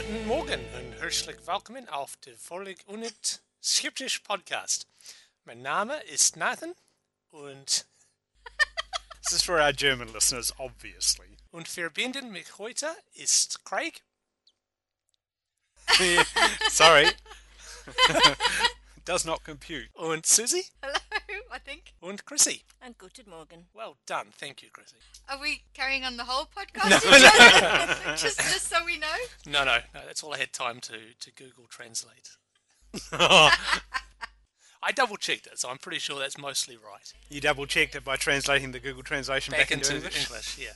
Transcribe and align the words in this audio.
Guten 0.00 0.26
Morgen 0.26 0.60
und 0.76 0.92
herzlich 0.98 1.36
willkommen 1.46 1.86
auf 1.90 2.16
der 2.24 2.34
Folge 2.38 2.74
Unit 2.86 3.42
Skeptisch 3.62 4.20
Podcast. 4.20 4.86
Mein 5.44 5.60
Name 5.60 5.94
ist 6.04 6.36
Nathan 6.36 6.74
und, 7.28 7.86
This 9.22 9.32
is 9.32 9.42
for 9.42 9.56
our 9.60 9.74
German 9.74 10.10
listeners, 10.10 10.54
obviously. 10.58 11.36
und 11.50 11.68
verbinden 11.68 12.30
mich 12.30 12.56
heute 12.56 12.88
ist 13.12 13.62
Craig 13.66 14.02
Sorry. 16.70 17.10
Does 19.10 19.26
not 19.26 19.42
compute. 19.42 19.88
And 19.98 20.22
Siouxsie 20.22 20.70
Hello, 20.80 20.94
I 21.52 21.58
think. 21.58 21.94
And 22.00 22.24
Chrissy. 22.24 22.62
And 22.80 22.96
guten 22.96 23.24
Morgen. 23.28 23.64
Well 23.74 23.96
done, 24.06 24.28
thank 24.30 24.62
you, 24.62 24.68
Chrissy. 24.72 24.98
Are 25.28 25.40
we 25.40 25.62
carrying 25.74 26.04
on 26.04 26.16
the 26.16 26.22
whole 26.22 26.44
podcast? 26.44 27.02
No, 28.06 28.14
just, 28.16 28.38
just 28.38 28.68
so 28.68 28.84
we 28.84 28.98
know. 28.98 29.08
No, 29.48 29.64
no, 29.64 29.78
no, 29.92 30.02
that's 30.06 30.22
all 30.22 30.32
I 30.32 30.38
had 30.38 30.52
time 30.52 30.78
to, 30.82 30.92
to 31.18 31.32
Google 31.32 31.64
Translate. 31.68 32.36
I 33.12 34.92
double 34.94 35.16
checked 35.16 35.48
it, 35.48 35.58
so 35.58 35.68
I'm 35.70 35.78
pretty 35.78 35.98
sure 35.98 36.20
that's 36.20 36.38
mostly 36.38 36.76
right. 36.76 37.12
You 37.28 37.40
double 37.40 37.66
checked 37.66 37.96
it 37.96 38.04
by 38.04 38.14
translating 38.14 38.70
the 38.70 38.78
Google 38.78 39.02
translation 39.02 39.50
back, 39.50 39.62
Back 39.62 39.72
into 39.72 39.96
English. 39.96 40.20
English, 40.20 40.56
yeah. 40.56 40.66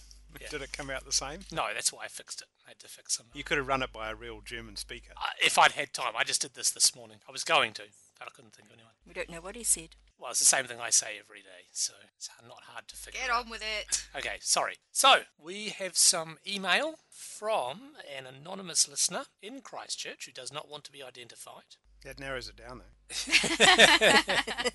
yeah. 0.41 0.48
Did 0.51 0.62
it 0.62 0.73
come 0.73 0.91
out 0.91 1.05
the 1.05 1.12
same? 1.12 1.43
No, 1.52 1.66
that's 1.73 1.93
why 1.93 2.07
I 2.07 2.09
fixed 2.09 2.41
it. 2.41 2.48
I 2.66 2.71
had 2.71 2.80
to 2.80 2.88
fix 2.88 3.16
some. 3.16 3.27
You 3.32 3.45
could 3.45 3.59
have 3.59 3.69
run 3.69 3.82
it 3.85 3.93
by 3.93 4.10
a 4.10 4.15
real 4.16 4.41
German 4.45 4.74
speaker. 4.74 5.12
Uh, 5.16 5.27
if 5.41 5.57
I'd 5.57 5.73
had 5.73 5.93
time, 5.93 6.15
I 6.19 6.24
just 6.24 6.43
did 6.43 6.55
this 6.55 6.71
this 6.71 6.96
morning. 6.96 7.19
I 7.29 7.32
was 7.32 7.45
going 7.45 7.73
to, 7.74 7.82
but 7.82 8.04
I 8.20 8.27
couldn't 8.34 8.54
think 8.54 8.68
of 8.68 8.74
anyone. 8.74 8.92
We 9.06 9.12
don't 9.12 9.30
know 9.30 9.41
what 9.41 9.56
he 9.56 9.64
said. 9.64 9.91
Well, 10.18 10.30
it's 10.30 10.38
the 10.38 10.45
same 10.45 10.64
thing 10.66 10.78
I 10.80 10.91
say 10.91 11.18
every 11.20 11.41
day, 11.41 11.66
so 11.73 11.92
it's 12.16 12.30
not 12.46 12.62
hard 12.68 12.87
to 12.88 12.96
figure 12.96 13.20
Get 13.20 13.30
out. 13.30 13.45
on 13.45 13.50
with 13.50 13.62
it. 13.62 14.06
Okay, 14.16 14.37
sorry. 14.40 14.77
So, 14.93 15.23
we 15.37 15.71
have 15.71 15.96
some 15.96 16.38
email 16.46 17.01
from 17.10 17.95
an 18.16 18.26
anonymous 18.26 18.88
listener 18.88 19.24
in 19.43 19.60
Christchurch 19.60 20.26
who 20.26 20.32
does 20.32 20.52
not 20.52 20.68
want 20.71 20.84
to 20.84 20.93
be 20.93 21.02
identified. 21.02 21.76
That 22.04 22.21
narrows 22.21 22.48
it 22.48 22.56
down, 22.56 22.80
though. 22.80 22.84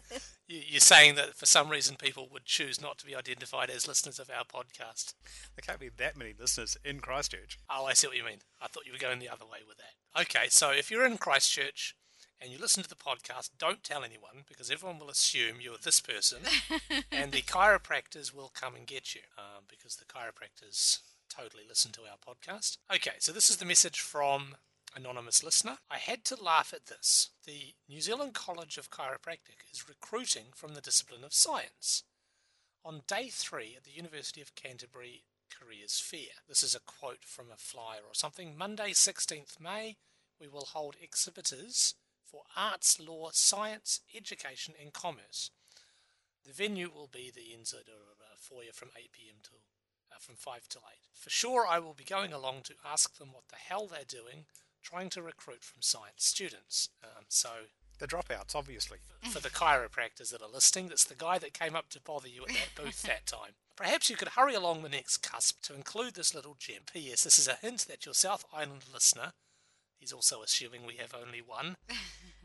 You're 0.48 0.80
saying 0.80 1.16
that 1.16 1.36
for 1.36 1.46
some 1.46 1.70
reason 1.70 1.96
people 1.96 2.28
would 2.32 2.46
choose 2.46 2.82
not 2.82 2.98
to 2.98 3.06
be 3.06 3.16
identified 3.16 3.70
as 3.70 3.88
listeners 3.88 4.20
of 4.20 4.30
our 4.30 4.44
podcast. 4.44 5.14
There 5.56 5.62
can't 5.66 5.80
be 5.80 5.90
that 5.98 6.18
many 6.18 6.34
listeners 6.38 6.76
in 6.84 7.00
Christchurch. 7.00 7.60
Oh, 7.70 7.86
I 7.86 7.94
see 7.94 8.08
what 8.08 8.18
you 8.18 8.24
mean. 8.26 8.40
I 8.62 8.68
thought 8.68 8.86
you 8.88 8.92
were 8.92 8.98
going 8.98 9.20
the 9.20 9.30
other 9.30 9.46
way 9.46 9.60
with 9.68 9.78
that. 9.78 10.22
Okay, 10.22 10.48
so 10.50 10.72
if 10.72 10.90
you're 10.90 11.06
in 11.06 11.18
Christchurch 11.18 11.96
and 12.42 12.52
you 12.52 12.58
listen 12.58 12.84
to 12.84 12.90
the 12.90 12.96
podcast, 12.96 13.52
don't 13.58 13.84
tell 13.84 14.04
anyone 14.04 14.44
because 14.48 14.72
everyone 14.72 15.00
will 15.00 15.10
assume 15.10 15.58
you're 15.60 15.78
this 15.82 16.00
person 16.00 16.40
and 17.12 17.32
the 17.32 17.42
chiropractors 17.42 18.34
will 18.34 18.52
come 18.54 18.76
and 18.76 18.88
get 18.88 19.14
you 19.14 19.22
um, 19.38 19.64
because 19.68 19.98
the 19.98 20.06
chiropractors 20.06 21.00
totally 21.30 21.64
listen 21.68 21.92
to 21.92 22.02
our 22.02 22.18
podcast. 22.18 22.78
Okay, 22.94 23.16
so 23.20 23.32
this 23.32 23.50
is 23.50 23.58
the 23.58 23.66
message 23.66 24.00
from 24.00 24.56
anonymous 24.96 25.44
listener. 25.44 25.78
I 25.90 25.98
had 25.98 26.24
to 26.26 26.42
laugh 26.42 26.74
at 26.74 26.88
this. 26.88 27.30
The 27.46 27.74
New 27.88 28.02
Zealand 28.02 28.34
College 28.34 28.78
of 28.78 28.90
Chiropractic 28.90 29.70
is 29.72 29.88
recruiting 29.88 30.46
from 30.56 30.74
the 30.74 30.82
discipline 30.82 31.24
of 31.24 31.34
science. 31.34 32.04
On 32.84 33.02
day 33.08 33.30
three 33.30 33.76
at 33.78 33.84
the 33.84 33.92
University 33.92 34.42
of 34.42 34.56
Canterbury 34.56 35.24
Careers 35.50 36.00
Fair. 36.00 36.42
This 36.48 36.64
is 36.64 36.76
a 36.76 36.80
quote 36.80 37.26
from 37.26 37.48
a 37.52 37.58
flyer 37.58 38.02
or 38.08 38.14
something. 38.14 38.58
Monday, 38.58 38.92
16th 38.92 39.60
May, 39.60 39.98
we 40.40 40.48
will 40.48 40.66
hold 40.66 40.96
exhibitors 41.02 41.96
for 42.30 42.44
arts, 42.56 43.00
law, 43.00 43.30
science, 43.34 44.02
education, 44.16 44.74
and 44.82 44.94
commerce. 44.94 45.52
The 46.46 46.54
venue 46.54 46.90
will 46.94 47.10
be 47.12 47.32
the 47.34 47.42
NZ 47.58 47.74
uh, 47.74 48.24
foyer 48.38 48.72
from 48.74 48.90
8 48.98 49.12
pm 49.12 49.36
till 49.44 49.60
uh, 50.12 50.16
from 50.20 50.36
5 50.36 50.68
till 50.70 50.82
8. 50.90 50.98
For 51.14 51.30
sure, 51.30 51.66
I 51.70 51.80
will 51.80 51.94
be 51.94 52.04
going 52.04 52.34
along 52.34 52.62
to 52.64 52.74
ask 52.86 53.18
them 53.18 53.30
what 53.32 53.48
the 53.50 53.56
hell 53.58 53.88
they're 53.88 54.00
doing, 54.08 54.46
trying 54.82 55.10
to 55.12 55.22
recruit 55.22 55.64
from 55.64 55.82
science 55.82 56.26
students. 56.26 56.90
Um, 57.04 57.26
so 57.28 57.50
The 58.00 58.08
dropouts, 58.08 58.56
obviously. 58.56 59.00
for 59.30 59.40
the 59.40 59.50
chiropractors 59.50 60.32
that 60.32 60.42
are 60.42 60.50
listening. 60.52 60.88
That's 60.88 61.04
the 61.04 61.16
guy 61.16 61.38
that 61.40 61.54
came 61.54 61.76
up 61.76 61.90
to 61.90 62.02
bother 62.02 62.28
you 62.30 62.44
at 62.44 62.50
that 62.50 62.84
booth 62.84 63.02
that 63.04 63.26
time. 63.28 63.52
Perhaps 63.76 64.10
you 64.10 64.16
could 64.16 64.30
hurry 64.30 64.56
along 64.56 64.82
the 64.82 64.90
next 64.90 65.22
CUSP 65.24 65.62
to 65.64 65.76
include 65.76 66.14
this 66.16 66.34
little 66.36 66.56
gem. 66.58 66.82
P.S. 66.92 67.24
This 67.24 67.38
is 67.40 67.48
a 67.48 67.56
hint 67.56 67.86
that 67.88 68.06
your 68.06 68.14
South 68.16 68.46
Island 68.54 68.84
listener, 68.92 69.34
he's 70.00 70.12
also 70.14 70.42
assuming 70.42 70.86
we 70.86 70.96
have 70.96 71.14
only 71.14 71.42
one, 71.42 71.76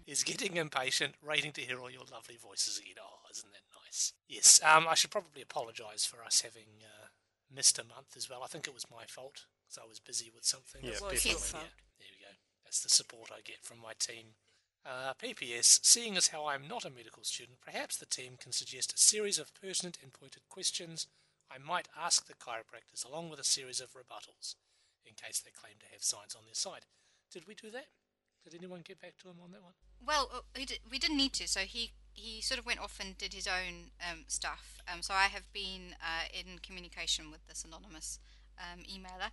is 0.06 0.22
getting 0.22 0.56
impatient, 0.56 1.14
waiting 1.22 1.52
to 1.52 1.60
hear 1.60 1.80
all 1.80 1.90
your 1.90 2.04
lovely 2.10 2.36
voices 2.36 2.78
again. 2.78 2.94
Oh, 3.00 3.20
isn't 3.30 3.50
that 3.52 3.62
nice? 3.84 4.12
Yes, 4.28 4.60
um, 4.64 4.86
I 4.88 4.94
should 4.94 5.10
probably 5.10 5.42
apologise 5.42 6.04
for 6.04 6.22
us 6.24 6.42
having 6.42 6.82
uh, 6.84 7.06
missed 7.54 7.78
a 7.78 7.84
month 7.84 8.16
as 8.16 8.28
well. 8.28 8.42
I 8.42 8.46
think 8.48 8.66
it 8.66 8.74
was 8.74 8.86
my 8.90 9.04
fault 9.08 9.46
because 9.64 9.78
I 9.82 9.88
was 9.88 10.00
busy 10.00 10.30
with 10.34 10.44
something. 10.44 10.82
Yeah, 10.82 10.90
It 10.96 11.02
was 11.02 11.12
definitely. 11.22 11.30
his 11.30 11.50
fault. 11.50 11.64
There 11.98 12.08
we 12.12 12.24
go. 12.24 12.32
That's 12.64 12.82
the 12.82 12.88
support 12.90 13.30
I 13.32 13.40
get 13.44 13.62
from 13.64 13.78
my 13.80 13.92
team. 13.98 14.34
Uh, 14.84 15.14
PPS, 15.14 15.80
seeing 15.82 16.14
as 16.16 16.28
how 16.28 16.44
I'm 16.46 16.68
not 16.68 16.84
a 16.84 16.90
medical 16.90 17.24
student, 17.24 17.58
perhaps 17.64 17.96
the 17.96 18.04
team 18.04 18.36
can 18.38 18.52
suggest 18.52 18.92
a 18.92 18.98
series 18.98 19.38
of 19.38 19.54
pertinent 19.54 19.98
and 20.02 20.12
pointed 20.12 20.42
questions 20.50 21.06
I 21.50 21.58
might 21.58 21.88
ask 21.96 22.26
the 22.26 22.34
chiropractors 22.34 23.04
along 23.06 23.30
with 23.30 23.38
a 23.38 23.44
series 23.44 23.80
of 23.80 23.92
rebuttals 23.92 24.56
in 25.06 25.14
case 25.14 25.40
they 25.40 25.50
claim 25.52 25.74
to 25.80 25.86
have 25.92 26.02
science 26.02 26.34
on 26.34 26.44
their 26.44 26.54
side. 26.54 26.84
Did 27.30 27.46
we 27.46 27.54
do 27.54 27.70
that? 27.70 27.86
Did 28.42 28.54
anyone 28.54 28.80
get 28.84 29.00
back 29.00 29.16
to 29.22 29.28
him 29.28 29.36
on 29.42 29.52
that 29.52 29.62
one? 29.62 29.72
Well, 30.06 30.30
uh, 30.34 30.40
we, 30.56 30.64
did, 30.64 30.80
we 30.90 30.98
didn't 30.98 31.16
need 31.16 31.32
to. 31.34 31.48
So 31.48 31.60
he, 31.60 31.92
he 32.12 32.40
sort 32.40 32.58
of 32.58 32.66
went 32.66 32.80
off 32.80 32.98
and 33.00 33.16
did 33.16 33.32
his 33.32 33.46
own 33.46 33.90
um, 34.00 34.24
stuff. 34.28 34.78
Um, 34.92 35.02
so 35.02 35.14
I 35.14 35.24
have 35.24 35.52
been 35.52 35.96
uh, 36.00 36.28
in 36.32 36.58
communication 36.58 37.30
with 37.30 37.46
this 37.46 37.64
anonymous 37.64 38.18
um, 38.58 38.80
emailer. 38.80 39.30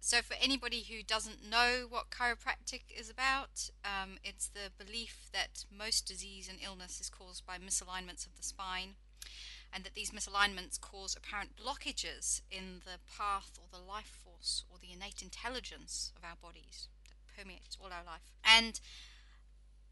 So 0.00 0.20
for 0.20 0.34
anybody 0.42 0.82
who 0.82 1.04
doesn't 1.04 1.48
know 1.48 1.86
what 1.88 2.10
chiropractic 2.10 2.82
is 2.92 3.08
about, 3.08 3.70
um, 3.84 4.18
it's 4.24 4.48
the 4.48 4.84
belief 4.84 5.28
that 5.32 5.64
most 5.70 6.06
disease 6.08 6.48
and 6.48 6.58
illness 6.60 7.00
is 7.00 7.08
caused 7.08 7.46
by 7.46 7.56
misalignments 7.58 8.26
of 8.26 8.36
the 8.36 8.42
spine, 8.42 8.96
and 9.72 9.84
that 9.84 9.94
these 9.94 10.10
misalignments 10.10 10.80
cause 10.80 11.16
apparent 11.16 11.50
blockages 11.54 12.40
in 12.50 12.82
the 12.84 12.98
path 13.16 13.60
or 13.60 13.68
the 13.70 13.82
life 13.82 14.18
force 14.24 14.64
or 14.68 14.78
the 14.82 14.92
innate 14.92 15.22
intelligence 15.22 16.12
of 16.16 16.24
our 16.24 16.36
bodies 16.42 16.88
that 17.06 17.36
permeates 17.38 17.78
all 17.80 17.92
our 17.92 18.04
life. 18.04 18.32
And 18.44 18.80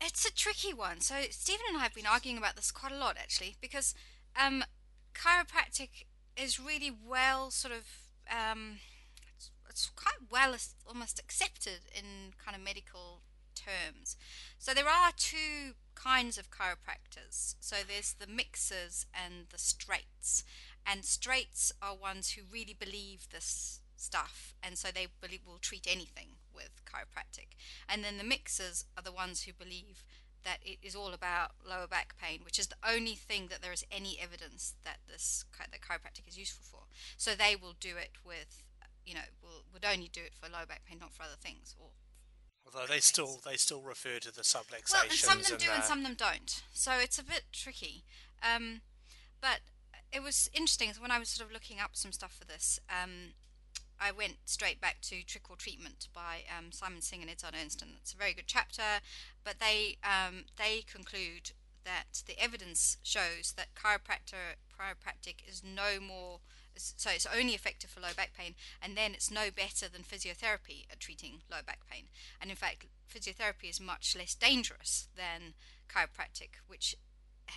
it's 0.00 0.24
a 0.24 0.32
tricky 0.32 0.72
one. 0.72 1.00
So 1.00 1.14
Stephen 1.30 1.66
and 1.68 1.78
I 1.78 1.82
have 1.82 1.94
been 1.94 2.06
arguing 2.06 2.38
about 2.38 2.56
this 2.56 2.70
quite 2.70 2.92
a 2.92 2.98
lot 2.98 3.16
actually, 3.18 3.56
because 3.60 3.94
um, 4.40 4.64
chiropractic 5.14 6.04
is 6.36 6.60
really 6.60 6.90
well 6.90 7.50
sort 7.50 7.74
of 7.74 7.86
um, 8.30 8.78
it's, 9.34 9.50
it's 9.68 9.90
quite 9.94 10.30
well 10.30 10.54
almost 10.86 11.18
accepted 11.18 11.80
in 11.94 12.32
kind 12.42 12.56
of 12.56 12.62
medical 12.62 13.22
terms. 13.54 14.16
So 14.58 14.72
there 14.72 14.88
are 14.88 15.12
two 15.16 15.74
kinds 15.94 16.38
of 16.38 16.50
chiropractors. 16.50 17.56
So 17.60 17.76
there's 17.86 18.14
the 18.14 18.26
mixers 18.26 19.06
and 19.12 19.46
the 19.50 19.58
straights. 19.58 20.44
And 20.86 21.04
straights 21.04 21.72
are 21.82 21.94
ones 21.94 22.32
who 22.32 22.42
really 22.50 22.74
believe 22.78 23.28
this 23.30 23.80
stuff, 23.96 24.54
and 24.62 24.78
so 24.78 24.88
they 24.88 25.08
will 25.46 25.58
treat 25.58 25.86
anything 25.86 26.38
with 26.54 26.70
chiropractic. 26.86 27.49
And 27.90 28.04
then 28.04 28.18
the 28.18 28.24
mixers 28.24 28.84
are 28.96 29.02
the 29.02 29.12
ones 29.12 29.42
who 29.42 29.52
believe 29.52 30.04
that 30.44 30.58
it 30.64 30.78
is 30.82 30.94
all 30.94 31.12
about 31.12 31.52
lower 31.68 31.86
back 31.86 32.14
pain, 32.20 32.40
which 32.44 32.58
is 32.58 32.68
the 32.68 32.76
only 32.88 33.14
thing 33.14 33.48
that 33.48 33.60
there 33.60 33.72
is 33.72 33.84
any 33.90 34.18
evidence 34.20 34.74
that 34.84 34.98
this 35.08 35.44
that 35.58 35.80
chiropractic 35.80 36.26
is 36.26 36.38
useful 36.38 36.64
for. 36.64 36.84
So 37.16 37.34
they 37.34 37.56
will 37.56 37.74
do 37.78 37.96
it 37.96 38.12
with, 38.24 38.64
you 39.04 39.14
know, 39.14 39.28
will 39.42 39.64
would 39.72 39.84
only 39.84 40.08
do 40.12 40.20
it 40.22 40.32
for 40.34 40.48
lower 40.48 40.66
back 40.66 40.84
pain, 40.84 40.98
not 41.00 41.12
for 41.12 41.24
other 41.24 41.38
things. 41.40 41.74
Or 41.78 41.88
Although 42.64 42.86
they 42.86 43.00
still 43.00 43.40
they 43.44 43.56
still 43.56 43.82
refer 43.82 44.18
to 44.20 44.32
the 44.32 44.42
subluxations. 44.42 44.92
well, 44.92 45.02
and 45.02 45.12
some 45.12 45.38
of 45.38 45.46
them 45.46 45.58
do, 45.58 45.70
uh, 45.70 45.74
and 45.74 45.84
some 45.84 45.98
of 45.98 46.04
them 46.04 46.14
don't. 46.16 46.62
So 46.72 46.92
it's 46.92 47.18
a 47.18 47.24
bit 47.24 47.44
tricky. 47.52 48.04
Um, 48.42 48.80
but 49.40 49.60
it 50.12 50.22
was 50.22 50.50
interesting 50.52 50.90
when 50.98 51.10
I 51.10 51.18
was 51.18 51.28
sort 51.28 51.48
of 51.48 51.52
looking 51.52 51.80
up 51.80 51.90
some 51.92 52.12
stuff 52.12 52.34
for 52.38 52.44
this. 52.44 52.80
Um, 52.88 53.34
I 54.00 54.10
went 54.12 54.38
straight 54.46 54.80
back 54.80 55.00
to 55.02 55.22
Trick 55.22 55.50
or 55.50 55.56
Treatment 55.56 56.08
by 56.14 56.44
um, 56.56 56.72
Simon 56.72 57.02
Singh 57.02 57.22
and 57.22 57.30
Edzard 57.30 57.52
Ernston. 57.52 57.98
It's 58.00 58.14
a 58.14 58.16
very 58.16 58.32
good 58.32 58.46
chapter, 58.46 59.00
but 59.44 59.60
they 59.60 59.98
um, 60.02 60.44
they 60.56 60.82
conclude 60.90 61.52
that 61.84 62.22
the 62.26 62.38
evidence 62.42 62.96
shows 63.02 63.52
that 63.56 63.74
chiropractor 63.74 64.56
chiropractic 64.72 65.46
is 65.46 65.62
no 65.62 66.00
more 66.00 66.40
so 66.76 67.10
it's 67.10 67.26
only 67.26 67.54
effective 67.54 67.90
for 67.90 68.00
low 68.00 68.14
back 68.16 68.32
pain, 68.36 68.54
and 68.80 68.96
then 68.96 69.12
it's 69.12 69.30
no 69.30 69.50
better 69.54 69.88
than 69.88 70.02
physiotherapy 70.02 70.86
at 70.90 71.00
treating 71.00 71.42
low 71.50 71.58
back 71.66 71.80
pain. 71.90 72.04
And 72.40 72.50
in 72.50 72.56
fact, 72.56 72.86
physiotherapy 73.12 73.68
is 73.68 73.80
much 73.80 74.16
less 74.16 74.34
dangerous 74.34 75.08
than 75.16 75.54
chiropractic, 75.88 76.62
which 76.68 76.96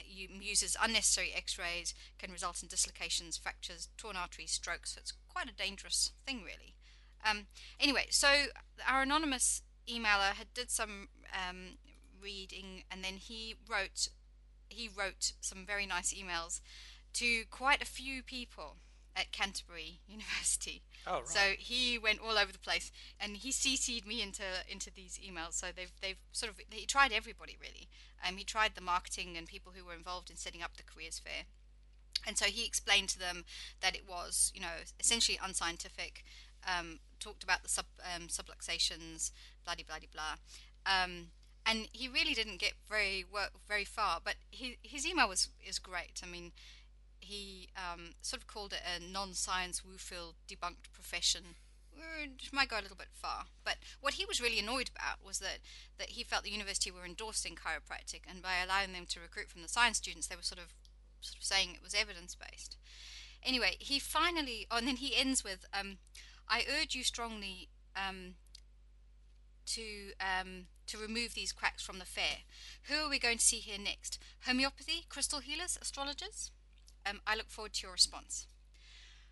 uses 0.06 0.78
unnecessary 0.82 1.32
x-rays, 1.36 1.94
can 2.18 2.32
result 2.32 2.62
in 2.62 2.68
dislocations, 2.68 3.38
fractures, 3.38 3.90
torn 3.98 4.16
arteries, 4.16 4.52
strokes. 4.52 4.94
So 4.94 5.00
it's 5.00 5.14
quite 5.30 5.50
a 5.50 5.54
dangerous 5.54 6.12
thing, 6.26 6.44
really. 6.44 6.76
Um, 7.30 7.48
anyway, 7.80 8.08
so 8.10 8.28
our 8.88 9.04
anonymous 9.04 9.62
emailer 9.88 10.34
had 10.34 10.54
did 10.54 10.70
some 10.70 11.08
um, 11.34 11.78
reading, 12.22 12.84
and 12.92 13.04
then 13.04 13.16
he 13.16 13.56
wrote 13.70 14.10
he 14.70 14.90
wrote 14.90 15.34
some 15.40 15.66
very 15.66 15.86
nice 15.86 16.14
emails 16.14 16.60
to 17.14 17.44
quite 17.52 17.82
a 17.82 17.86
few 17.86 18.24
people 18.24 18.78
at 19.16 19.32
Canterbury 19.32 20.00
University. 20.08 20.82
Oh, 21.06 21.20
right. 21.20 21.28
So 21.28 21.40
he 21.58 21.98
went 21.98 22.20
all 22.20 22.38
over 22.38 22.52
the 22.52 22.60
place, 22.60 22.92
and 23.20 23.38
he 23.38 23.52
CC'd 23.52 24.06
me 24.06 24.22
into 24.22 24.44
into 24.70 24.92
these 24.92 25.20
emails. 25.20 25.54
So 25.54 25.68
they've 25.76 25.92
they've 26.02 26.20
sort 26.32 26.52
of 26.52 26.60
he 26.70 26.86
tried 26.86 27.12
everybody 27.12 27.58
really. 27.62 27.88
Um, 28.26 28.38
he 28.38 28.44
tried 28.44 28.76
the 28.76 28.82
marketing 28.82 29.36
and 29.38 29.48
people 29.48 29.74
who 29.76 29.86
were 29.86 29.94
involved 29.94 30.30
in 30.30 30.38
setting 30.38 30.64
up 30.64 30.78
the 30.78 30.84
careers 30.84 31.20
fair, 31.20 31.44
and 32.26 32.38
so 32.38 32.46
he 32.46 32.66
explained 32.66 33.10
to 33.10 33.20
them 33.20 33.44
that 33.82 33.96
it 33.96 34.04
was 34.08 34.52
you 34.56 34.62
know 34.62 34.84
essentially 35.00 35.40
unscientific. 35.44 36.24
Um, 36.66 37.00
talked 37.20 37.44
about 37.44 37.64
the 37.64 37.70
sub 37.70 37.86
um, 38.16 38.28
subluxations, 38.28 39.32
blah 39.66 39.76
blah 39.76 39.84
blah 39.88 40.08
blah. 40.12 40.36
Um, 40.86 41.28
and 41.66 41.88
he 41.94 42.08
really 42.08 42.34
didn't 42.34 42.60
get 42.60 42.74
very 42.90 43.24
work, 43.32 43.52
very 43.68 43.86
far. 43.86 44.20
But 44.24 44.36
his 44.52 44.76
his 44.82 45.06
email 45.06 45.30
was 45.30 45.50
is 45.66 45.80
great. 45.80 46.22
I 46.24 46.28
mean, 46.28 46.52
he 47.24 47.70
um, 47.78 48.12
sort 48.22 48.42
of 48.42 48.48
called 48.48 48.74
it 48.74 48.82
a 48.84 49.00
non-science 49.00 49.84
woo-filled 49.84 50.36
debunked 50.48 50.92
profession. 50.94 51.56
Which 51.96 52.52
might 52.52 52.70
go 52.70 52.80
a 52.80 52.82
little 52.82 52.98
bit 52.98 53.14
far, 53.14 53.46
but 53.64 53.76
what 54.02 54.16
he 54.16 54.26
was 54.26 54.42
really 54.42 54.58
annoyed 54.58 54.90
about 54.96 55.24
was 55.24 55.38
that, 55.40 55.60
that 56.00 56.10
he 56.10 56.24
felt 56.24 56.44
the 56.44 56.50
university 56.50 56.90
were 56.90 57.06
endorsing 57.06 57.56
chiropractic, 57.56 58.22
and 58.28 58.42
by 58.42 58.58
allowing 58.58 58.94
them 58.94 59.06
to 59.10 59.20
recruit 59.20 59.48
from 59.48 59.62
the 59.62 59.68
science 59.68 59.98
students, 59.98 60.26
they 60.26 60.36
were 60.36 60.42
sort 60.42 60.60
of 60.60 60.74
sort 61.22 61.38
of 61.38 61.44
saying 61.44 61.70
it 61.74 61.84
was 61.84 61.94
evidence 61.94 62.36
based. 62.36 62.78
Anyway, 63.44 63.76
he 63.80 64.00
finally, 64.00 64.66
oh, 64.72 64.78
and 64.78 64.88
then 64.88 64.96
he 64.96 65.16
ends 65.16 65.44
with, 65.44 65.66
um, 65.72 65.98
"I 66.50 66.66
urge 66.82 66.96
you 66.96 67.04
strongly 67.04 67.70
um, 67.96 68.36
to 69.68 70.14
um, 70.20 70.66
to 70.88 70.98
remove 70.98 71.34
these 71.34 71.52
quacks 71.52 71.84
from 71.84 72.00
the 72.00 72.06
fair. 72.06 72.44
Who 72.84 72.96
are 72.96 73.10
we 73.10 73.20
going 73.20 73.38
to 73.38 73.46
see 73.46 73.60
here 73.60 73.78
next? 73.78 74.20
Homeopathy, 74.46 75.06
crystal 75.10 75.40
healers, 75.40 75.78
astrologers? 75.82 76.52
Um, 77.06 77.22
I 77.28 77.36
look 77.36 77.50
forward 77.50 77.74
to 77.74 77.84
your 77.84 77.92
response. 77.92 78.48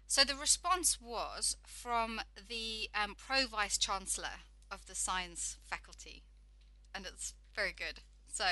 So 0.07 0.23
the 0.23 0.35
response 0.35 0.99
was 0.99 1.55
from 1.65 2.19
the 2.35 2.89
um, 2.93 3.15
pro 3.15 3.47
vice 3.47 3.77
chancellor 3.77 4.43
of 4.69 4.85
the 4.85 4.95
science 4.95 5.57
faculty, 5.63 6.23
and 6.93 7.05
it's 7.05 7.33
very 7.55 7.71
good. 7.71 8.01
So 8.27 8.45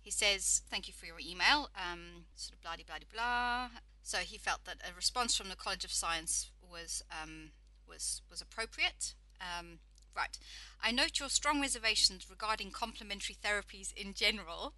he 0.00 0.10
says, 0.10 0.62
"Thank 0.70 0.86
you 0.86 0.94
for 0.94 1.06
your 1.06 1.18
email." 1.18 1.70
Um, 1.74 2.26
sort 2.36 2.54
of 2.54 2.62
blah 2.62 2.76
blah 2.76 2.84
blah 2.86 3.08
blah. 3.12 3.80
So 4.02 4.18
he 4.18 4.38
felt 4.38 4.64
that 4.64 4.82
a 4.86 4.94
response 4.94 5.36
from 5.36 5.48
the 5.48 5.56
College 5.56 5.84
of 5.84 5.92
Science 5.92 6.50
was 6.60 7.02
um, 7.10 7.52
was 7.88 8.22
was 8.30 8.40
appropriate. 8.40 9.14
Um, 9.40 9.78
right. 10.14 10.38
I 10.82 10.90
note 10.90 11.20
your 11.20 11.28
strong 11.28 11.60
reservations 11.60 12.28
regarding 12.28 12.70
complementary 12.70 13.34
therapies 13.34 13.94
in 13.94 14.12
general, 14.14 14.74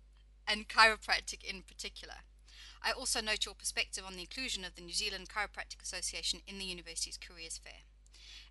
and 0.46 0.68
chiropractic 0.68 1.42
in 1.42 1.62
particular. 1.62 2.22
I 2.84 2.90
also 2.90 3.20
note 3.20 3.46
your 3.46 3.54
perspective 3.54 4.02
on 4.04 4.14
the 4.14 4.22
inclusion 4.22 4.64
of 4.64 4.74
the 4.74 4.82
New 4.82 4.92
Zealand 4.92 5.28
Chiropractic 5.28 5.80
Association 5.80 6.40
in 6.48 6.58
the 6.58 6.64
university's 6.64 7.16
careers 7.16 7.56
fair. 7.56 7.86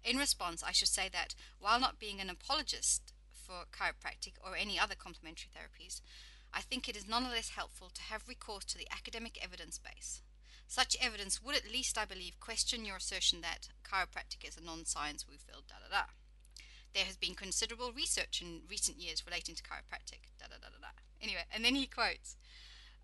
In 0.04 0.18
response, 0.18 0.64
I 0.64 0.72
should 0.72 0.88
say 0.88 1.10
that 1.12 1.36
while 1.60 1.80
not 1.80 2.00
being 2.00 2.22
an 2.22 2.30
apologist 2.30 3.14
for 3.34 3.66
chiropractic 3.72 4.34
or 4.42 4.56
any 4.56 4.80
other 4.80 4.96
complementary 4.96 5.52
therapies, 5.52 6.00
I 6.54 6.62
think 6.62 6.88
it 6.88 6.96
is 6.96 7.08
nonetheless 7.08 7.50
helpful 7.50 7.90
to 7.94 8.02
have 8.04 8.28
recourse 8.28 8.64
to 8.66 8.78
the 8.78 8.88
academic 8.92 9.38
evidence 9.44 9.78
base. 9.78 10.22
Such 10.66 10.96
evidence 11.02 11.42
would 11.44 11.56
at 11.56 11.70
least, 11.70 11.98
I 11.98 12.06
believe, 12.06 12.40
question 12.40 12.86
your 12.86 12.96
assertion 12.96 13.42
that 13.42 13.68
chiropractic 13.84 14.48
is 14.48 14.56
a 14.56 14.64
non 14.64 14.86
science 14.86 15.28
woo 15.28 15.36
filled 15.38 15.68
da 15.68 15.76
da 15.84 15.94
da. 15.94 16.06
There 16.94 17.06
has 17.06 17.18
been 17.18 17.36
considerable 17.36 17.92
research 17.92 18.42
in 18.42 18.62
recent 18.70 18.98
years 18.98 19.26
relating 19.26 19.56
to 19.56 19.64
chiropractic 19.64 20.32
da 20.40 20.48
da 20.48 20.56
da 20.56 20.70
da 20.72 20.80
da. 20.80 20.88
Anyway, 21.22 21.44
and 21.54 21.64
then 21.64 21.76
he 21.76 21.86
quotes 21.86 22.38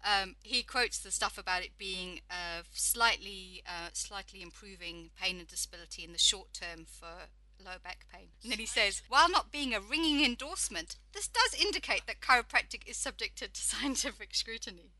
um, 0.03 0.35
he 0.43 0.63
quotes 0.63 0.99
the 0.99 1.11
stuff 1.11 1.37
about 1.37 1.63
it 1.63 1.77
being 1.77 2.21
uh, 2.29 2.63
slightly, 2.71 3.63
uh, 3.67 3.89
slightly 3.93 4.41
improving 4.41 5.09
pain 5.19 5.39
and 5.39 5.47
disability 5.47 6.03
in 6.03 6.11
the 6.11 6.17
short 6.17 6.53
term 6.53 6.85
for 6.85 7.29
low 7.63 7.77
back 7.83 8.05
pain. 8.13 8.27
And 8.43 8.51
then 8.51 8.59
he 8.59 8.65
says, 8.65 9.01
while 9.09 9.29
not 9.29 9.51
being 9.51 9.73
a 9.73 9.79
ringing 9.81 10.23
endorsement, 10.23 10.95
this 11.13 11.27
does 11.27 11.59
indicate 11.59 12.03
that 12.07 12.21
chiropractic 12.21 12.87
is 12.87 12.97
subjected 12.97 13.53
to 13.53 13.61
scientific 13.63 14.33
scrutiny. 14.35 14.91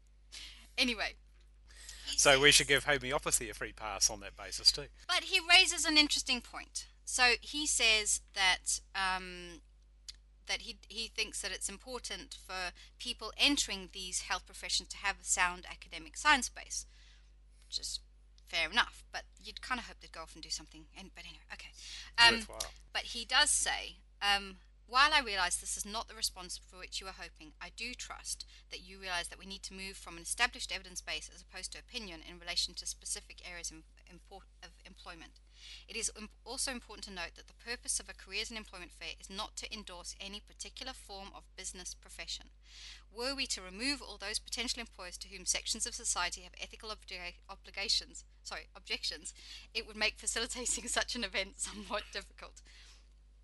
Anyway. 0.77 1.15
he 2.05 2.17
So 2.17 2.39
we 2.39 2.51
should 2.51 2.67
give 2.67 2.85
homeopathy 2.85 3.49
a 3.49 3.53
free 3.53 3.73
pass 3.73 4.09
on 4.09 4.19
that 4.21 4.35
basis 4.38 4.71
too. 4.71 4.88
but 5.07 5.23
he 5.25 5.39
raises 5.39 5.85
an 5.85 5.97
interesting 5.97 6.41
point. 6.41 6.88
So 7.05 7.33
he 7.39 7.65
says 7.65 8.21
that 8.33 8.81
um, 8.94 9.61
that 10.47 10.61
he 10.61 10.77
he 10.88 11.07
thinks 11.07 11.41
that 11.41 11.51
it's 11.51 11.69
important 11.69 12.38
for 12.45 12.71
people 12.99 13.31
entering 13.38 13.89
these 13.94 14.21
health 14.21 14.45
professions 14.45 14.89
to 14.89 14.97
have 14.97 15.17
a 15.21 15.25
sound 15.25 15.65
academic 15.69 16.17
science 16.17 16.49
base, 16.49 16.85
which 17.67 17.79
is 17.79 17.99
fair 18.47 18.69
enough. 18.69 19.03
But 19.11 19.23
you'd 19.41 19.61
kind 19.61 19.79
of 19.79 19.88
hope 19.88 19.97
they'd 20.01 20.11
go 20.11 20.21
off 20.21 20.33
and 20.33 20.44
do 20.44 20.49
something. 20.49 20.85
And 20.97 21.11
but 21.15 21.25
anyway, 21.25 21.44
okay. 21.53 21.69
Um, 22.17 22.47
but 22.94 23.03
he 23.03 23.25
does 23.25 23.49
say, 23.49 23.97
um, 24.21 24.57
while 24.87 25.11
I 25.13 25.19
realise 25.19 25.57
this 25.57 25.75
is 25.75 25.85
not 25.85 26.07
the 26.07 26.15
response 26.15 26.57
for 26.57 26.77
which 26.77 27.01
you 27.01 27.07
are 27.07 27.19
hoping, 27.19 27.51
I 27.61 27.71
do 27.75 27.93
trust 27.93 28.45
that 28.71 28.79
you 28.79 28.99
realise 28.99 29.27
that 29.27 29.39
we 29.39 29.45
need 29.45 29.63
to 29.63 29.73
move 29.73 29.97
from 29.97 30.15
an 30.15 30.23
established 30.23 30.71
evidence 30.73 31.01
base 31.01 31.29
as 31.33 31.41
opposed 31.41 31.73
to 31.73 31.79
opinion 31.79 32.21
in 32.27 32.39
relation 32.39 32.73
to 32.75 32.85
specific 32.85 33.41
areas 33.49 33.71
of, 33.71 33.83
employment. 34.85 35.39
It 35.87 35.95
is 35.95 36.11
also 36.45 36.71
important 36.71 37.03
to 37.05 37.13
note 37.13 37.35
that 37.35 37.47
the 37.47 37.65
purpose 37.65 37.99
of 37.99 38.09
a 38.09 38.13
careers 38.13 38.49
and 38.49 38.57
employment 38.57 38.91
fair 38.91 39.13
is 39.19 39.29
not 39.29 39.55
to 39.57 39.73
endorse 39.73 40.15
any 40.19 40.39
particular 40.39 40.93
form 40.93 41.29
of 41.35 41.43
business 41.55 41.93
profession. 41.93 42.47
Were 43.13 43.35
we 43.35 43.45
to 43.47 43.61
remove 43.61 44.01
all 44.01 44.17
those 44.17 44.39
potential 44.39 44.79
employers 44.79 45.17
to 45.19 45.27
whom 45.27 45.45
sections 45.45 45.85
of 45.85 45.93
society 45.93 46.41
have 46.41 46.53
ethical 46.61 46.89
obli- 46.89 47.35
obligations, 47.49 48.23
sorry, 48.43 48.67
objections, 48.75 49.33
it 49.73 49.85
would 49.85 49.97
make 49.97 50.17
facilitating 50.17 50.87
such 50.87 51.15
an 51.15 51.23
event 51.23 51.59
somewhat 51.59 52.03
difficult. 52.13 52.61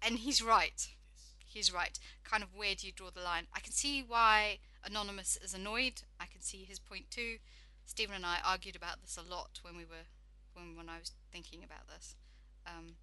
And 0.02 0.20
he's 0.20 0.42
right. 0.42 0.88
He's 1.54 1.74
right. 1.74 2.00
Kind 2.24 2.44
of 2.44 2.50
where 2.56 2.76
do 2.76 2.88
you 2.88 2.94
draw 2.94 3.10
the 3.12 3.22
line? 3.22 3.48
I 3.54 3.60
can 3.60 3.72
see 3.74 4.04
why 4.06 4.60
Anonymous 4.84 5.38
is 5.44 5.54
annoyed. 5.54 6.02
I 6.20 6.26
can 6.26 6.42
see 6.42 6.66
his 6.68 6.80
point 6.80 7.12
too. 7.12 7.38
Stephen 7.86 8.16
and 8.16 8.26
I 8.26 8.38
argued 8.44 8.76
about 8.76 9.02
this 9.02 9.18
a 9.18 9.22
lot 9.22 9.60
when 9.62 9.78
we 9.78 9.84
were 9.84 10.08
when 10.54 10.76
when 10.76 10.90
I 10.90 11.00
was 11.00 11.12
thinking 11.32 11.64
about 11.64 11.88
this. 11.88 12.16
Um, 12.66 12.96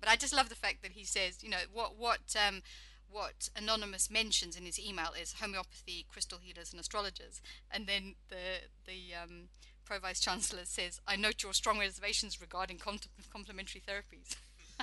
but 0.00 0.08
I 0.08 0.16
just 0.16 0.34
love 0.34 0.48
the 0.48 0.54
fact 0.54 0.82
that 0.82 0.92
he 0.92 1.04
says, 1.04 1.42
you 1.42 1.50
know, 1.50 1.64
what 1.72 1.96
what 1.98 2.36
um, 2.46 2.62
what 3.10 3.48
Anonymous 3.56 4.10
mentions 4.10 4.56
in 4.56 4.64
his 4.64 4.78
email 4.78 5.10
is 5.20 5.34
homeopathy, 5.40 6.06
crystal 6.08 6.38
healers, 6.38 6.70
and 6.72 6.80
astrologers, 6.80 7.40
and 7.70 7.86
then 7.86 8.14
the 8.28 8.68
the 8.86 9.14
um, 9.20 9.48
pro 9.84 9.98
vice 9.98 10.20
chancellor 10.20 10.64
says, 10.64 11.00
"I 11.06 11.16
note 11.16 11.42
your 11.42 11.54
strong 11.54 11.78
reservations 11.78 12.40
regarding 12.40 12.78
com- 12.78 13.00
complementary 13.32 13.80
therapies." 13.80 14.36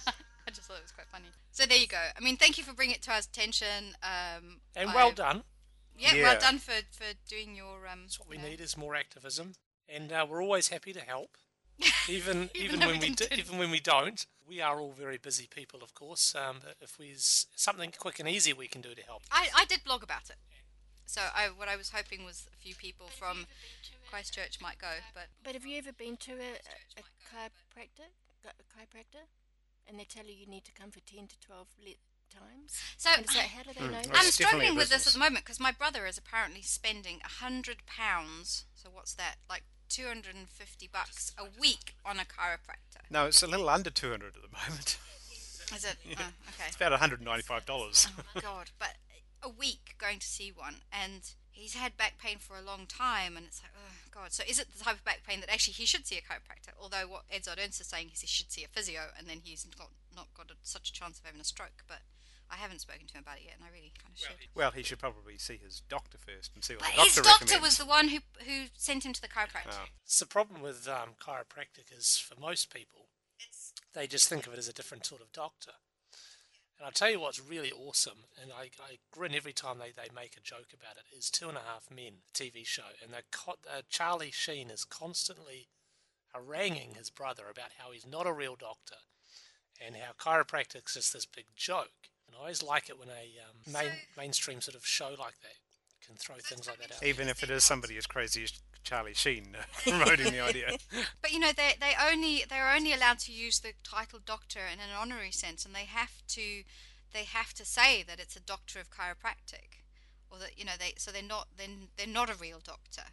I 0.48 0.52
just 0.52 0.68
thought 0.68 0.78
it 0.78 0.84
was 0.84 0.92
quite 0.92 1.08
funny. 1.08 1.28
So 1.52 1.66
there 1.66 1.78
you 1.78 1.88
go. 1.88 1.98
I 2.16 2.20
mean, 2.20 2.38
thank 2.38 2.58
you 2.58 2.64
for 2.64 2.74
bringing 2.74 2.96
it 2.96 3.02
to 3.04 3.12
our 3.12 3.20
attention. 3.20 3.96
Um, 4.04 4.62
And 4.76 4.94
well 4.94 5.08
I- 5.10 5.12
done. 5.14 5.44
Yeah, 5.98 6.14
Yeah. 6.16 6.24
well 6.24 6.40
done 6.40 6.58
for 6.60 6.74
for 6.92 7.14
doing 7.28 7.56
your. 7.56 7.88
Um, 7.88 8.04
That's 8.04 8.20
what 8.20 8.28
we 8.28 8.38
know- 8.38 8.48
need 8.50 8.60
is 8.62 8.76
more 8.76 8.96
activism, 8.96 9.54
and 9.88 10.12
uh, 10.12 10.26
we're 10.28 10.42
always 10.42 10.70
happy 10.70 10.92
to 10.94 11.02
help. 11.02 11.38
Even 12.08 12.50
Even 12.54 12.66
even 12.66 12.80
when 12.82 12.90
we 12.90 13.00
we 13.00 13.10
do, 13.10 13.16
didn't. 13.26 13.40
even 13.40 13.58
when 13.58 13.72
we 13.72 13.80
don't, 13.80 14.26
we 14.48 14.62
are 14.62 14.80
all 14.80 14.92
very 14.92 15.18
busy 15.18 15.48
people, 15.48 15.82
of 15.84 15.94
course. 15.94 16.36
Um, 16.36 16.60
but 16.64 16.76
if 16.82 16.98
there's 16.98 17.48
something 17.56 17.92
quick 17.98 18.20
and 18.20 18.28
easy 18.30 18.54
we 18.54 18.68
can 18.68 18.82
do 18.82 18.94
to 18.94 19.02
help, 19.04 19.24
I, 19.32 19.50
I 19.56 19.66
did 19.66 19.84
blog 19.84 20.04
about 20.04 20.30
it. 20.30 20.38
So 21.06 21.22
I, 21.36 21.48
what 21.48 21.68
I 21.68 21.76
was 21.76 21.90
hoping 21.90 22.26
was 22.26 22.48
a 22.54 22.58
few 22.58 22.76
people 22.76 23.08
from 23.08 23.46
Christchurch 24.10 24.62
might 24.62 24.78
go, 24.80 25.02
but 25.14 25.28
But 25.44 25.54
have 25.54 25.66
you 25.66 25.78
ever 25.78 25.92
been 25.92 26.18
to 26.18 26.34
a, 26.34 26.54
a, 26.98 27.02
a 27.02 27.04
chiropractor, 27.30 28.10
chi- 28.44 28.52
chiropractor, 28.74 29.26
and 29.88 30.00
they 30.00 30.06
tell 30.06 30.25
you 30.25 30.34
you 30.34 30.48
need 30.48 30.66
to 30.66 30.72
come 30.74 30.92
for 30.92 31.00
10 31.02 31.28
to 31.28 31.40
12 31.40 31.68
le- 31.80 31.92
times? 32.30 32.82
so 32.98 33.10
And 33.16 33.30
so 33.30 33.40
how 33.40 33.63
do 33.63 33.70
they 33.74 33.86
hmm, 33.86 33.92
know 33.92 34.00
Well, 34.08 34.18
I'm 34.22 34.28
it's 34.28 34.38
definitely 34.38 34.68
a 34.68 34.70
struggling 34.70 34.75
with 34.75 34.90
this 34.90 35.08
at 35.08 35.13
the 35.13 35.20
moment 35.20 35.46
because 35.46 35.60
my 35.60 35.72
brother 35.72 36.06
is 36.06 36.18
apparently 36.18 36.62
spending 36.62 37.20
a 37.24 37.30
hundred 37.44 37.86
pounds. 37.86 38.66
So 38.74 38.90
what's 38.92 39.13
that? 39.16 39.36
Like 39.50 39.63
two 39.90 40.08
hundred 40.08 40.36
and 40.36 40.50
fifty 40.50 40.90
bucks 40.92 41.34
a 41.38 41.46
week 41.60 41.96
on 42.06 42.18
a 42.18 42.25
chiropractor. 42.25 43.04
No, 43.10 43.25
it's 43.28 43.44
a 43.44 43.48
little 43.48 43.70
under 43.70 43.90
200 43.92 44.36
at 44.36 44.42
the 44.42 44.70
moment. 44.70 44.98
Is 45.75 45.86
it? 45.86 45.98
Oh, 46.20 46.32
okay. 46.50 46.68
It's 46.68 46.75
about 46.75 47.00
$195. 47.00 48.08
Oh 48.36 48.42
God, 48.42 48.72
but 48.80 48.96
a 49.42 49.50
week 49.50 49.96
going 50.00 50.20
to 50.20 50.28
see 50.28 50.52
one, 50.56 50.75
and 50.92 51.22
he's 51.53 51.75
had 51.75 51.95
back 51.95 52.17
pain 52.17 52.38
for 52.39 52.57
a 52.57 52.62
long 52.62 52.86
time, 52.86 53.38
and 53.38 53.45
it's 53.45 53.62
like, 53.62 53.72
oh 53.77 53.93
God. 54.12 54.33
So 54.33 54.43
is 54.48 54.60
it 54.60 54.67
the 54.75 54.83
type 54.83 54.95
of 54.95 55.05
back 55.05 55.22
pain 55.25 55.39
that 55.39 55.50
actually 55.50 55.74
he 55.74 55.86
should 55.86 56.05
see 56.05 56.17
a 56.17 56.22
chiropractor? 56.22 56.74
Although 56.81 57.07
what 57.07 57.24
Ed 57.31 57.48
Ernst 57.48 57.79
is 57.79 57.88
saying 57.88 58.10
is 58.13 58.22
he 58.22 58.27
should 58.27 58.51
see 58.51 58.63
a 58.63 58.67
physio, 58.67 59.13
and 59.17 59.27
then 59.27 59.39
he's 59.43 59.63
got 59.77 59.89
not 60.15 60.27
got 60.36 60.51
a, 60.51 60.55
such 60.63 60.89
a 60.89 60.93
chance 60.93 61.19
of 61.19 61.25
having 61.25 61.39
a 61.41 61.45
stroke. 61.45 61.86
But 61.88 62.01
I 62.51 62.55
haven't 62.57 62.81
spoken 62.81 63.07
to 63.07 63.13
him 63.13 63.24
about 63.24 63.38
it 63.38 63.45
yet, 63.45 63.55
and 63.57 63.65
I 63.65 63.72
really 63.74 63.93
kind 63.98 64.13
of 64.13 64.19
should. 64.19 64.50
Well, 64.53 64.72
he 64.72 64.83
should 64.83 65.00
probably 65.00 65.38
see 65.38 65.57
his 65.57 65.81
doctor 65.88 66.17
first 66.17 66.51
and 66.53 66.63
see 66.63 66.74
what 66.74 66.81
But 66.83 66.91
the 66.91 66.98
doctor 66.98 67.05
his 67.05 67.15
doctor 67.15 67.29
doctor 67.29 67.45
recommends. 67.45 67.63
was 67.63 67.77
the 67.77 67.86
one 67.86 68.07
who 68.10 68.19
who 68.45 68.67
sent 68.75 69.05
him 69.05 69.13
to 69.13 69.22
the 69.22 69.27
chiropractor. 69.27 69.79
Oh. 69.81 69.89
it's 70.03 70.19
the 70.19 70.25
problem 70.25 70.62
with 70.62 70.88
um, 70.88 71.15
chiropractic 71.22 71.95
is 71.95 72.17
for 72.17 72.39
most 72.39 72.74
people, 72.74 73.07
they 73.93 74.07
just 74.07 74.27
think 74.27 74.48
of 74.48 74.53
it 74.53 74.60
as 74.60 74.67
a 74.67 74.74
different 74.74 75.05
sort 75.05 75.22
of 75.22 75.31
doctor. 75.31 75.74
And 76.77 76.86
I'll 76.86 76.92
tell 76.92 77.10
you 77.10 77.20
what's 77.20 77.39
really 77.39 77.72
awesome, 77.72 78.25
and 78.42 78.51
I, 78.51 78.63
I 78.82 78.98
grin 79.12 79.36
every 79.36 79.53
time 79.53 79.77
they, 79.77 79.92
they 79.92 80.10
make 80.13 80.36
a 80.36 80.42
joke 80.42 80.74
about 80.74 80.98
it, 80.98 81.15
is 81.15 81.30
Two 81.30 81.48
and 81.48 81.58
a 81.58 81.62
Half 81.62 81.89
Men 81.96 82.24
TV 82.34 82.65
show. 82.65 82.94
And 83.01 83.13
co- 83.32 83.60
uh, 83.70 83.82
Charlie 83.89 84.32
Sheen 84.32 84.70
is 84.70 84.84
constantly 84.84 85.68
haranguing 86.34 86.96
his 86.98 87.10
brother 87.10 87.44
about 87.50 87.72
how 87.77 87.92
he's 87.92 88.08
not 88.08 88.27
a 88.27 88.34
real 88.34 88.56
doctor 88.56 88.96
and 89.80 89.96
how 89.96 90.13
chiropractic 90.13 90.96
is 90.98 91.12
this 91.12 91.25
big 91.25 91.46
joke. 91.56 92.10
And 92.27 92.36
I 92.36 92.39
always 92.39 92.63
like 92.63 92.89
it 92.89 93.00
when 93.00 93.10
a 93.10 93.38
um, 93.44 93.72
main, 93.72 93.92
mainstream 94.18 94.62
sort 94.62 94.75
of 94.75 94.86
show 94.86 95.10
like 95.10 95.39
that 95.42 95.58
can 96.06 96.15
throw 96.15 96.36
things 96.36 96.68
like 96.68 96.80
that 96.80 96.92
out. 96.92 97.03
Even 97.03 97.27
if 97.27 97.44
it 97.44 97.50
is 97.50 97.63
somebody 97.63 97.98
as 97.98 98.06
crazy 98.06 98.44
as 98.44 98.53
Charlie 98.84 99.13
Sheen 99.13 99.56
uh, 99.58 99.63
promoting 99.90 100.32
the 100.32 100.40
idea. 100.40 100.78
But 101.22 101.32
you 101.32 101.40
know, 101.40 101.52
they 101.56 101.74
they 101.80 101.94
only 102.02 102.44
they're 102.50 102.72
only 102.74 102.94
allowed 102.94 103.20
to 103.20 103.32
use 103.32 103.60
the 103.60 103.74
title 103.84 104.20
doctor 104.24 104.60
in 104.72 104.80
an 104.80 104.90
honorary 104.98 105.32
sense, 105.32 105.66
and 105.66 105.74
they 105.74 105.86
have 105.86 106.22
to 106.30 106.63
they 107.13 107.24
have 107.24 107.54
to 107.56 107.66
say 107.66 108.04
that 108.04 108.20
it's 108.20 108.36
a 108.36 108.40
doctor 108.42 108.80
of 108.80 108.90
chiropractic, 108.90 109.84
or 110.30 110.38
that 110.40 110.58
you 110.58 110.66
know 110.66 110.74
they 110.78 110.94
so 110.98 111.12
they're 111.12 111.22
not 111.24 111.48
then 111.58 111.90
they're, 111.98 112.06
they're 112.06 112.13
not 112.13 112.30
a 112.30 112.36
real 112.36 112.60
doctor. 112.63 113.04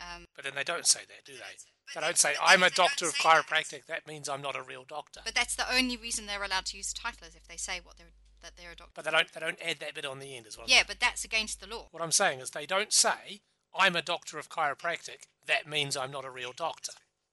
Um, 0.00 0.24
But 0.34 0.44
then 0.44 0.54
they 0.54 0.64
don't 0.64 0.86
say 0.86 1.00
that, 1.08 1.24
do 1.26 1.32
they? 1.34 1.94
They 1.94 2.00
don't 2.00 2.16
say, 2.16 2.34
I'm 2.42 2.62
a 2.62 2.70
doctor 2.70 3.04
of 3.04 3.10
say 3.12 3.18
that. 3.28 3.44
chiropractic. 3.46 3.84
That 3.86 4.06
means 4.06 4.30
I'm 4.30 4.40
not 4.40 4.56
a 4.56 4.62
real 4.62 4.84
doctor. 4.88 5.20
but 5.24 5.34
that's 5.34 5.54
the 5.56 5.70
only 5.70 5.96
reason 5.98 6.24
they're 6.24 6.42
allowed 6.42 6.64
to 6.66 6.78
use 6.78 6.90
the 6.94 7.00
title 7.00 7.26
is 7.28 7.34
if 7.34 7.46
they 7.46 7.58
say 7.58 7.80
what 7.82 7.98
they're 7.98 8.06
that 8.42 8.52
they're 8.56 8.72
a 8.72 8.76
doctor. 8.76 8.92
But 8.94 9.04
they 9.04 9.10
don't, 9.10 9.30
they 9.30 9.40
don't 9.40 9.58
add 9.62 9.80
that 9.80 9.94
bit 9.94 10.06
on 10.06 10.18
the 10.18 10.34
end 10.34 10.46
as 10.46 10.56
well. 10.56 10.66
yeah, 10.66 10.84
but 10.86 10.98
that's 11.00 11.24
against 11.26 11.60
the 11.60 11.66
law. 11.66 11.88
What 11.90 12.02
I'm 12.02 12.12
saying 12.12 12.40
is 12.40 12.50
they 12.52 12.64
don't 12.64 12.90
say, 12.90 13.42
I'm 13.74 13.96
a 13.96 14.02
doctor 14.02 14.38
of 14.38 14.48
chiropractic. 14.48 15.26
That 15.46 15.68
means 15.68 15.96
I'm 15.96 16.10
not 16.10 16.24
a 16.24 16.30
real 16.30 16.52
doctor. 16.52 16.92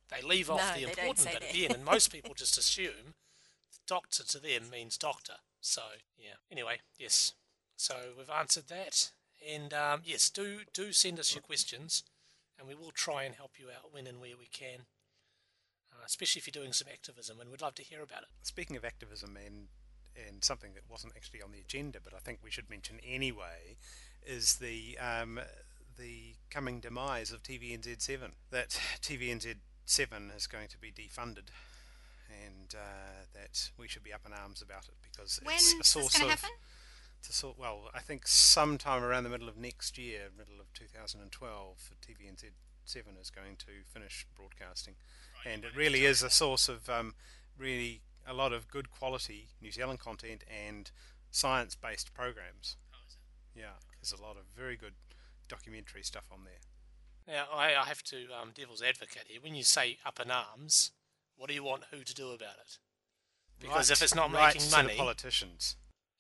They 0.10 0.26
leave 0.26 0.50
off 0.50 0.62
No, 0.76 0.80
the 0.80 0.88
important 0.88 1.20
say 1.20 1.34
bit 1.34 1.44
at 1.44 1.52
the 1.52 1.66
end, 1.66 1.76
and 1.76 1.86
most 1.86 2.12
people 2.12 2.34
just 2.38 2.58
assume 2.58 3.16
doctor 3.88 4.24
to 4.24 4.40
them 4.40 4.70
means 4.70 4.98
doctor. 4.98 5.36
So, 5.62 5.82
yeah. 6.18 6.36
Anyway, 6.52 6.80
yes. 6.98 7.34
So 7.76 7.96
we've 8.18 8.30
answered 8.30 8.68
that. 8.68 9.12
And 9.48 9.74
um, 9.74 10.02
yes, 10.04 10.30
do 10.30 10.62
do 10.74 10.92
send 10.92 11.20
us 11.20 11.34
your 11.36 11.42
questions, 11.42 12.04
and 12.58 12.68
we 12.68 12.76
will 12.76 12.92
try 12.92 13.24
and 13.24 13.36
help 13.36 13.60
you 13.60 13.68
out 13.68 13.94
when 13.94 14.08
and 14.08 14.20
where 14.20 14.36
we 14.38 14.48
can, 14.48 14.86
uh, 15.92 16.04
especially 16.06 16.40
if 16.40 16.48
you're 16.48 16.62
doing 16.62 16.74
some 16.74 16.88
activism, 16.92 17.40
and 17.40 17.52
we'd 17.52 17.62
love 17.62 17.76
to 17.76 17.84
hear 17.84 18.02
about 18.02 18.24
it. 18.24 18.30
Speaking 18.42 18.76
of 18.76 18.84
activism 18.84 19.38
and 19.38 19.68
and 20.28 20.44
something 20.44 20.74
that 20.74 20.90
wasn't 20.90 21.14
actually 21.16 21.44
on 21.44 21.52
the 21.52 21.60
agenda, 21.60 22.00
but 22.04 22.16
I 22.16 22.18
think 22.18 22.40
we 22.44 22.50
should 22.50 22.72
mention 22.72 23.00
anyway, 23.06 23.78
is 24.26 24.56
the 24.56 24.98
um, 24.98 25.40
the 25.98 26.36
coming 26.50 26.80
demise 26.80 27.32
of 27.32 27.44
TVNZ7. 27.44 28.32
That 28.52 28.70
TVNZ7 29.02 30.36
is 30.36 30.48
going 30.48 30.68
to 30.70 30.78
be 30.78 30.92
defunded, 30.92 31.50
and 32.30 32.74
uh, 32.74 33.26
that 33.34 33.72
we 33.78 33.88
should 33.88 34.04
be 34.04 34.14
up 34.14 34.22
in 34.26 34.34
arms 34.34 34.62
about 34.62 34.88
it 34.88 34.96
because 35.02 35.40
When 35.44 35.56
it's 35.56 35.68
is 35.68 35.74
a 35.74 35.78
this 35.78 35.88
source 35.88 36.18
going 36.18 36.28
to 36.30 36.34
of 36.34 36.42
happen? 36.42 36.56
to 37.24 37.34
sort. 37.34 37.58
Well, 37.58 37.90
I 37.94 38.00
think 38.00 38.28
sometime 38.28 39.04
around 39.04 39.24
the 39.24 39.30
middle 39.30 39.50
of 39.50 39.58
next 39.58 39.98
year, 39.98 40.30
middle 40.38 40.60
of 40.60 40.72
2012, 40.74 41.92
TVNZ7 42.02 43.22
is 43.22 43.30
going 43.30 43.56
to 43.58 43.72
finish 43.92 44.26
broadcasting, 44.36 44.96
and 45.46 45.64
it 45.64 45.76
really 45.76 46.06
is 46.06 46.22
a 46.24 46.30
source 46.30 46.70
of 46.70 46.90
um, 46.90 47.16
really 47.58 48.02
a 48.28 48.34
lot 48.34 48.52
of 48.54 48.68
good 48.70 48.92
quality 48.92 49.48
New 49.62 49.72
Zealand 49.72 50.00
content 50.00 50.44
and 50.50 50.92
science-based 51.32 52.14
programs. 52.14 52.76
Yeah, 53.56 53.80
there's 54.00 54.12
a 54.18 54.22
lot 54.22 54.38
of 54.38 54.44
very 54.56 54.76
good 54.76 54.94
documentary 55.48 56.04
stuff 56.04 56.26
on 56.32 56.44
there. 56.44 56.60
Now, 57.36 57.46
I, 57.54 57.68
I 57.76 57.86
have 57.86 58.04
to 58.06 58.28
um, 58.40 58.52
devil's 58.56 58.82
advocate 58.82 59.24
here. 59.28 59.40
When 59.42 59.56
you 59.56 59.64
say 59.64 59.98
up 60.06 60.20
in 60.20 60.32
arms, 60.32 60.92
what 61.36 61.50
do 61.50 61.54
you 61.56 61.64
want 61.64 61.84
who 61.92 62.00
to 62.04 62.14
do 62.14 62.28
about 62.32 62.56
it? 62.62 62.78
Because 63.60 63.90
if 63.92 64.02
it's 64.02 64.16
not 64.16 64.32
right 64.32 64.54
making 64.54 64.62
to 64.62 64.70
the 64.70 64.78
money, 64.84 64.96
politicians. 64.96 65.76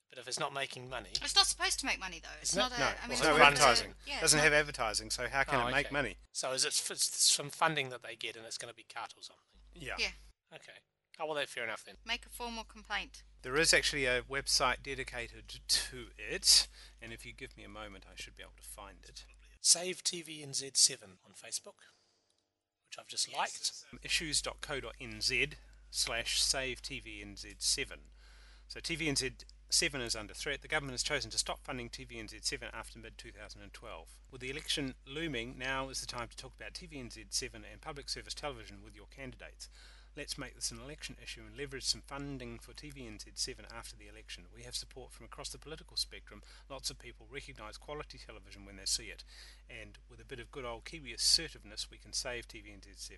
but 0.10 0.18
if 0.20 0.28
it's 0.28 0.40
not 0.40 0.54
making 0.54 0.90
money, 0.90 1.10
It's 1.24 1.36
not 1.36 1.46
supposed 1.46 1.80
to 1.80 1.86
make 1.86 2.00
money 2.00 2.20
though. 2.22 2.30
It's 2.42 2.50
Isn't 2.52 2.60
not 2.60 2.72
a. 2.76 2.80
No, 2.80 2.86
I 2.86 2.90
there's 2.90 3.04
mean, 3.04 3.12
it's 3.12 3.22
no 3.24 3.30
not 3.38 3.40
a- 3.40 3.46
advertising. 3.46 3.94
yeah, 4.08 4.14
it's 4.16 4.22
Doesn't 4.22 4.38
not- 4.40 4.44
have 4.46 4.54
advertising, 4.54 5.10
so 5.12 5.28
how 5.30 5.44
can 5.44 5.62
Oh, 5.62 5.68
it 5.68 5.72
make 5.72 5.86
okay. 5.88 5.94
money? 5.94 6.18
so 6.34 6.52
is 6.52 6.66
it 6.66 6.70
f- 6.76 6.92
it's 6.92 7.24
some 7.32 7.50
funding 7.52 7.90
that 7.90 8.02
they 8.04 8.16
get 8.16 8.36
and 8.36 8.46
it's 8.46 8.58
going 8.58 8.72
to 8.72 8.76
be 8.76 8.86
cut 8.94 9.14
or 9.16 9.22
something? 9.24 9.44
Yeah. 9.76 9.94
Yeah. 10.00 10.08
Okay. 10.56 10.80
Oh 11.20 11.26
well, 11.26 11.36
that's 11.36 11.52
fair 11.52 11.64
enough 11.64 11.84
then. 11.86 11.96
Make 12.06 12.26
a 12.26 12.30
formal 12.30 12.64
complaint. 12.64 13.24
There 13.42 13.58
is 13.58 13.74
actually 13.74 14.06
a 14.06 14.22
website 14.22 14.84
dedicated 14.84 15.62
to 15.68 16.08
it, 16.18 16.68
and 17.02 17.12
if 17.12 17.26
you 17.26 17.34
give 17.34 17.58
me 17.58 17.64
a 17.64 17.70
moment, 17.70 18.06
I 18.08 18.16
should 18.16 18.36
be 18.36 18.44
able 18.44 18.54
to 18.58 18.64
find 18.64 18.98
it. 19.08 19.26
Save 19.62 20.04
TVNZ7 20.04 21.04
on 21.26 21.34
Facebook, 21.34 21.80
which 22.88 22.98
I've 23.00 23.08
just 23.08 23.34
liked. 23.34 23.72
issues.co.nz 24.04 25.54
slash 25.90 26.42
save 26.42 26.82
TVNZ7. 26.82 27.86
So 28.68 28.80
TVNZ7 28.80 30.06
is 30.06 30.16
under 30.16 30.34
threat. 30.34 30.62
The 30.62 30.68
government 30.68 30.94
has 30.94 31.04
chosen 31.04 31.32
to 31.32 31.38
stop 31.38 31.64
funding 31.64 31.90
TVNZ7 31.90 32.64
after 32.74 33.00
mid 33.00 33.18
2012. 33.18 34.08
With 34.32 34.42
the 34.42 34.50
election 34.50 34.96
looming, 35.08 35.56
now 35.58 35.90
is 35.90 36.02
the 36.02 36.08
time 36.08 36.28
to 36.28 36.38
talk 36.38 36.54
about 36.56 36.74
TVNZ7 36.74 37.56
and 37.56 37.82
public 37.82 38.10
service 38.10 38.34
television 38.34 38.78
with 38.84 38.96
your 38.96 39.08
candidates. 39.08 39.70
Let's 40.18 40.38
make 40.38 40.56
this 40.56 40.72
an 40.72 40.80
election 40.84 41.16
issue 41.22 41.42
and 41.48 41.56
leverage 41.56 41.84
some 41.84 42.02
funding 42.02 42.58
for 42.58 42.74
TVNZ7 42.74 43.72
after 43.72 43.96
the 43.96 44.08
election. 44.08 44.46
We 44.54 44.64
have 44.64 44.76
support 44.76 45.12
from 45.12 45.26
across 45.26 45.50
the 45.50 45.60
political 45.60 45.96
spectrum. 45.96 46.42
Lots 46.72 46.90
of 46.90 46.98
people 46.98 47.28
recognise 47.32 47.78
quality 47.78 48.18
television 48.18 48.66
when 48.66 48.78
they 48.78 48.86
see 48.86 49.06
it, 49.06 49.24
and 49.70 50.00
with 50.10 50.20
a 50.20 50.26
bit 50.26 50.40
of 50.40 50.52
good 50.52 50.66
old 50.66 50.86
Kiwi 50.86 51.14
assertiveness, 51.14 51.92
we 51.92 52.00
can 52.00 52.14
save 52.14 52.48
TVNZ7. 52.48 53.18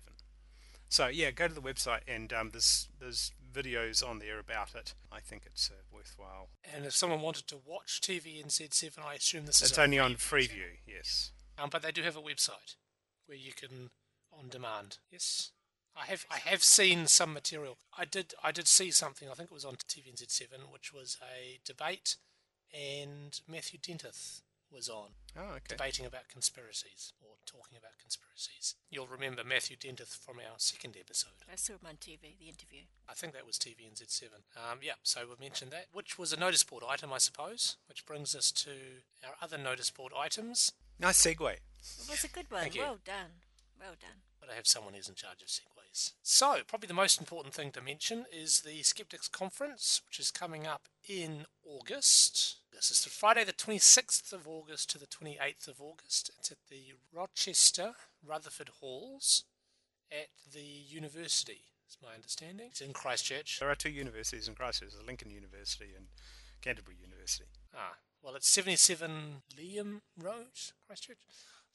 So 0.90 1.06
yeah, 1.06 1.30
go 1.30 1.48
to 1.48 1.54
the 1.54 1.62
website 1.62 2.00
and 2.06 2.32
um, 2.32 2.50
there's 2.50 2.88
there's 2.98 3.32
videos 3.50 4.06
on 4.06 4.18
there 4.18 4.38
about 4.38 4.74
it. 4.74 4.92
I 5.10 5.20
think 5.20 5.44
it's 5.46 5.70
uh, 5.70 5.82
worthwhile. 5.90 6.48
And 6.74 6.84
if 6.84 6.94
someone 6.94 7.22
wanted 7.22 7.46
to 7.46 7.60
watch 7.64 8.00
TVNZ7, 8.02 8.98
I 8.98 9.14
assume 9.14 9.46
this 9.46 9.62
is 9.62 9.70
It's 9.70 9.78
only 9.78 9.98
on 9.98 10.16
free 10.16 10.48
Freeview, 10.48 10.78
yes. 10.86 11.30
Um, 11.56 11.70
but 11.70 11.82
they 11.82 11.92
do 11.92 12.02
have 12.02 12.16
a 12.16 12.20
website 12.20 12.74
where 13.26 13.38
you 13.38 13.52
can 13.52 13.90
on 14.36 14.48
demand. 14.48 14.98
Yes, 15.10 15.52
I 15.96 16.06
have. 16.06 16.24
I 16.30 16.38
have 16.38 16.62
seen 16.62 17.06
some 17.06 17.32
material. 17.32 17.78
I 17.96 18.04
did. 18.04 18.34
I 18.42 18.52
did 18.52 18.66
see 18.68 18.90
something. 18.90 19.28
I 19.28 19.34
think 19.34 19.50
it 19.50 19.54
was 19.54 19.64
on 19.64 19.74
TVNZ7, 19.76 20.70
which 20.72 20.92
was 20.92 21.16
a 21.22 21.58
debate, 21.64 22.16
and 22.72 23.40
Matthew 23.48 23.78
Dentith 23.78 24.40
was 24.72 24.88
on 24.88 25.08
Oh, 25.36 25.42
okay. 25.56 25.62
debating 25.68 26.06
about 26.06 26.28
conspiracies 26.28 27.12
or 27.20 27.34
talking 27.44 27.76
about 27.76 27.98
conspiracies. 28.00 28.76
You'll 28.88 29.08
remember 29.08 29.42
Matthew 29.42 29.76
Dentith 29.76 30.16
from 30.16 30.36
our 30.38 30.54
second 30.58 30.96
episode. 30.98 31.32
I 31.52 31.56
saw 31.56 31.72
him 31.72 31.80
on 31.88 31.96
TV, 31.96 32.38
the 32.38 32.46
interview. 32.48 32.82
I 33.08 33.14
think 33.14 33.32
that 33.32 33.44
was 33.44 33.58
TVNZ7. 33.58 34.22
Um, 34.56 34.78
yeah, 34.80 34.92
so 35.02 35.22
we 35.28 35.34
mentioned 35.44 35.72
that, 35.72 35.86
which 35.92 36.18
was 36.20 36.32
a 36.32 36.38
notice 36.38 36.62
board 36.62 36.84
item, 36.88 37.12
I 37.12 37.18
suppose, 37.18 37.78
which 37.88 38.06
brings 38.06 38.36
us 38.36 38.52
to 38.52 38.70
our 39.26 39.34
other 39.42 39.58
notice 39.58 39.90
board 39.90 40.12
items. 40.16 40.70
Nice 41.00 41.20
segue. 41.26 41.50
It 41.52 41.60
was 42.08 42.22
a 42.24 42.28
good 42.28 42.48
one. 42.48 42.60
Thank 42.62 42.76
you. 42.76 42.82
Well 42.82 42.98
done. 43.04 43.42
Well 43.80 43.96
done. 44.00 44.20
but 44.38 44.50
I 44.50 44.54
have 44.54 44.66
someone 44.68 44.94
who's 44.94 45.08
in 45.08 45.14
charge 45.16 45.42
of 45.42 45.48
So, 45.92 46.58
probably 46.66 46.86
the 46.86 46.94
most 46.94 47.18
important 47.20 47.54
thing 47.54 47.72
to 47.72 47.80
mention 47.80 48.24
is 48.32 48.60
the 48.60 48.82
Skeptics 48.82 49.28
Conference, 49.28 50.02
which 50.06 50.20
is 50.20 50.30
coming 50.30 50.66
up 50.66 50.88
in 51.08 51.46
August. 51.66 52.58
This 52.72 52.90
is 52.90 53.02
the 53.02 53.10
Friday, 53.10 53.44
the 53.44 53.52
26th 53.52 54.32
of 54.32 54.46
August 54.46 54.88
to 54.90 54.98
the 54.98 55.06
28th 55.06 55.68
of 55.68 55.80
August. 55.80 56.30
It's 56.38 56.52
at 56.52 56.58
the 56.68 56.94
Rochester 57.12 57.92
Rutherford 58.24 58.70
Halls 58.80 59.44
at 60.12 60.28
the 60.52 60.60
university, 60.60 61.62
is 61.88 61.98
my 62.02 62.14
understanding. 62.14 62.68
It's 62.70 62.80
in 62.80 62.92
Christchurch. 62.92 63.58
There 63.58 63.70
are 63.70 63.74
two 63.74 63.90
universities 63.90 64.48
in 64.48 64.54
Christchurch: 64.54 64.92
there's 64.92 65.06
Lincoln 65.06 65.30
University 65.30 65.92
and 65.96 66.06
Canterbury 66.62 66.96
University. 67.00 67.46
Ah, 67.74 67.96
well, 68.22 68.36
it's 68.36 68.48
77 68.48 69.42
Ilam 69.58 70.00
Road, 70.16 70.46
Christchurch. 70.86 71.18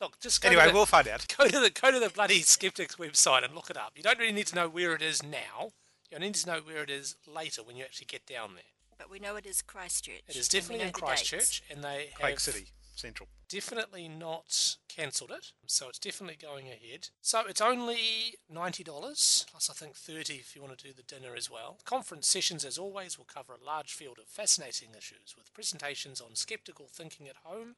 Look, 0.02 0.20
just 0.20 0.42
go 0.42 0.48
Anyway, 0.50 0.64
to 0.64 0.70
the, 0.70 0.76
we'll 0.76 0.86
find 0.86 1.08
out. 1.08 1.26
go 1.38 1.48
to 1.48 1.60
the 1.60 1.70
go 1.70 1.92
to 1.92 2.00
the 2.00 2.10
bloody 2.10 2.42
Skeptics 2.42 2.96
website 2.96 3.44
and 3.46 3.56
look 3.56 3.70
it 3.70 3.78
up. 3.78 3.94
You 3.96 4.04
don't 4.04 4.20
really 4.20 4.34
need 4.34 4.48
to 4.48 4.56
know 4.56 4.68
where 4.70 4.94
it 4.94 5.02
is 5.02 5.24
now. 5.24 5.72
You 6.12 6.20
need 6.20 6.36
to 6.36 6.48
know 6.48 6.60
where 6.64 6.84
it 6.84 6.90
is 6.90 7.16
later 7.28 7.64
when 7.64 7.76
you 7.76 7.84
actually 7.84 8.08
get 8.08 8.26
down 8.26 8.54
there. 8.56 8.64
But 8.98 9.10
we 9.10 9.20
know 9.20 9.36
it 9.36 9.46
is 9.46 9.62
Christchurch. 9.62 10.22
It 10.28 10.36
is 10.36 10.48
definitely 10.48 10.80
know 10.80 10.88
in 10.88 10.94
the. 10.94 11.00
Christchurch, 11.00 11.64
and 11.70 11.84
they 11.84 12.10
Quake 12.20 12.40
City 12.40 12.68
Central. 12.96 13.28
definitely 13.50 14.08
not 14.08 14.78
cancelled 14.88 15.32
it, 15.32 15.52
so 15.66 15.90
it's 15.90 16.00
definitely 16.00 16.38
going 16.42 16.68
ahead. 16.68 17.10
So 17.22 17.42
it's 17.48 17.60
only 17.60 18.36
ninety 18.50 18.84
dollars 18.84 19.46
plus 19.50 19.70
I 19.70 19.74
think 19.74 19.96
thirty 19.96 20.36
if 20.36 20.56
you 20.56 20.62
want 20.62 20.78
to 20.78 20.88
do 20.88 20.94
the 20.94 21.04
dinner 21.04 21.36
as 21.36 21.50
well. 21.50 21.80
Conference 21.86 22.28
sessions, 22.28 22.64
as 22.64 22.78
always, 22.78 23.18
will 23.18 23.26
cover 23.26 23.54
a 23.54 23.66
large 23.66 23.94
field 23.94 24.18
of 24.20 24.28
fascinating 24.28 24.90
issues 24.98 25.36
with 25.38 25.54
presentations 25.54 26.22
on 26.22 26.36
skeptical 26.36 26.88
thinking 26.90 27.28
at 27.28 27.36
home, 27.44 27.76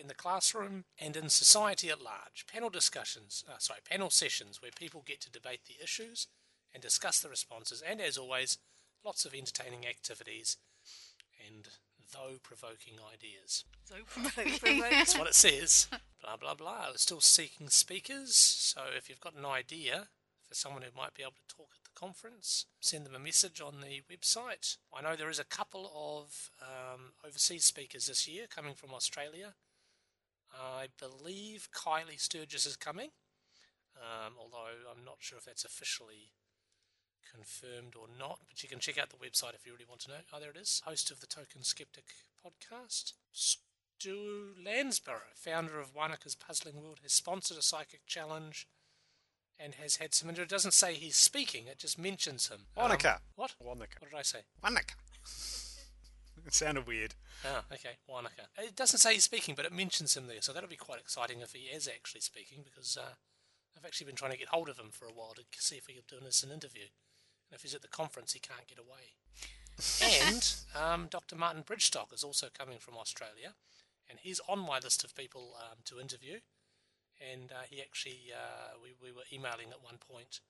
in 0.00 0.08
the 0.08 0.14
classroom, 0.14 0.84
and 0.98 1.16
in 1.16 1.28
society 1.28 1.90
at 1.90 2.02
large. 2.02 2.46
Panel 2.52 2.70
discussions, 2.70 3.44
uh, 3.48 3.58
sorry, 3.58 3.80
panel 3.88 4.10
sessions 4.10 4.60
where 4.60 4.70
people 4.74 5.02
get 5.04 5.20
to 5.20 5.30
debate 5.30 5.60
the 5.66 5.82
issues 5.82 6.26
and 6.72 6.82
discuss 6.82 7.20
the 7.20 7.28
responses, 7.28 7.82
and 7.82 8.00
as 8.00 8.16
always, 8.16 8.58
lots 9.04 9.24
of 9.24 9.34
entertaining 9.34 9.86
activities 9.86 10.56
and 11.46 11.68
though 12.12 12.38
provoking 12.42 12.94
ideas. 13.12 13.64
That's 14.90 15.18
what 15.18 15.28
it 15.28 15.34
says. 15.34 15.88
Blah 16.22 16.36
blah 16.36 16.54
blah. 16.54 16.88
We're 16.90 16.96
still 16.96 17.20
seeking 17.20 17.68
speakers, 17.68 18.34
so 18.34 18.82
if 18.96 19.08
you've 19.08 19.20
got 19.20 19.34
an 19.34 19.46
idea 19.46 20.08
for 20.46 20.54
someone 20.54 20.82
who 20.82 20.90
might 20.96 21.14
be 21.14 21.22
able 21.22 21.32
to 21.32 21.56
talk 21.56 21.70
at 21.74 21.84
the 21.84 21.98
conference, 21.98 22.66
send 22.80 23.06
them 23.06 23.14
a 23.14 23.20
message 23.20 23.60
on 23.60 23.80
the 23.80 24.02
website. 24.12 24.76
I 24.92 25.02
know 25.02 25.16
there 25.16 25.30
is 25.30 25.38
a 25.38 25.44
couple 25.44 25.90
of 25.94 26.50
um, 26.60 27.12
overseas 27.24 27.64
speakers 27.64 28.06
this 28.06 28.28
year 28.28 28.46
coming 28.52 28.74
from 28.74 28.92
Australia. 28.92 29.54
I 30.52 30.88
believe 30.98 31.68
Kylie 31.74 32.20
Sturgess 32.20 32.66
is 32.66 32.76
coming. 32.76 33.10
um, 33.96 34.34
although 34.40 34.90
I'm 34.90 35.04
not 35.04 35.16
sure 35.20 35.38
if 35.38 35.44
that's 35.44 35.64
officially 35.64 36.32
confirmed 37.30 37.94
or 37.96 38.06
not. 38.18 38.40
But 38.48 38.62
you 38.62 38.68
can 38.68 38.78
check 38.80 38.98
out 38.98 39.10
the 39.10 39.16
website 39.16 39.54
if 39.54 39.66
you 39.66 39.72
really 39.72 39.84
want 39.88 40.00
to 40.02 40.08
know. 40.10 40.16
Oh, 40.32 40.40
there 40.40 40.50
it 40.50 40.56
is. 40.56 40.82
Host 40.84 41.10
of 41.10 41.20
the 41.20 41.26
Token 41.26 41.62
Skeptic 41.62 42.04
podcast. 42.44 43.12
Stu 43.32 44.54
Landsborough, 44.64 45.34
founder 45.34 45.78
of 45.78 45.94
Wanaka's 45.94 46.34
Puzzling 46.34 46.80
World, 46.82 47.00
has 47.02 47.12
sponsored 47.12 47.58
a 47.58 47.62
psychic 47.62 48.06
challenge 48.06 48.66
and 49.58 49.74
has 49.74 49.96
had 49.96 50.14
some. 50.14 50.30
It 50.30 50.48
doesn't 50.48 50.72
say 50.72 50.94
he's 50.94 51.16
speaking; 51.16 51.66
it 51.66 51.78
just 51.78 51.98
mentions 51.98 52.48
him. 52.48 52.60
Um, 52.76 52.90
what? 53.36 53.54
Wanaka. 53.62 53.96
What 54.00 54.10
did 54.10 54.18
I 54.18 54.22
say? 54.22 54.38
Wanaka. 54.62 54.94
It 56.46 56.54
sounded 56.54 56.86
weird. 56.86 57.14
Ah, 57.44 57.64
okay, 57.72 57.96
Wanaka. 58.08 58.48
It 58.58 58.76
doesn't 58.76 58.98
say 58.98 59.14
he's 59.14 59.24
speaking, 59.24 59.54
but 59.54 59.64
it 59.64 59.72
mentions 59.72 60.16
him 60.16 60.26
there, 60.26 60.40
so 60.40 60.52
that'll 60.52 60.68
be 60.68 60.76
quite 60.76 61.00
exciting 61.00 61.40
if 61.40 61.52
he 61.52 61.64
is 61.64 61.88
actually 61.88 62.20
speaking, 62.22 62.64
because 62.64 62.96
uh, 62.96 63.14
I've 63.76 63.84
actually 63.84 64.06
been 64.06 64.16
trying 64.16 64.32
to 64.32 64.38
get 64.38 64.48
hold 64.48 64.68
of 64.68 64.78
him 64.78 64.90
for 64.90 65.06
a 65.06 65.12
while 65.12 65.34
to 65.34 65.42
see 65.58 65.76
if 65.76 65.86
he 65.86 65.94
can 65.94 66.02
do 66.08 66.26
us 66.26 66.42
an 66.42 66.50
interview. 66.50 66.84
And 67.50 67.56
if 67.56 67.62
he's 67.62 67.74
at 67.74 67.82
the 67.82 67.88
conference, 67.88 68.32
he 68.32 68.40
can't 68.40 68.66
get 68.66 68.78
away. 68.78 69.16
and 70.28 70.54
um, 70.78 71.08
Dr. 71.10 71.36
Martin 71.36 71.62
Bridgstock 71.62 72.12
is 72.12 72.24
also 72.24 72.48
coming 72.56 72.78
from 72.78 72.96
Australia, 72.96 73.54
and 74.08 74.18
he's 74.20 74.40
on 74.48 74.58
my 74.58 74.78
list 74.78 75.04
of 75.04 75.14
people 75.14 75.56
um, 75.58 75.78
to 75.84 76.00
interview. 76.00 76.40
And 77.20 77.52
uh, 77.52 77.64
he 77.68 77.80
actually, 77.80 78.32
uh, 78.32 78.78
we, 78.82 78.94
we 79.00 79.12
were 79.12 79.24
emailing 79.32 79.70
at 79.70 79.82
one 79.82 79.98
point. 79.98 80.40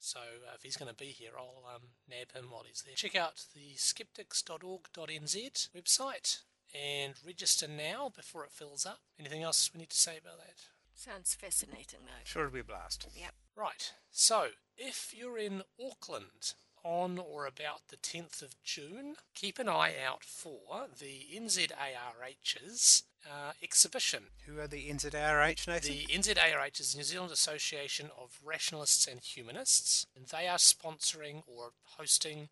So 0.00 0.20
uh, 0.20 0.54
if 0.54 0.62
he's 0.62 0.76
going 0.76 0.90
to 0.90 0.96
be 0.96 1.06
here, 1.06 1.32
I'll 1.36 1.64
um, 1.74 1.82
nab 2.08 2.32
him 2.32 2.50
while 2.50 2.64
he's 2.66 2.82
there. 2.82 2.94
Check 2.94 3.16
out 3.16 3.44
the 3.54 3.74
skeptics.org.nz 3.76 5.68
website 5.76 6.38
and 6.74 7.14
register 7.26 7.66
now 7.68 8.10
before 8.14 8.44
it 8.44 8.52
fills 8.52 8.86
up. 8.86 9.00
Anything 9.18 9.42
else 9.42 9.70
we 9.72 9.80
need 9.80 9.90
to 9.90 9.96
say 9.96 10.18
about 10.18 10.38
that? 10.38 10.54
Sounds 10.94 11.34
fascinating, 11.34 12.00
though. 12.04 12.24
Sure, 12.24 12.42
it'll 12.44 12.54
be 12.54 12.60
a 12.60 12.64
blast. 12.64 13.06
Yep. 13.14 13.32
Right. 13.56 13.92
So, 14.10 14.48
if 14.76 15.14
you're 15.16 15.38
in 15.38 15.62
Auckland 15.80 16.54
on 16.88 17.18
or 17.18 17.46
about 17.46 17.82
the 17.88 17.96
10th 17.96 18.40
of 18.40 18.62
June, 18.62 19.16
keep 19.34 19.58
an 19.58 19.68
eye 19.68 19.94
out 20.02 20.24
for 20.24 20.86
the 20.98 21.26
NZARH's 21.34 23.02
uh, 23.26 23.52
exhibition. 23.62 24.24
Who 24.46 24.58
are 24.58 24.66
the 24.66 24.88
NZRH, 24.88 25.68
Nathan? 25.68 25.92
The 25.92 26.06
NZARH 26.06 26.80
is 26.80 26.96
New 26.96 27.02
Zealand 27.02 27.32
Association 27.32 28.10
of 28.18 28.38
Rationalists 28.42 29.06
and 29.06 29.20
Humanists, 29.20 30.06
and 30.16 30.26
they 30.26 30.48
are 30.48 30.56
sponsoring 30.56 31.42
or 31.46 31.72
hosting 31.98 32.48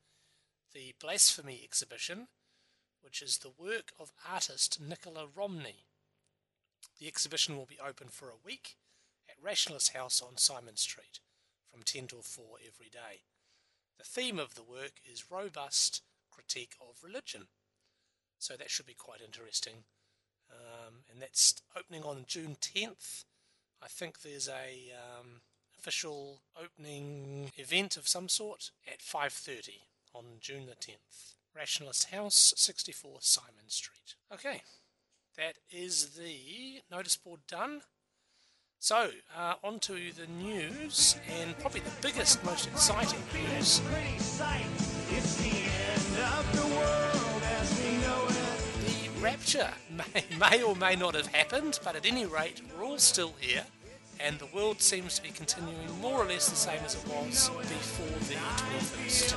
the 0.74 0.94
Blasphemy 1.00 1.62
exhibition, 1.64 2.28
which 3.00 3.22
is 3.22 3.38
the 3.38 3.52
work 3.56 3.92
of 3.98 4.12
artist 4.30 4.78
Nicola 4.80 5.26
Romney. 5.34 5.86
The 7.00 7.06
exhibition 7.06 7.56
will 7.56 7.66
be 7.66 7.78
open 7.78 8.08
for 8.08 8.28
a 8.28 8.44
week 8.44 8.76
at 9.28 9.42
Rationalist 9.42 9.94
House 9.94 10.20
on 10.20 10.36
Symonds 10.36 10.82
Street 10.82 11.20
from 11.70 11.82
10 11.82 12.08
till 12.08 12.22
4 12.22 12.44
every 12.66 12.90
day. 12.90 13.22
The 13.98 14.04
theme 14.04 14.38
of 14.38 14.54
the 14.54 14.62
work 14.62 15.00
is 15.10 15.30
robust 15.30 16.02
critique 16.30 16.74
of 16.80 17.02
religion. 17.02 17.48
So 18.38 18.54
that 18.56 18.70
should 18.70 18.86
be 18.86 18.94
quite 18.94 19.20
interesting. 19.24 19.84
Um, 20.50 21.04
and 21.10 21.20
that's 21.20 21.62
opening 21.76 22.02
on 22.02 22.24
June 22.26 22.56
10th. 22.60 23.24
I 23.82 23.88
think 23.88 24.20
there's 24.20 24.48
a 24.48 24.92
um, 24.92 25.40
official 25.78 26.42
opening 26.60 27.52
event 27.56 27.96
of 27.96 28.08
some 28.08 28.28
sort 28.28 28.70
at 28.86 29.00
5:30 29.00 29.80
on 30.14 30.24
June 30.40 30.66
the 30.66 30.74
10th. 30.74 31.34
Rationalist 31.54 32.10
House, 32.10 32.52
64 32.56 33.18
Symonds 33.20 33.74
Street. 33.74 34.14
Okay, 34.32 34.62
that 35.36 35.56
is 35.70 36.16
the 36.16 36.82
notice 36.90 37.16
board 37.16 37.40
done. 37.48 37.82
So, 38.86 39.10
uh, 39.36 39.54
on 39.64 39.80
to 39.80 39.94
the 40.12 40.28
news, 40.40 41.16
and 41.40 41.58
probably 41.58 41.80
the 41.80 41.90
biggest, 42.00 42.44
most 42.44 42.68
exciting 42.68 43.18
news. 43.34 43.80
The 48.84 49.20
rapture 49.20 49.70
may, 49.90 50.24
may 50.38 50.62
or 50.62 50.76
may 50.76 50.94
not 50.94 51.16
have 51.16 51.26
happened, 51.26 51.80
but 51.82 51.96
at 51.96 52.06
any 52.06 52.26
rate, 52.26 52.60
we're 52.78 52.84
all 52.84 52.98
still 52.98 53.34
here, 53.40 53.64
and 54.20 54.38
the 54.38 54.46
world 54.54 54.80
seems 54.80 55.16
to 55.16 55.22
be 55.24 55.30
continuing 55.30 55.90
more 56.00 56.22
or 56.22 56.26
less 56.26 56.48
the 56.48 56.54
same 56.54 56.78
as 56.84 56.94
it 56.94 57.04
was 57.08 57.48
before 57.48 58.06
the 58.28 58.34
21st. 58.34 59.34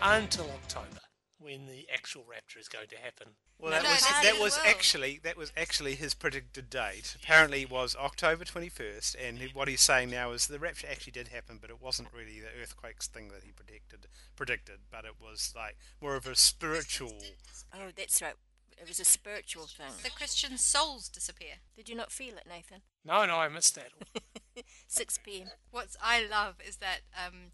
Until 0.00 0.48
October, 0.62 0.95
when 1.46 1.66
the 1.66 1.86
actual 1.94 2.24
rapture 2.28 2.58
is 2.58 2.68
going 2.68 2.88
to 2.88 2.96
happen. 2.96 3.28
Well, 3.58 3.70
No, 3.70 3.76
that 3.78 3.84
no, 3.84 3.90
was 3.90 4.00
that's 4.02 4.22
that 4.22 4.40
was 4.40 4.56
world. 4.56 4.66
actually 4.68 5.20
that 5.22 5.36
was 5.36 5.52
actually 5.56 5.94
his 5.94 6.12
predicted 6.12 6.68
date. 6.68 7.16
Apparently, 7.22 7.62
it 7.62 7.70
was 7.70 7.94
October 7.96 8.44
twenty 8.44 8.68
first, 8.68 9.14
and 9.14 9.38
he- 9.38 9.52
what 9.54 9.68
he's 9.68 9.80
saying 9.80 10.10
now 10.10 10.32
is 10.32 10.46
the 10.48 10.58
rapture 10.58 10.88
actually 10.90 11.12
did 11.12 11.28
happen, 11.28 11.58
but 11.60 11.70
it 11.70 11.80
wasn't 11.80 12.08
really 12.12 12.40
the 12.40 12.48
earthquakes 12.60 13.06
thing 13.06 13.28
that 13.28 13.44
he 13.44 13.52
predicted. 13.52 14.08
Predicted, 14.34 14.80
but 14.90 15.04
it 15.04 15.14
was 15.20 15.52
like 15.56 15.76
more 16.02 16.16
of 16.16 16.26
a 16.26 16.34
spiritual. 16.36 17.14
Oh, 17.72 17.90
that's 17.96 18.20
right. 18.20 18.34
It 18.78 18.88
was 18.88 19.00
a 19.00 19.04
spiritual 19.06 19.64
thing. 19.66 19.86
The 20.02 20.10
Christian 20.10 20.58
souls 20.58 21.08
disappear. 21.08 21.54
Did 21.76 21.88
you 21.88 21.94
not 21.94 22.12
feel 22.12 22.36
it, 22.36 22.44
Nathan? 22.46 22.82
No, 23.06 23.24
no, 23.24 23.36
I 23.36 23.48
missed 23.48 23.74
that. 23.76 23.88
6 24.88 25.18
p.m. 25.24 25.48
What 25.70 25.88
I 26.02 26.26
love 26.26 26.56
is 26.66 26.76
that 26.76 27.00
um, 27.16 27.52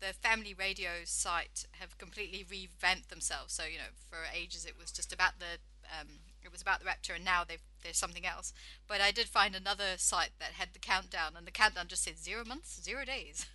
the 0.00 0.12
family 0.14 0.54
radio 0.54 1.04
site 1.04 1.66
have 1.80 1.98
completely 1.98 2.44
revamped 2.48 3.08
themselves. 3.08 3.52
So 3.54 3.64
you 3.64 3.78
know, 3.78 3.94
for 4.08 4.18
ages 4.34 4.64
it 4.64 4.78
was 4.78 4.90
just 4.90 5.12
about 5.12 5.38
the 5.38 5.58
um, 5.98 6.08
it 6.42 6.52
was 6.52 6.62
about 6.62 6.80
the 6.80 6.86
rapture, 6.86 7.14
and 7.14 7.24
now 7.24 7.44
they've 7.44 7.62
there's 7.82 7.98
something 7.98 8.26
else. 8.26 8.52
But 8.88 9.00
I 9.00 9.10
did 9.10 9.28
find 9.28 9.54
another 9.54 9.96
site 9.96 10.30
that 10.40 10.52
had 10.52 10.70
the 10.72 10.78
countdown, 10.78 11.32
and 11.36 11.46
the 11.46 11.52
countdown 11.52 11.86
just 11.88 12.04
said 12.04 12.18
zero 12.18 12.44
months, 12.44 12.80
zero 12.82 13.04
days. 13.04 13.46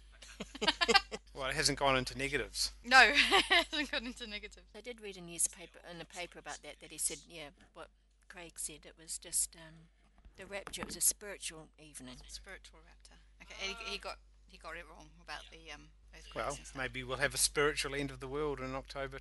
Well, 1.33 1.49
it 1.49 1.55
hasn't 1.55 1.79
gone 1.79 1.97
into 1.97 2.17
negatives. 2.17 2.71
No, 2.85 3.01
it 3.13 3.45
hasn't 3.49 3.89
gone 3.89 4.05
into 4.05 4.27
negatives. 4.27 4.67
I 4.75 4.81
did 4.81 5.01
read 5.01 5.17
a 5.17 5.21
newspaper 5.21 5.79
in 5.89 6.01
a 6.01 6.05
paper 6.05 6.39
about 6.39 6.61
that. 6.61 6.75
That 6.81 6.91
he 6.91 6.97
said, 6.97 7.17
yeah, 7.27 7.49
what 7.73 7.87
Craig 8.27 8.53
said. 8.57 8.85
It 8.85 8.93
was 9.01 9.17
just 9.17 9.55
um, 9.55 9.89
the 10.37 10.45
rapture. 10.45 10.81
It 10.81 10.87
was 10.87 10.97
a 10.97 11.01
spiritual 11.01 11.69
evening. 11.79 12.17
Spiritual 12.27 12.79
rapture. 12.85 13.17
Okay, 13.41 13.73
he, 13.73 13.93
he 13.93 13.97
got 13.97 14.17
he 14.45 14.57
got 14.57 14.75
it 14.75 14.85
wrong 14.89 15.07
about 15.23 15.49
the 15.51 15.71
um. 15.73 15.89
Earthquakes 16.15 16.35
Well, 16.35 16.83
maybe 16.83 17.03
we'll 17.03 17.17
have 17.17 17.33
a 17.33 17.37
spiritual 17.37 17.95
end 17.95 18.11
of 18.11 18.19
the 18.19 18.27
world 18.27 18.59
on 18.59 18.75
October 18.75 19.19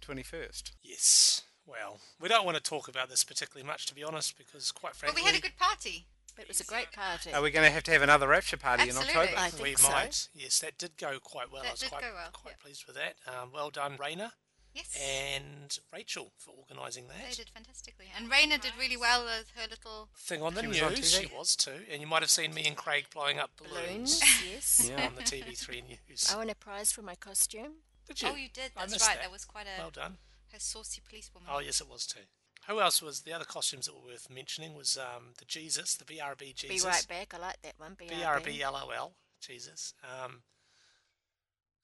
twenty 0.00 0.22
first. 0.22 0.72
Yes. 0.82 1.42
Well, 1.66 2.00
we 2.20 2.28
don't 2.28 2.44
want 2.44 2.56
to 2.56 2.62
talk 2.62 2.88
about 2.88 3.08
this 3.08 3.22
particularly 3.22 3.66
much, 3.66 3.86
to 3.86 3.94
be 3.94 4.02
honest, 4.02 4.36
because 4.36 4.72
quite 4.72 4.90
But 4.92 4.96
frankly, 4.96 5.22
we 5.22 5.26
had 5.26 5.36
a 5.36 5.42
good 5.42 5.56
party. 5.56 6.06
It 6.38 6.48
was 6.48 6.60
a 6.60 6.64
great 6.64 6.90
party. 6.90 7.32
Are 7.32 7.42
we 7.42 7.50
going 7.50 7.66
to 7.66 7.72
have 7.72 7.82
to 7.84 7.90
have 7.90 8.02
another 8.02 8.28
rapture 8.28 8.56
party 8.56 8.84
Absolutely. 8.84 9.12
in 9.12 9.18
October? 9.18 9.38
I 9.38 9.48
think 9.50 9.62
we 9.62 9.74
so. 9.74 9.90
might. 9.90 10.28
Yes, 10.34 10.58
that 10.60 10.78
did 10.78 10.96
go 10.96 11.18
quite 11.22 11.52
well. 11.52 11.62
That 11.62 11.68
I 11.68 11.72
was 11.72 11.80
did 11.80 11.90
quite, 11.90 12.02
go 12.02 12.12
well, 12.14 12.30
quite 12.32 12.54
yeah. 12.58 12.64
pleased 12.64 12.84
with 12.86 12.96
that. 12.96 13.14
Um, 13.26 13.50
well 13.52 13.70
done, 13.70 13.98
Raina 13.98 14.32
Yes. 14.74 14.96
and 15.00 15.78
Rachel 15.92 16.30
for 16.38 16.52
organising 16.52 17.08
that. 17.08 17.16
They 17.28 17.34
did 17.34 17.48
fantastically, 17.50 18.06
and 18.16 18.30
Raina 18.30 18.60
did 18.60 18.72
really 18.78 18.96
well 18.96 19.24
with 19.24 19.50
her 19.56 19.66
little. 19.68 20.08
Thing 20.16 20.42
on 20.42 20.54
the 20.54 20.60
She 20.62 20.66
news, 20.68 20.80
was 20.82 21.14
on 21.16 21.20
she 21.22 21.26
was 21.26 21.56
too, 21.56 21.80
and 21.90 22.00
you 22.00 22.06
might 22.06 22.22
have 22.22 22.30
seen 22.30 22.54
me 22.54 22.64
and 22.66 22.76
Craig 22.76 23.06
blowing 23.12 23.38
up 23.38 23.50
balloons, 23.56 24.20
Balloons, 24.20 24.22
yes. 24.52 24.88
yeah, 24.90 25.06
on 25.08 25.16
the 25.16 25.22
TV3 25.22 25.82
news. 26.08 26.32
I 26.32 26.36
won 26.36 26.50
a 26.50 26.54
prize 26.54 26.92
for 26.92 27.02
my 27.02 27.14
costume. 27.16 27.82
Did 28.06 28.22
you? 28.22 28.28
Oh, 28.28 28.36
you 28.36 28.48
did. 28.52 28.70
That's 28.76 28.92
missed 28.92 29.06
right. 29.06 29.16
that. 29.16 29.22
That. 29.24 29.32
was 29.32 29.44
quite 29.44 29.66
a 29.66 29.80
Well 29.80 29.90
done. 29.90 30.16
her 30.52 30.58
saucy 30.60 31.00
policewoman. 31.08 31.48
Oh, 31.52 31.58
yes, 31.60 31.80
it 31.80 31.88
was 31.88 32.06
too. 32.06 32.20
Who 32.68 32.80
else 32.80 33.00
was 33.02 33.22
the 33.22 33.32
other 33.32 33.44
costumes 33.46 33.86
that 33.86 33.94
were 33.94 34.06
worth 34.12 34.28
mentioning? 34.30 34.74
Was 34.74 34.96
um, 34.98 35.32
the 35.38 35.44
Jesus, 35.46 35.94
the 35.94 36.04
BRB 36.04 36.54
Jesus, 36.54 36.84
Be 36.84 36.88
right 36.88 37.06
back. 37.08 37.34
I 37.34 37.38
like 37.38 37.62
that 37.62 37.74
one. 37.78 37.96
BRB. 37.96 38.20
BRB 38.22 38.60
LOL 38.70 39.14
Jesus. 39.40 39.94
Um, 40.04 40.42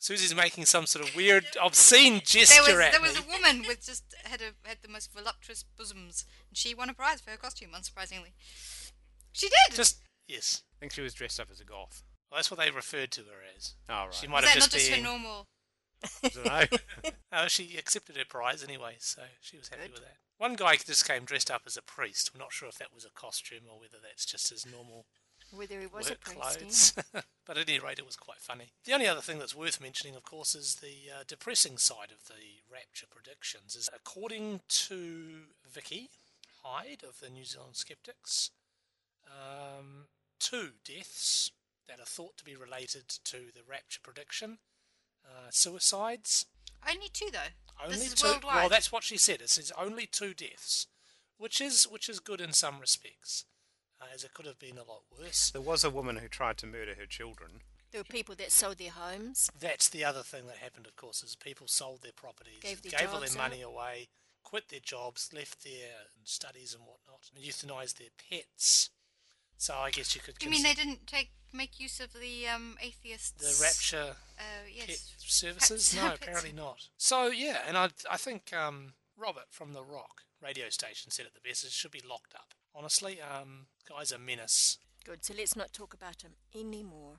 Siouxsie's 0.01 0.35
making 0.35 0.67
some 0.67 0.87
sort 0.87 1.09
of 1.09 1.17
weird, 1.17 1.45
obscene 1.61 2.21
gesture 2.25 2.63
there 2.65 2.77
was 2.77 2.87
at 2.87 2.93
there 2.93 3.01
was 3.01 3.15
me. 3.19 3.25
a 3.27 3.33
woman 3.33 3.65
with 3.67 3.85
just 3.85 4.05
had 4.25 4.41
a 4.41 4.69
had 4.69 4.79
the 4.83 4.89
most 4.89 5.13
voluptuous 5.13 5.65
bosoms, 5.77 6.25
and 6.49 6.57
she 6.57 6.75
won 6.75 6.91
a 6.91 6.95
prize 6.95 7.21
for 7.21 7.31
her 7.31 7.37
costume. 7.37 7.71
Unsurprisingly, 7.75 8.33
she 9.33 9.49
did. 9.49 9.75
Just 9.75 9.99
yes. 10.29 10.63
I 10.77 10.81
think 10.81 10.93
she 10.93 11.01
was 11.01 11.15
dressed 11.15 11.41
up 11.41 11.49
as 11.51 11.61
a 11.61 11.65
goth. 11.65 12.03
Well, 12.31 12.39
that's 12.39 12.51
what 12.51 12.61
they 12.61 12.71
referred 12.71 13.11
to 13.13 13.23
her 13.23 13.41
as. 13.57 13.75
Oh, 13.89 13.95
right. 13.95 14.15
She 14.15 14.27
was 14.27 14.33
might 14.33 14.41
that 14.43 14.51
have 14.51 14.61
not 14.61 14.71
just 14.71 14.73
just 14.73 14.91
her 14.91 14.97
been. 14.97 15.05
normal? 15.05 15.47
I 16.23 16.29
don't 16.29 16.45
know. 16.45 17.11
Oh, 17.33 17.49
she 17.49 17.77
accepted 17.77 18.17
her 18.17 18.25
prize 18.27 18.63
anyway, 18.65 18.97
so 18.99 19.23
she 19.41 19.59
was 19.59 19.69
happy 19.69 19.91
with 19.93 20.01
that. 20.01 20.17
One 20.39 20.55
guy 20.55 20.77
just 20.77 21.07
came 21.07 21.25
dressed 21.25 21.51
up 21.51 21.63
as 21.67 21.77
a 21.77 21.83
priest. 21.83 22.31
We're 22.33 22.39
not 22.39 22.53
sure 22.53 22.69
if 22.69 22.79
that 22.79 22.95
was 22.95 23.05
a 23.05 23.11
costume 23.11 23.65
or 23.71 23.79
whether 23.79 23.97
that's 24.03 24.25
just 24.25 24.51
his 24.51 24.65
normal 24.65 25.07
Whether 25.53 25.81
he 25.81 25.87
was 25.87 26.11
clothes. 26.23 26.93
but 27.47 27.57
at 27.57 27.69
any 27.69 27.79
rate, 27.79 27.99
it 27.99 28.07
was 28.07 28.17
quite 28.17 28.41
funny. 28.41 28.73
The 28.85 28.93
only 28.93 29.07
other 29.07 29.21
thing 29.21 29.39
that's 29.39 29.55
worth 29.55 29.81
mentioning, 29.81 30.17
of 30.17 30.25
course, 30.25 30.55
is 30.55 30.77
the 30.77 31.11
uh, 31.13 31.23
depressing 31.27 31.79
side 31.79 32.11
of 32.11 32.27
the 32.27 32.63
rapture 32.71 33.07
predictions. 33.09 33.77
Is 33.77 33.89
according 33.95 34.61
to 34.69 35.45
Vicki 35.71 36.11
Hyde 36.63 37.03
of 37.09 37.21
the 37.21 37.31
New 37.31 37.45
Zealand 37.45 37.77
Skeptics, 37.77 38.51
um, 39.27 40.07
two 40.39 40.71
deaths 40.85 41.53
that 41.89 42.01
are 42.01 42.07
thought 42.07 42.37
to 42.39 42.45
be 42.45 42.57
related 42.57 43.09
to 43.25 43.37
the 43.55 43.63
rapture 43.69 44.01
prediction, 44.03 44.59
uh, 45.25 45.51
suicides. 45.51 46.47
Only 46.89 47.09
two 47.13 47.31
though. 47.33 47.53
Only 47.83 47.97
this 47.97 48.07
is 48.09 48.15
two. 48.15 48.29
worldwide. 48.29 48.55
Well, 48.57 48.69
that's 48.69 48.93
what 48.93 49.05
she 49.05 49.17
said. 49.17 49.41
It 49.41 49.51
says 49.51 49.73
only 49.79 50.07
two 50.07 50.35
deaths, 50.35 50.87
which 51.39 51.61
is 51.61 51.85
which 51.85 52.09
is 52.09 52.21
good 52.21 52.41
in 52.41 52.53
some 52.53 52.81
respects. 52.81 53.45
Uh, 54.01 54.05
as 54.15 54.25
it 54.25 54.35
could 54.35 54.47
have 54.47 54.59
been 54.59 54.79
a 54.79 54.85
lot 54.85 55.03
worse. 55.19 55.51
There 55.51 55.61
was 55.63 55.85
a 55.85 55.91
woman 55.91 56.17
who 56.17 56.29
tried 56.29 56.57
to 56.59 56.67
murder 56.67 56.95
her 56.99 57.07
children. 57.07 57.63
There 57.93 58.01
were 58.01 58.05
people 58.05 58.35
that 58.37 58.53
sold 58.53 58.79
their 58.79 58.91
homes. 58.91 59.49
That's 59.59 59.89
the 59.89 60.05
other 60.05 60.23
thing 60.23 60.47
that 60.49 60.57
happened, 60.57 60.87
of 60.87 60.97
course, 60.97 61.23
is 61.23 61.37
people 61.37 61.69
sold 61.69 62.03
their 62.03 62.13
properties, 62.13 62.59
Gave 62.61 62.83
their 62.83 62.99
gave 62.99 63.13
all 63.15 63.21
their 63.21 63.35
money 63.37 63.63
away, 63.63 64.09
quit 64.43 64.69
their 64.69 64.81
jobs, 64.81 65.31
left 65.33 65.65
their 65.65 65.91
studies 66.25 66.75
and 66.75 66.83
whatnot, 66.85 67.31
and 67.35 67.43
euthanized 67.45 67.99
their 67.99 68.09
pets. 68.31 68.91
So 69.57 69.75
I 69.75 69.91
guess 69.91 70.15
you 70.15 70.21
could. 70.21 70.35
You 70.43 70.51
mean 70.51 70.63
they 70.65 70.75
didn't 70.75 71.07
take 71.07 71.31
make 71.55 71.81
use 71.81 72.01
of 72.01 72.13
the 72.13 72.47
um, 72.49 72.77
atheists? 72.83 73.31
the 73.31 73.65
rapture 73.65 74.17
Uh, 74.39 74.43
pet 74.79 74.89
yes. 74.89 75.15
services? 75.19 75.95
Pets- 75.95 75.97
no, 75.97 76.03
pets. 76.11 76.19
apparently 76.23 76.53
not. 76.53 76.89
So 76.99 77.29
yeah, 77.29 77.61
and 77.67 77.79
I 77.79 77.89
I 78.11 78.19
think 78.19 78.53
um, 78.53 78.93
Robert 79.17 79.47
from 79.51 79.73
the 79.73 79.83
Rock 79.83 80.23
radio 80.43 80.69
station 80.69 81.11
said 81.11 81.25
it 81.25 81.33
the 81.35 81.49
best. 81.49 81.65
It 81.65 81.71
should 81.71 81.93
be 81.93 82.03
locked 82.07 82.35
up. 82.35 82.53
Honestly, 82.77 83.19
um, 83.21 83.67
guy's 83.89 84.13
a 84.13 84.19
menace. 84.19 84.79
Good. 85.05 85.25
So 85.25 85.35
let's 85.37 85.57
not 85.57 85.73
talk 85.73 85.95
about 85.95 86.23
him 86.23 86.33
anymore. 86.55 87.15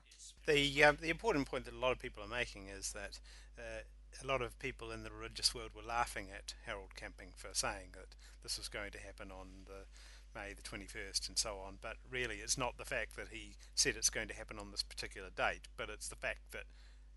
The 0.46 0.84
um, 0.84 0.98
the 1.00 1.10
important 1.10 1.48
point 1.48 1.64
that 1.64 1.74
a 1.74 1.78
lot 1.78 1.92
of 1.92 1.98
people 1.98 2.22
are 2.22 2.28
making 2.28 2.66
is 2.66 2.92
that 2.92 3.18
uh, 3.58 3.82
a 4.22 4.26
lot 4.26 4.42
of 4.42 4.58
people 4.58 4.90
in 4.90 5.02
the 5.02 5.10
religious 5.10 5.54
world 5.54 5.70
were 5.74 5.82
laughing 5.82 6.28
at 6.34 6.54
Harold 6.66 6.94
Camping 6.96 7.28
for 7.36 7.48
saying 7.52 7.90
that 7.94 8.14
this 8.42 8.58
was 8.58 8.68
going 8.68 8.90
to 8.92 8.98
happen 8.98 9.30
on 9.30 9.64
the 9.66 9.86
May 10.34 10.52
the 10.52 10.62
21st 10.62 11.28
and 11.28 11.38
so 11.38 11.56
on. 11.66 11.78
But 11.80 11.96
really, 12.10 12.36
it's 12.36 12.58
not 12.58 12.76
the 12.76 12.84
fact 12.84 13.16
that 13.16 13.28
he 13.30 13.56
said 13.74 13.96
it's 13.96 14.10
going 14.10 14.28
to 14.28 14.34
happen 14.34 14.58
on 14.58 14.70
this 14.70 14.82
particular 14.82 15.28
date, 15.34 15.62
but 15.76 15.88
it's 15.88 16.08
the 16.08 16.16
fact 16.16 16.52
that 16.52 16.64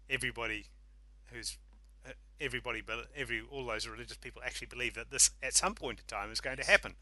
everybody 0.09 0.65
who's 1.27 1.57
uh, 2.05 2.11
everybody, 2.39 2.81
bel- 2.81 3.05
every 3.15 3.41
all 3.51 3.65
those 3.65 3.87
religious 3.87 4.17
people 4.17 4.41
actually 4.43 4.67
believe 4.67 4.95
that 4.95 5.11
this 5.11 5.31
at 5.43 5.53
some 5.53 5.75
point 5.75 5.99
in 5.99 6.05
time 6.05 6.31
is 6.31 6.41
going 6.41 6.57
to 6.57 6.65
happen. 6.65 6.95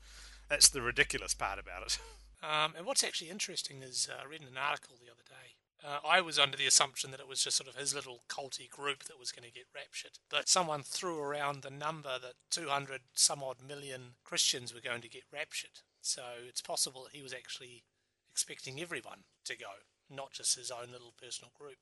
That's 0.49 0.69
the 0.69 0.81
ridiculous 0.81 1.33
part 1.33 1.59
about 1.59 1.83
it. 1.83 1.99
Um, 2.41 2.73
and 2.77 2.85
what's 2.85 3.03
actually 3.03 3.29
interesting 3.29 3.83
is 3.83 4.07
uh, 4.09 4.23
I 4.23 4.25
read 4.25 4.39
an 4.39 4.57
article 4.57 4.95
the 4.97 5.11
other 5.11 5.23
day. 5.27 5.57
Uh, 5.83 5.99
I 6.07 6.21
was 6.21 6.39
under 6.39 6.55
the 6.55 6.65
assumption 6.67 7.11
that 7.11 7.19
it 7.19 7.27
was 7.27 7.43
just 7.43 7.57
sort 7.57 7.69
of 7.69 7.75
his 7.75 7.93
little 7.93 8.21
culty 8.29 8.69
group 8.69 9.03
that 9.03 9.19
was 9.19 9.33
going 9.33 9.45
to 9.45 9.53
get 9.53 9.65
raptured. 9.75 10.19
But 10.29 10.47
someone 10.47 10.81
threw 10.81 11.19
around 11.19 11.61
the 11.61 11.69
number 11.69 12.17
that 12.17 12.35
200 12.49 13.01
some 13.13 13.43
odd 13.43 13.57
million 13.65 14.15
Christians 14.23 14.73
were 14.73 14.79
going 14.79 15.01
to 15.01 15.09
get 15.09 15.23
raptured. 15.33 15.81
So 16.01 16.21
it's 16.47 16.61
possible 16.61 17.03
that 17.03 17.15
he 17.15 17.21
was 17.21 17.33
actually 17.33 17.83
expecting 18.31 18.79
everyone 18.79 19.23
to 19.43 19.57
go, 19.57 19.83
not 20.09 20.31
just 20.31 20.57
his 20.57 20.71
own 20.71 20.91
little 20.91 21.13
personal 21.21 21.51
group. 21.57 21.79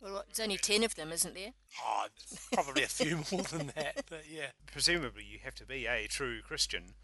Well, 0.00 0.12
what, 0.12 0.26
there's 0.28 0.40
only 0.44 0.58
ten 0.58 0.84
of 0.84 0.94
them, 0.94 1.10
isn't 1.10 1.34
there? 1.34 1.54
Oh, 1.84 2.06
probably 2.52 2.84
a 2.84 2.86
few 2.86 3.16
more 3.32 3.42
than 3.42 3.72
that, 3.74 4.04
but 4.08 4.24
yeah. 4.30 4.50
Presumably, 4.70 5.24
you 5.24 5.40
have 5.42 5.56
to 5.56 5.66
be 5.66 5.86
a 5.86 6.06
true 6.06 6.40
Christian 6.40 6.94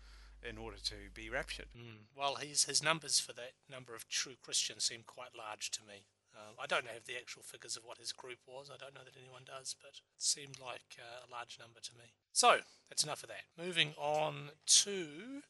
in 0.45 0.59
order 0.59 0.77
to 0.85 0.95
be 1.13 1.31
raptured. 1.31 1.69
Mm. 1.77 2.09
Well, 2.17 2.37
his 2.37 2.65
his 2.65 2.83
numbers 2.83 3.21
for 3.21 3.33
that 3.35 3.53
number 3.71 3.95
of 3.95 4.09
true 4.09 4.35
Christians 4.41 4.85
seem 4.85 5.03
quite 5.07 5.35
large 5.37 5.71
to 5.73 5.81
me. 5.83 6.07
Um, 6.37 6.57
I 6.61 6.67
don't 6.67 6.87
have 6.89 7.05
the 7.07 7.17
actual 7.17 7.43
figures 7.43 7.77
of 7.77 7.85
what 7.85 7.99
his 7.99 8.13
group 8.13 8.39
was. 8.47 8.69
I 8.73 8.77
don't 8.77 8.95
know 8.95 9.05
that 9.05 9.17
anyone 9.17 9.43
does, 9.47 9.77
but 9.81 9.91
it 9.91 10.01
seemed 10.19 10.59
like 10.61 10.99
uh, 10.99 11.27
a 11.27 11.31
large 11.31 11.59
number 11.61 11.81
to 11.81 11.93
me. 11.95 12.13
So 12.33 12.59
that's 12.89 13.05
enough 13.05 13.23
of 13.23 13.29
that. 13.29 13.45
Moving 13.57 13.95
on 13.97 14.51
to 14.67 15.43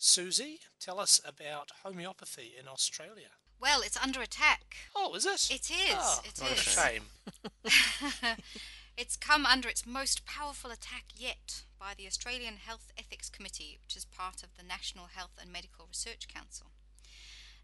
Siouxsie. 0.00 0.60
Tell 0.80 0.98
us 0.98 1.20
about 1.26 1.70
homeopathy 1.84 2.54
in 2.58 2.66
Australia. 2.66 3.36
Well, 3.60 3.82
it's 3.82 4.02
under 4.02 4.20
attack. 4.20 4.76
Oh, 4.96 5.14
is 5.14 5.26
it? 5.26 5.50
It 5.50 5.70
is. 5.70 5.94
Oh, 5.96 6.20
it 6.24 6.40
what 6.40 6.52
a 6.52 6.56
shame. 6.56 7.02
it's 8.96 9.16
come 9.16 9.46
under 9.46 9.68
its 9.68 9.86
most 9.86 10.26
powerful 10.26 10.70
attack 10.70 11.04
yet 11.16 11.64
by 11.78 11.94
the 11.96 12.06
Australian 12.06 12.56
Health 12.56 12.92
Ethics 12.98 13.30
Committee, 13.30 13.78
which 13.82 13.96
is 13.96 14.04
part 14.04 14.42
of 14.42 14.54
the 14.56 14.62
National 14.62 15.06
Health 15.06 15.38
and 15.40 15.50
Medical 15.50 15.86
Research 15.88 16.28
Council. 16.28 16.68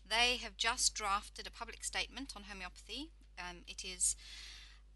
They 0.08 0.38
have 0.38 0.56
just 0.56 0.94
drafted 0.94 1.46
a 1.46 1.50
public 1.50 1.84
statement 1.84 2.32
on 2.34 2.44
homeopathy. 2.44 3.10
Um, 3.38 3.58
it 3.66 3.84
is 3.84 4.16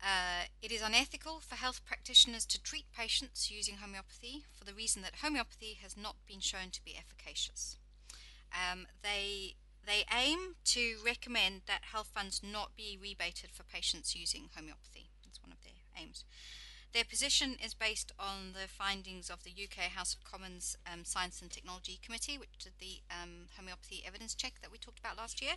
uh, 0.02 0.46
it 0.60 0.72
is 0.72 0.82
unethical 0.82 1.38
for 1.40 1.54
health 1.54 1.84
practitioners 1.84 2.44
to 2.46 2.60
treat 2.60 2.86
patients 2.96 3.52
using 3.52 3.76
homeopathy 3.76 4.44
for 4.52 4.64
the 4.64 4.74
reason 4.74 5.02
that 5.02 5.22
homeopathy 5.22 5.78
has 5.80 5.96
not 5.96 6.16
been 6.26 6.40
shown 6.40 6.70
to 6.72 6.84
be 6.84 6.96
efficacious. 6.96 7.76
Um, 8.50 8.86
they 9.02 9.54
they 9.86 10.04
aim 10.12 10.56
to 10.64 10.96
recommend 11.04 11.62
that 11.66 11.92
health 11.92 12.10
funds 12.12 12.40
not 12.42 12.74
be 12.76 12.98
rebated 13.00 13.50
for 13.50 13.62
patients 13.62 14.16
using 14.16 14.48
homeopathy. 14.56 15.10
That's 15.24 15.40
one 15.40 15.52
of 15.52 15.62
their 15.62 15.81
aims. 16.00 16.24
Their 16.92 17.04
position 17.04 17.56
is 17.64 17.72
based 17.72 18.12
on 18.18 18.52
the 18.52 18.68
findings 18.68 19.30
of 19.30 19.44
the 19.44 19.50
UK 19.50 19.90
House 19.92 20.14
of 20.14 20.24
Commons 20.24 20.76
um, 20.90 21.04
Science 21.04 21.40
and 21.40 21.50
Technology 21.50 21.98
Committee, 22.04 22.36
which 22.36 22.58
did 22.58 22.72
the 22.80 23.00
um, 23.10 23.48
homeopathy 23.56 24.02
evidence 24.06 24.34
check 24.34 24.60
that 24.60 24.70
we 24.70 24.76
talked 24.76 24.98
about 24.98 25.16
last 25.16 25.40
year, 25.40 25.54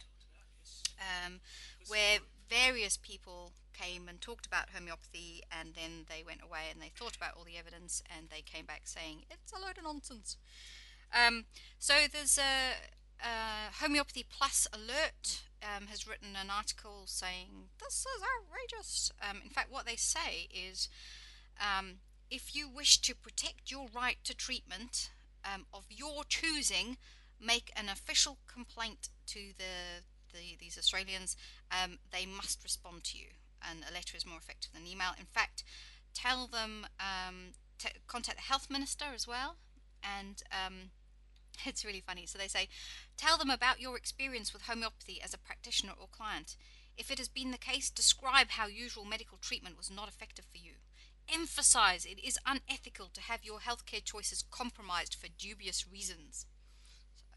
um, 0.97 1.41
where 1.87 2.19
various 2.49 2.95
people 2.95 3.51
came 3.73 4.07
and 4.07 4.21
talked 4.21 4.45
about 4.45 4.69
homeopathy, 4.73 5.43
and 5.51 5.73
then 5.75 6.05
they 6.07 6.23
went 6.25 6.39
away 6.41 6.71
and 6.71 6.81
they 6.81 6.91
thought 6.95 7.17
about 7.17 7.35
all 7.37 7.43
the 7.43 7.57
evidence, 7.57 8.01
and 8.15 8.29
they 8.29 8.41
came 8.41 8.65
back 8.65 8.83
saying 8.85 9.23
it's 9.29 9.51
a 9.51 9.59
load 9.59 9.77
of 9.77 9.83
nonsense. 9.83 10.37
Um, 11.11 11.45
so 11.79 11.93
there's 12.11 12.37
a, 12.37 12.75
uh, 13.21 13.71
Homeopathy 13.81 14.25
Plus 14.29 14.67
Alert 14.73 15.43
um, 15.63 15.87
has 15.87 16.07
written 16.07 16.35
an 16.39 16.49
article 16.49 17.03
saying 17.05 17.69
this 17.79 18.05
is 18.05 18.21
outrageous. 18.21 19.11
Um, 19.27 19.41
in 19.43 19.49
fact, 19.49 19.71
what 19.71 19.85
they 19.85 19.95
say 19.95 20.47
is 20.53 20.89
um, 21.59 21.95
if 22.29 22.55
you 22.55 22.67
wish 22.67 22.99
to 23.01 23.15
protect 23.15 23.71
your 23.71 23.87
right 23.93 24.17
to 24.23 24.35
treatment 24.35 25.09
um, 25.43 25.65
of 25.73 25.85
your 25.89 26.23
choosing, 26.27 26.97
make 27.39 27.71
an 27.75 27.89
official 27.89 28.37
complaint 28.47 29.09
to 29.27 29.39
the, 29.57 30.03
the 30.33 30.55
these 30.59 30.77
Australians. 30.77 31.35
Um, 31.71 31.99
they 32.11 32.25
must 32.25 32.63
respond 32.63 33.03
to 33.05 33.17
you, 33.17 33.27
and 33.67 33.79
a 33.89 33.93
letter 33.93 34.17
is 34.17 34.25
more 34.25 34.37
effective 34.37 34.73
than 34.73 34.87
email. 34.87 35.11
In 35.19 35.25
fact, 35.25 35.63
tell 36.13 36.47
them 36.47 36.87
um, 36.99 37.53
contact 38.07 38.37
the 38.37 38.43
health 38.43 38.69
minister 38.69 39.05
as 39.13 39.27
well, 39.27 39.55
and 40.03 40.41
it's 41.65 41.85
really 41.85 42.03
funny. 42.05 42.25
So 42.25 42.37
they 42.37 42.47
say, 42.47 42.67
tell 43.17 43.37
them 43.37 43.49
about 43.49 43.81
your 43.81 43.97
experience 43.97 44.53
with 44.53 44.63
homeopathy 44.63 45.21
as 45.23 45.33
a 45.33 45.39
practitioner 45.39 45.93
or 45.99 46.07
client. 46.07 46.55
If 46.97 47.11
it 47.11 47.17
has 47.17 47.27
been 47.27 47.51
the 47.51 47.57
case, 47.57 47.89
describe 47.89 48.51
how 48.51 48.67
usual 48.67 49.05
medical 49.05 49.37
treatment 49.37 49.77
was 49.77 49.91
not 49.91 50.07
effective 50.07 50.45
for 50.51 50.57
you. 50.57 50.73
Emphasize 51.33 52.05
it 52.05 52.23
is 52.23 52.39
unethical 52.45 53.09
to 53.13 53.21
have 53.21 53.43
your 53.43 53.59
healthcare 53.59 54.03
choices 54.03 54.43
compromised 54.49 55.15
for 55.15 55.27
dubious 55.37 55.85
reasons. 55.91 56.45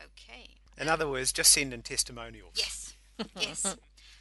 Okay. 0.01 0.57
In 0.77 0.89
other 0.89 1.09
words, 1.09 1.33
just 1.33 1.53
send 1.53 1.73
in 1.75 1.83
testimonials. 1.83 2.53
Yes, 2.55 2.95
yes. 3.37 3.77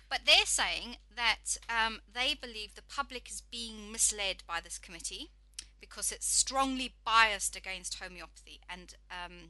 But 0.09 0.21
they're 0.25 0.45
saying 0.45 0.97
that 1.15 1.57
um, 1.69 1.99
they 2.11 2.33
believe 2.33 2.73
the 2.73 2.81
public 2.81 3.29
is 3.29 3.41
being 3.41 3.91
misled 3.91 4.41
by 4.47 4.59
this 4.61 4.79
committee 4.79 5.31
because 5.79 6.11
it's 6.11 6.25
strongly 6.25 6.93
biased 7.05 7.55
against 7.55 7.99
homeopathy, 7.99 8.61
and 8.69 8.95
um, 9.11 9.49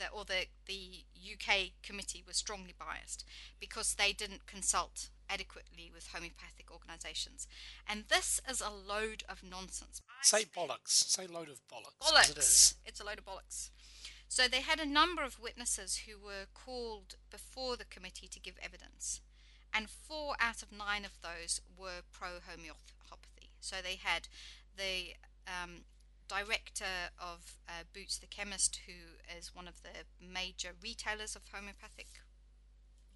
the 0.00 0.08
or 0.10 0.24
the 0.24 0.46
the 0.66 1.04
UK 1.20 1.70
committee 1.82 2.24
was 2.26 2.36
strongly 2.36 2.74
biased 2.76 3.24
because 3.60 3.94
they 3.94 4.12
didn't 4.12 4.46
consult 4.46 5.10
adequately 5.28 5.90
with 5.94 6.08
homeopathic 6.08 6.72
organisations, 6.72 7.46
and 7.88 8.04
this 8.08 8.40
is 8.48 8.60
a 8.60 8.70
load 8.70 9.22
of 9.28 9.42
nonsense. 9.48 10.02
Say 10.22 10.44
bollocks. 10.44 10.88
Say 10.88 11.26
load 11.26 11.48
of 11.48 11.60
bollocks. 11.68 12.00
Bollocks. 12.02 12.38
is. 12.38 12.74
It's 12.84 13.00
a 13.00 13.04
load 13.04 13.18
of 13.18 13.26
bollocks. 13.26 13.70
So 14.28 14.48
they 14.48 14.60
had 14.60 14.80
a 14.80 14.86
number 14.86 15.22
of 15.22 15.40
witnesses 15.40 16.02
who 16.06 16.16
were 16.18 16.46
called 16.54 17.16
before 17.30 17.76
the 17.76 17.84
committee 17.84 18.28
to 18.28 18.40
give 18.40 18.54
evidence, 18.62 19.20
and 19.72 19.88
four 19.88 20.34
out 20.40 20.62
of 20.62 20.72
nine 20.72 21.04
of 21.04 21.20
those 21.22 21.60
were 21.76 22.02
pro 22.10 22.40
homeopathy. 22.48 23.50
So 23.60 23.76
they 23.82 23.98
had 24.02 24.28
the 24.76 25.14
um, 25.46 25.82
director 26.30 27.10
of 27.18 27.58
uh, 27.68 27.82
Boots 27.92 28.18
the 28.18 28.26
Chemist, 28.26 28.80
who 28.86 28.92
is 29.36 29.54
one 29.54 29.66
of 29.66 29.74
the 29.82 29.90
major 30.24 30.70
retailers 30.82 31.34
of 31.34 31.42
homeopathic 31.52 32.06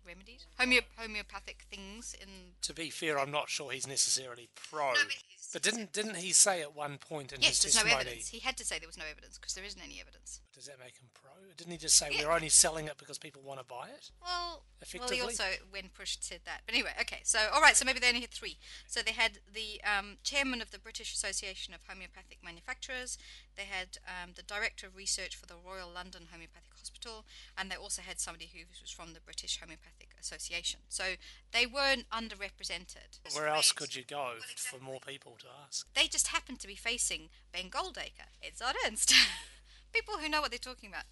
remedies, 0.07 0.47
Homeo- 0.61 0.83
homeopathic 0.97 1.65
things 1.71 2.15
in 2.21 2.29
To 2.63 2.75
be 2.75 2.91
fair, 2.91 3.19
I'm 3.19 3.31
not 3.31 3.49
sure 3.49 3.71
he's 3.71 3.87
necessarily 3.87 4.49
pro. 4.55 4.93
No, 4.93 4.95
but 4.95 5.15
but 5.53 5.63
didn't 5.63 5.93
didn't 5.93 6.17
he 6.17 6.33
say 6.33 6.61
at 6.61 6.75
one 6.75 6.99
point 6.99 7.33
in 7.33 7.41
Yes, 7.41 7.63
his 7.63 7.75
there's 7.75 7.85
no 7.87 7.91
evidence. 7.99 8.29
He 8.29 8.41
had 8.41 8.57
to 8.57 8.65
say 8.65 8.79
there 8.79 8.89
was 8.89 8.99
no 8.99 9.05
evidence 9.11 9.39
because 9.39 9.55
there 9.55 9.65
isn't 9.65 9.81
any 9.83 10.01
evidence. 10.01 10.41
Does 10.55 10.67
that 10.67 10.79
make 10.79 10.97
him 10.97 11.09
pro? 11.13 11.31
Didn't 11.57 11.73
he 11.73 11.79
just 11.79 11.97
say 11.97 12.11
Yeah. 12.13 12.27
we're 12.27 12.33
only 12.33 12.49
selling 12.49 12.87
it 12.87 12.97
because 12.97 13.19
people 13.19 13.43
want 13.43 13.59
to 13.61 13.65
buy 13.65 13.89
it? 13.89 14.11
Well, 14.23 14.31
well, 14.31 14.63
Effectively? 14.83 15.17
he 15.17 15.23
also, 15.23 15.45
when 15.71 15.89
pushed, 15.89 16.23
said 16.23 16.41
that. 16.45 16.63
But 16.67 16.75
anyway, 16.75 16.93
okay. 17.01 17.21
So, 17.25 17.49
all 17.53 17.61
right. 17.61 17.77
So 17.77 17.85
maybe 17.85 17.99
they 17.99 18.09
only 18.09 18.21
had 18.21 18.31
three. 18.31 18.59
So 18.87 19.03
they 19.03 19.13
had 19.13 19.41
the 19.53 19.81
um, 19.83 20.19
chairman 20.23 20.61
of 20.61 20.71
the 20.71 20.79
British 20.79 21.13
Association 21.13 21.75
of 21.75 21.83
Homeopathic 21.89 22.39
Manufacturers. 22.45 23.19
They 23.57 23.65
had 23.65 23.99
um, 24.07 24.33
the 24.37 24.43
director 24.43 24.87
of 24.87 24.97
research 24.97 25.37
for 25.37 25.47
the 25.47 25.57
Royal 25.57 25.89
London 25.93 26.29
Homeopathic 26.31 26.73
Hospital, 26.77 27.25
and 27.57 27.71
they 27.71 27.77
also 27.77 28.03
had 28.03 28.21
somebody 28.21 28.51
who 28.53 28.61
was 28.83 28.91
from 28.91 29.15
the 29.15 29.21
British 29.21 29.59
Homeopathic 29.59 30.11
Association. 30.21 30.81
So 30.89 31.15
they 31.53 31.67
weren't 31.67 32.09
underrepresented. 32.11 33.21
Where 33.35 33.49
else 33.49 33.73
could 33.73 33.95
you 33.95 34.05
go 34.05 34.35
for 34.57 34.79
more 34.79 35.01
people 35.01 35.37
to 35.41 35.47
ask? 35.67 35.87
They 35.95 36.07
just 36.09 36.29
happened 36.29 36.61
to 36.61 36.67
be 36.67 36.75
facing 36.75 37.31
Ben 37.53 37.71
Goldacre, 37.71 38.29
Ed 38.43 38.53
Ernst, 38.85 39.15
people 39.95 40.15
who 40.21 40.29
know 40.29 40.41
what 40.41 40.51
they're 40.51 40.59
talking 40.59 40.89
about. 40.89 41.05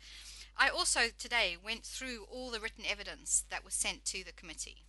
I 0.57 0.69
also 0.69 1.03
today 1.17 1.57
went 1.63 1.85
through 1.85 2.27
all 2.31 2.51
the 2.51 2.61
written 2.61 2.85
evidence 2.89 3.45
that 3.51 3.65
was 3.65 3.75
sent 3.75 4.05
to 4.07 4.25
the 4.25 4.33
committee. 4.33 4.83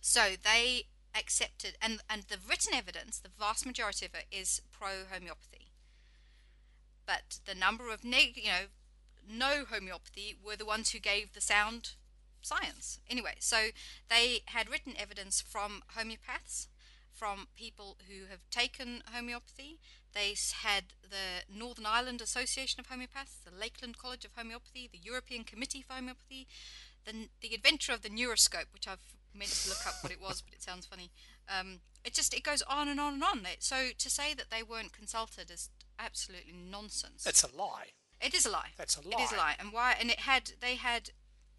So 0.00 0.34
they 0.42 0.84
accepted, 1.14 1.76
and, 1.82 2.00
and 2.08 2.22
the 2.22 2.38
written 2.48 2.74
evidence, 2.74 3.18
the 3.18 3.28
vast 3.28 3.66
majority 3.66 4.06
of 4.06 4.14
it 4.14 4.26
is 4.30 4.62
pro 4.70 5.04
homeopathy. 5.12 5.68
But 7.06 7.40
the 7.44 7.54
number 7.54 7.90
of 7.90 8.04
neg- 8.04 8.36
you 8.36 8.48
know, 8.48 8.66
no 9.28 9.64
homeopathy 9.64 10.36
were 10.42 10.56
the 10.56 10.64
ones 10.64 10.90
who 10.90 10.98
gave 10.98 11.32
the 11.32 11.40
sound 11.40 11.90
science. 12.42 13.00
Anyway, 13.08 13.34
so 13.38 13.68
they 14.08 14.42
had 14.46 14.70
written 14.70 14.94
evidence 14.98 15.40
from 15.40 15.82
homeopaths, 15.96 16.68
from 17.14 17.48
people 17.56 17.96
who 18.08 18.26
have 18.30 18.48
taken 18.50 19.02
homeopathy. 19.12 19.78
They 20.12 20.34
had 20.62 20.84
the 21.02 21.44
Northern 21.52 21.86
Ireland 21.86 22.20
Association 22.20 22.80
of 22.80 22.88
Homeopaths, 22.88 23.44
the 23.44 23.56
Lakeland 23.56 23.98
College 23.98 24.24
of 24.24 24.32
Homeopathy, 24.36 24.88
the 24.90 25.00
European 25.02 25.44
Committee 25.44 25.82
for 25.82 25.94
Homeopathy, 25.94 26.46
the, 27.04 27.28
the 27.40 27.54
Adventure 27.54 27.92
of 27.92 28.02
the 28.02 28.10
Neuroscope, 28.10 28.72
which 28.72 28.88
I've 28.88 29.14
meant 29.34 29.50
to 29.50 29.68
look 29.68 29.86
up 29.86 29.94
what 30.02 30.12
it 30.12 30.20
was, 30.20 30.40
but 30.40 30.54
it 30.54 30.62
sounds 30.62 30.86
funny. 30.86 31.10
Um, 31.48 31.80
it 32.04 32.14
just 32.14 32.34
it 32.34 32.42
goes 32.42 32.62
on 32.62 32.88
and 32.88 33.00
on 33.00 33.14
and 33.14 33.24
on. 33.24 33.46
So 33.58 33.88
to 33.96 34.10
say 34.10 34.34
that 34.34 34.50
they 34.50 34.62
weren't 34.62 34.92
consulted 34.92 35.50
is 35.50 35.70
absolutely 35.98 36.52
nonsense. 36.52 37.26
It's 37.26 37.42
a 37.42 37.56
lie. 37.56 37.92
It 38.20 38.34
is 38.34 38.46
a 38.46 38.50
lie. 38.50 38.70
That's 38.76 38.96
a 38.96 39.00
lie. 39.00 39.20
It 39.20 39.24
is 39.24 39.32
a 39.32 39.36
lie. 39.36 39.40
lie. 39.40 39.56
And 39.58 39.72
why? 39.72 39.94
And 39.98 40.10
it 40.10 40.20
had 40.20 40.52
they 40.60 40.76
had 40.76 41.10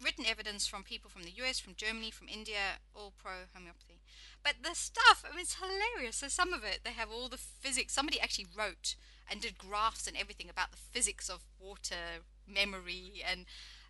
written 0.02 0.26
evidence 0.26 0.66
from 0.66 0.82
people 0.82 1.10
from 1.10 1.22
the 1.22 1.32
US, 1.42 1.58
from 1.58 1.74
Germany, 1.74 2.10
from 2.10 2.28
India, 2.28 2.78
all 2.94 3.12
pro 3.16 3.46
homeopathy. 3.54 4.00
But 4.46 4.62
the 4.62 4.76
stuff, 4.76 5.24
I 5.26 5.30
mean, 5.34 5.40
it's 5.40 5.56
hilarious. 5.56 6.18
So 6.18 6.28
some 6.28 6.52
of 6.52 6.62
it, 6.62 6.82
they 6.84 6.92
have 6.92 7.10
all 7.10 7.28
the 7.28 7.36
physics. 7.36 7.92
Somebody 7.92 8.20
actually 8.20 8.46
wrote 8.56 8.94
and 9.28 9.40
did 9.40 9.58
graphs 9.58 10.06
and 10.06 10.16
everything 10.16 10.48
about 10.48 10.70
the 10.70 10.76
physics 10.76 11.28
of 11.28 11.42
water, 11.58 12.22
memory, 12.46 13.24
and 13.28 13.46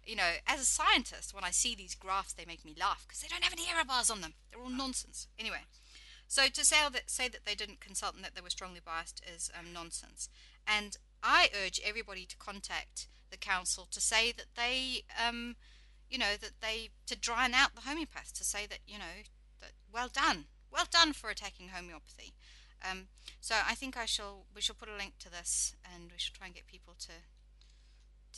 you 0.06 0.16
know, 0.16 0.36
as 0.46 0.62
a 0.62 0.64
scientist, 0.64 1.34
when 1.34 1.44
I 1.44 1.50
see 1.50 1.74
these 1.74 1.94
graphs, 1.94 2.32
they 2.32 2.46
make 2.46 2.64
me 2.64 2.74
laugh 2.80 3.04
because 3.06 3.20
they 3.20 3.28
don't 3.28 3.44
have 3.44 3.52
any 3.52 3.68
error 3.70 3.84
bars 3.84 4.08
on 4.08 4.22
them. 4.22 4.32
They're 4.50 4.62
all 4.62 4.70
nonsense. 4.70 5.26
Anyway, 5.38 5.66
so 6.26 6.46
to 6.48 6.64
say 6.64 6.76
that 6.90 7.10
say 7.10 7.28
that 7.28 7.44
they 7.44 7.54
didn't 7.54 7.80
consult 7.80 8.14
and 8.14 8.24
that 8.24 8.34
they 8.34 8.40
were 8.40 8.48
strongly 8.48 8.80
biased 8.82 9.22
is 9.26 9.50
um, 9.58 9.74
nonsense. 9.74 10.30
And 10.66 10.96
I 11.22 11.50
urge 11.66 11.82
everybody 11.84 12.24
to 12.24 12.36
contact 12.38 13.08
the 13.30 13.36
council 13.36 13.88
to 13.90 14.00
say 14.00 14.32
that 14.32 14.54
they, 14.56 15.02
um, 15.22 15.56
you 16.08 16.16
know, 16.16 16.36
that 16.40 16.62
they 16.62 16.88
to 17.08 17.14
drown 17.14 17.52
out 17.52 17.74
the 17.74 17.82
homeopaths 17.82 18.32
to 18.38 18.44
say 18.44 18.64
that 18.64 18.78
you 18.86 18.98
know 18.98 19.26
well 19.96 20.10
done, 20.12 20.44
well 20.70 20.84
done 20.90 21.14
for 21.14 21.30
attacking 21.30 21.68
homeopathy. 21.68 22.34
Um, 22.88 23.08
so 23.40 23.54
I 23.66 23.74
think 23.74 23.96
I 23.96 24.04
shall 24.04 24.44
we 24.54 24.60
shall 24.60 24.76
put 24.76 24.90
a 24.90 24.96
link 24.96 25.14
to 25.20 25.30
this 25.30 25.74
and 25.82 26.12
we 26.12 26.18
shall 26.18 26.34
try 26.36 26.46
and 26.46 26.54
get 26.54 26.66
people 26.66 26.94
to 26.98 27.12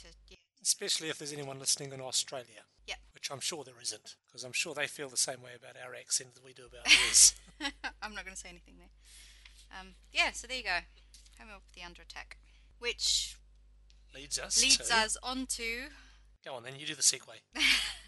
to 0.03 0.09
yeah. 0.29 0.37
Especially 0.62 1.09
if 1.09 1.18
there's 1.18 1.33
anyone 1.33 1.59
listening 1.59 1.92
in 1.92 2.01
Australia. 2.01 2.62
Yeah. 2.87 2.94
Which 3.12 3.31
I'm 3.33 3.40
sure 3.40 3.64
there 3.64 3.83
isn't, 3.83 4.14
because 4.27 4.44
I'm 4.44 4.53
sure 4.53 4.73
they 4.73 4.87
feel 4.87 5.09
the 5.09 5.16
same 5.16 5.42
way 5.42 5.51
about 5.57 5.75
our 5.85 5.94
accent 5.94 6.35
that 6.37 6.44
we 6.44 6.53
do 6.53 6.62
about 6.66 6.85
theirs. 6.85 7.35
I'm 8.03 8.14
not 8.14 8.25
going 8.25 8.35
to 8.35 8.40
say 8.40 8.49
anything 8.49 8.75
there. 8.79 9.79
Um, 9.79 9.94
yeah, 10.12 10.31
so 10.33 10.47
there 10.47 10.57
you 10.57 10.62
go. 10.62 10.79
Homeopathy 11.38 11.83
under 11.85 12.03
attack. 12.03 12.38
Which 12.79 13.37
leads 14.14 14.38
us 14.38 14.62
leads 14.62 14.88
to. 14.88 14.97
us 14.97 15.16
on 15.23 15.47
to 15.47 15.88
Go 16.44 16.55
on, 16.55 16.62
then 16.62 16.75
you 16.79 16.87
do 16.87 16.94
the 16.94 17.03
segue. 17.03 17.21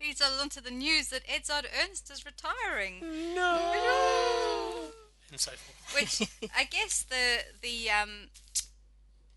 leads 0.00 0.20
us 0.20 0.40
on 0.40 0.48
to 0.50 0.60
the 0.62 0.70
news 0.70 1.08
that 1.08 1.26
Edzard 1.26 1.66
Ernst 1.82 2.10
is 2.10 2.24
retiring. 2.24 3.00
No. 3.34 4.90
And 5.30 5.38
so 5.38 5.52
forth. 5.52 5.94
Which 5.94 6.50
I 6.56 6.64
guess 6.64 7.02
the 7.02 7.44
the 7.62 7.90
um 7.90 8.28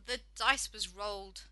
the 0.06 0.20
dice 0.36 0.72
was 0.74 0.94
rolled 0.94 1.44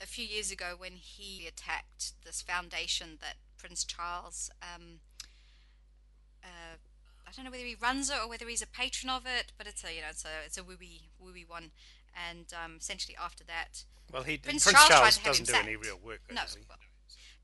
a 0.00 0.06
few 0.06 0.24
years 0.24 0.50
ago 0.50 0.74
when 0.76 0.92
he 0.92 1.46
attacked 1.46 2.12
this 2.24 2.42
foundation 2.42 3.18
that 3.20 3.34
Prince 3.58 3.84
Charles 3.84 4.50
um 4.62 5.00
uh 6.42 6.76
I 7.26 7.30
don't 7.34 7.44
know 7.44 7.50
whether 7.50 7.64
he 7.64 7.76
runs 7.80 8.10
it 8.10 8.16
or 8.22 8.28
whether 8.28 8.46
he's 8.48 8.62
a 8.62 8.66
patron 8.66 9.10
of 9.10 9.24
it, 9.26 9.52
but 9.56 9.66
it's 9.66 9.84
a 9.84 9.94
you 9.94 10.00
know 10.00 10.08
it's 10.10 10.24
a 10.24 10.44
it's 10.46 10.58
a 10.58 10.62
wooey 10.62 11.08
wooey 11.22 11.48
one. 11.48 11.70
And 12.28 12.52
um, 12.62 12.76
essentially 12.78 13.16
after 13.18 13.42
that, 13.44 13.84
Well, 14.12 14.22
he 14.22 14.36
Prince 14.36 14.64
Prince, 14.64 14.76
Charles 14.76 14.88
Charles, 14.90 15.16
to 15.16 15.20
have 15.22 15.36
him 15.38 15.44
doesn't 15.46 15.64
do 15.64 15.68
any 15.68 15.76
real 15.76 15.98
work, 16.04 16.20
though, 16.28 16.34
no, 16.34 16.42
does 16.42 16.54
he? 16.56 16.60
well, 16.68 16.76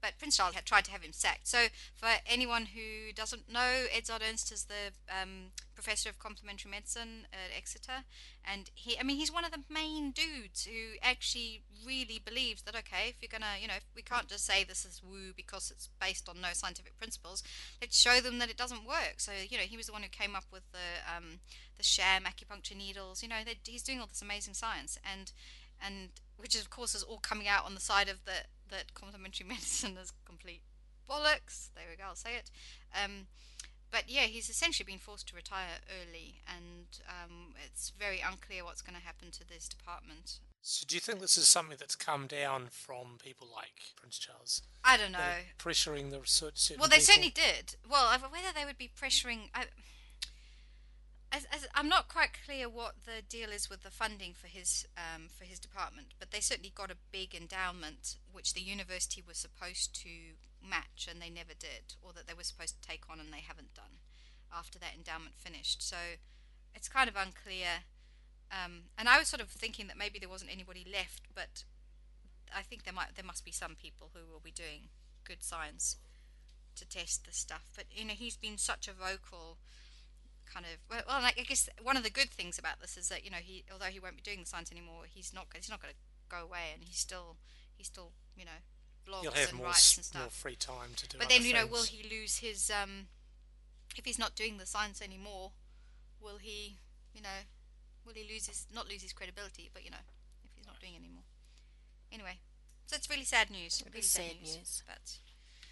but 0.00 0.18
Prince 0.18 0.36
Charles 0.36 0.54
had 0.54 0.64
tried 0.64 0.84
to 0.86 0.90
have 0.90 1.02
him 1.02 1.12
sacked. 1.12 1.48
So, 1.48 1.66
for 1.94 2.08
anyone 2.26 2.66
who 2.66 3.12
doesn't 3.14 3.50
know, 3.50 3.86
Edzard 3.94 4.22
Ernst 4.28 4.52
is 4.52 4.64
the 4.64 4.92
um, 5.08 5.52
professor 5.74 6.08
of 6.08 6.18
complementary 6.18 6.70
medicine 6.70 7.26
at 7.32 7.56
Exeter, 7.56 8.04
and 8.44 8.70
he, 8.74 8.98
I 8.98 9.02
mean, 9.02 9.16
he's 9.16 9.32
one 9.32 9.44
of 9.44 9.50
the 9.50 9.62
main 9.68 10.10
dudes 10.10 10.64
who 10.64 10.96
actually 11.02 11.62
really 11.86 12.20
believes 12.24 12.62
that 12.62 12.74
okay, 12.76 13.08
if 13.08 13.16
you're 13.20 13.30
gonna, 13.30 13.58
you 13.60 13.68
know, 13.68 13.74
if 13.76 13.84
we 13.94 14.02
can't 14.02 14.28
just 14.28 14.46
say 14.46 14.64
this 14.64 14.84
is 14.84 15.02
woo 15.02 15.32
because 15.36 15.70
it's 15.70 15.88
based 16.00 16.28
on 16.28 16.40
no 16.40 16.48
scientific 16.52 16.96
principles. 16.98 17.42
Let's 17.80 17.98
show 17.98 18.20
them 18.20 18.38
that 18.38 18.50
it 18.50 18.56
doesn't 18.56 18.86
work. 18.86 19.14
So, 19.18 19.32
you 19.48 19.56
know, 19.56 19.64
he 19.64 19.76
was 19.76 19.86
the 19.86 19.92
one 19.92 20.02
who 20.02 20.08
came 20.08 20.34
up 20.34 20.44
with 20.52 20.62
the 20.72 21.16
um, 21.16 21.40
the 21.76 21.84
sham 21.84 22.24
acupuncture 22.24 22.76
needles. 22.76 23.22
You 23.22 23.28
know, 23.28 23.36
he's 23.64 23.82
doing 23.82 24.00
all 24.00 24.06
this 24.06 24.22
amazing 24.22 24.54
science, 24.54 24.98
and 25.04 25.32
and 25.80 26.10
which 26.36 26.54
of 26.54 26.70
course 26.70 26.94
is 26.94 27.02
all 27.02 27.18
coming 27.18 27.48
out 27.48 27.64
on 27.64 27.74
the 27.74 27.80
side 27.80 28.08
of 28.08 28.24
the 28.24 28.46
that 28.70 28.94
complementary 28.94 29.46
medicine 29.48 29.96
is 30.00 30.12
complete 30.24 30.62
bollocks. 31.08 31.70
There 31.74 31.84
we 31.90 31.96
go, 31.96 32.04
I'll 32.08 32.16
say 32.16 32.36
it. 32.36 32.50
Um, 32.92 33.26
but 33.90 34.04
yeah, 34.08 34.22
he's 34.22 34.50
essentially 34.50 34.84
been 34.84 34.98
forced 34.98 35.28
to 35.28 35.36
retire 35.36 35.80
early, 35.88 36.42
and 36.46 36.86
um, 37.08 37.54
it's 37.64 37.90
very 37.98 38.20
unclear 38.20 38.64
what's 38.64 38.82
going 38.82 38.98
to 38.98 39.04
happen 39.04 39.30
to 39.30 39.48
this 39.48 39.68
department. 39.68 40.40
So, 40.60 40.84
do 40.86 40.96
you 40.96 41.00
think 41.00 41.20
this 41.20 41.38
is 41.38 41.48
something 41.48 41.76
that's 41.78 41.96
come 41.96 42.26
down 42.26 42.66
from 42.70 43.16
people 43.22 43.48
like 43.54 43.94
Prince 43.96 44.18
Charles? 44.18 44.62
I 44.84 44.96
don't 44.96 45.12
know. 45.12 45.46
Pressuring 45.58 46.10
the 46.10 46.20
research. 46.20 46.72
Well, 46.78 46.88
they 46.88 46.96
people? 46.96 47.06
certainly 47.06 47.30
did. 47.30 47.76
Well, 47.88 48.10
whether 48.10 48.52
they 48.54 48.66
would 48.66 48.76
be 48.76 48.90
pressuring, 48.94 49.48
I, 49.54 49.64
as, 51.30 51.44
as, 51.52 51.66
I'm 51.74 51.88
not 51.88 52.08
quite 52.08 52.30
clear 52.44 52.68
what 52.68 52.94
the 53.04 53.22
deal 53.28 53.50
is 53.50 53.68
with 53.68 53.82
the 53.82 53.90
funding 53.90 54.32
for 54.32 54.46
his 54.46 54.86
um, 54.96 55.28
for 55.28 55.44
his 55.44 55.58
department, 55.58 56.14
but 56.18 56.30
they 56.30 56.40
certainly 56.40 56.72
got 56.74 56.90
a 56.90 56.96
big 57.12 57.34
endowment, 57.34 58.16
which 58.32 58.54
the 58.54 58.62
university 58.62 59.22
was 59.26 59.36
supposed 59.36 59.94
to 60.02 60.08
match, 60.66 61.06
and 61.08 61.20
they 61.20 61.30
never 61.30 61.52
did, 61.58 61.94
or 62.02 62.12
that 62.14 62.26
they 62.26 62.34
were 62.34 62.44
supposed 62.44 62.80
to 62.80 62.88
take 62.88 63.04
on, 63.10 63.20
and 63.20 63.32
they 63.32 63.44
haven't 63.46 63.74
done 63.74 64.00
after 64.52 64.78
that 64.78 64.96
endowment 64.96 65.34
finished. 65.36 65.82
So 65.82 65.96
it's 66.74 66.88
kind 66.88 67.08
of 67.08 67.16
unclear. 67.16 67.84
Um, 68.50 68.84
and 68.96 69.08
I 69.08 69.18
was 69.18 69.28
sort 69.28 69.42
of 69.42 69.48
thinking 69.48 69.88
that 69.88 69.98
maybe 69.98 70.18
there 70.18 70.28
wasn't 70.28 70.52
anybody 70.52 70.86
left, 70.90 71.28
but 71.34 71.64
I 72.56 72.62
think 72.62 72.84
there 72.84 72.94
might 72.94 73.16
there 73.16 73.24
must 73.24 73.44
be 73.44 73.52
some 73.52 73.74
people 73.74 74.10
who 74.14 74.30
will 74.30 74.40
be 74.40 74.50
doing 74.50 74.88
good 75.24 75.42
science 75.42 75.96
to 76.76 76.88
test 76.88 77.26
this 77.26 77.36
stuff. 77.36 77.68
But 77.76 77.84
you 77.90 78.06
know, 78.06 78.14
he's 78.14 78.36
been 78.36 78.56
such 78.56 78.88
a 78.88 78.92
vocal 78.92 79.58
kind 80.52 80.66
of 80.66 80.78
well, 80.90 81.02
well 81.06 81.22
like, 81.22 81.38
I 81.38 81.42
guess 81.42 81.68
one 81.82 81.96
of 81.96 82.02
the 82.02 82.10
good 82.10 82.30
things 82.30 82.58
about 82.58 82.80
this 82.80 82.96
is 82.96 83.08
that 83.08 83.24
you 83.24 83.30
know 83.30 83.38
he 83.42 83.64
although 83.72 83.86
he 83.86 84.00
won't 84.00 84.16
be 84.16 84.22
doing 84.22 84.40
the 84.40 84.46
science 84.46 84.70
anymore, 84.72 85.02
he's 85.08 85.32
not 85.32 85.46
he's 85.54 85.70
not 85.70 85.80
going 85.80 85.92
to 85.92 85.98
go 86.28 86.42
away, 86.44 86.70
and 86.74 86.84
he's 86.84 86.98
still 86.98 87.36
he's 87.76 87.86
still 87.86 88.12
you 88.36 88.44
know 88.44 88.60
blogs 89.08 89.22
He'll 89.22 89.32
have 89.32 89.48
and 89.50 89.58
more, 89.58 89.66
writes 89.66 89.98
s- 89.98 90.10
and 90.12 90.22
more 90.22 90.30
free 90.30 90.56
time 90.56 90.90
to 90.96 91.08
do 91.08 91.18
But 91.18 91.26
other 91.26 91.34
then 91.36 91.46
you 91.46 91.54
know, 91.54 91.66
will 91.66 91.84
he 91.84 92.02
lose 92.08 92.38
his 92.38 92.70
um 92.70 93.08
if 93.96 94.04
he's 94.04 94.18
not 94.18 94.34
doing 94.34 94.58
the 94.58 94.66
science 94.66 95.00
anymore? 95.02 95.52
Will 96.20 96.38
he 96.38 96.78
you 97.14 97.22
know 97.22 97.46
will 98.04 98.14
he 98.14 98.26
lose 98.28 98.46
his 98.46 98.66
not 98.74 98.88
lose 98.88 99.02
his 99.02 99.12
credibility? 99.12 99.70
But 99.72 99.84
you 99.84 99.90
know 99.90 100.04
if 100.44 100.50
he's 100.56 100.66
not 100.66 100.80
doing 100.80 100.94
it 100.94 100.98
anymore. 100.98 101.24
Anyway, 102.10 102.38
so 102.86 102.96
it's 102.96 103.10
really 103.10 103.24
sad 103.24 103.50
news. 103.50 103.82
It 103.84 103.92
really 103.92 104.02
sad, 104.02 104.24
sad 104.32 104.36
news. 104.42 104.56
news. 104.56 104.82
But 104.86 105.18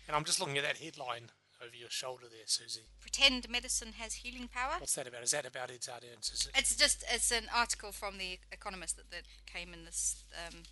And 0.06 0.14
I'm 0.16 0.24
just 0.24 0.38
looking 0.38 0.58
at 0.58 0.64
that 0.64 0.76
headline 0.78 1.30
over 1.66 1.76
your 1.76 1.90
shoulder 1.90 2.26
there, 2.30 2.46
Siouxsie. 2.46 2.86
pretend 3.00 3.48
medicine 3.50 3.94
has 3.98 4.14
healing 4.14 4.48
power. 4.48 4.74
What's 4.78 4.94
that 4.94 5.08
about? 5.08 5.22
Is 5.22 5.32
that 5.32 5.46
about 5.46 5.68
Edzard 5.68 6.04
Ernst? 6.12 6.32
Is 6.32 6.46
it? 6.46 6.58
It's 6.58 6.76
just 6.76 7.04
it's 7.12 7.30
an 7.30 7.46
article 7.54 7.92
from 7.92 8.18
the 8.18 8.38
Economist 8.52 8.96
that, 8.96 9.10
that 9.10 9.22
came 9.46 9.72
in 9.72 9.84
this 9.84 10.24
um, 10.46 10.62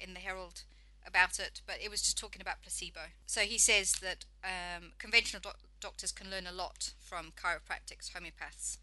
in 0.00 0.14
the 0.14 0.20
Herald 0.20 0.62
about 1.06 1.38
it, 1.38 1.62
but 1.66 1.76
it 1.82 1.90
was 1.90 2.02
just 2.02 2.18
talking 2.18 2.42
about 2.42 2.62
placebo. 2.62 3.12
So 3.26 3.40
he 3.40 3.58
says 3.58 3.92
that 4.02 4.24
um, 4.44 4.92
conventional 4.98 5.40
doc- 5.40 5.60
doctors 5.80 6.12
can 6.12 6.30
learn 6.30 6.46
a 6.46 6.52
lot 6.52 6.92
from 7.00 7.32
chiropractics, 7.32 8.12
homeopaths, 8.12 8.78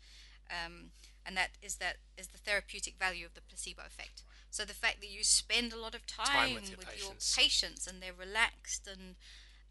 um, 0.50 0.92
and 1.26 1.36
that 1.38 1.52
is 1.62 1.76
that 1.78 1.98
is 2.18 2.28
the 2.28 2.38
therapeutic 2.38 2.96
value 3.00 3.26
of 3.26 3.34
the 3.34 3.42
placebo 3.42 3.84
effect. 3.86 4.24
So 4.50 4.64
the 4.64 4.74
fact 4.74 5.02
that 5.02 5.10
you 5.10 5.24
spend 5.24 5.74
a 5.74 5.80
lot 5.80 5.96
of 5.96 6.06
time, 6.08 6.54
with 6.54 6.70
your 6.70 6.78
patients. 6.78 7.36
patients 7.36 7.88
and 7.88 8.02
they're 8.02 8.14
relaxed 8.14 8.88
and 8.88 9.16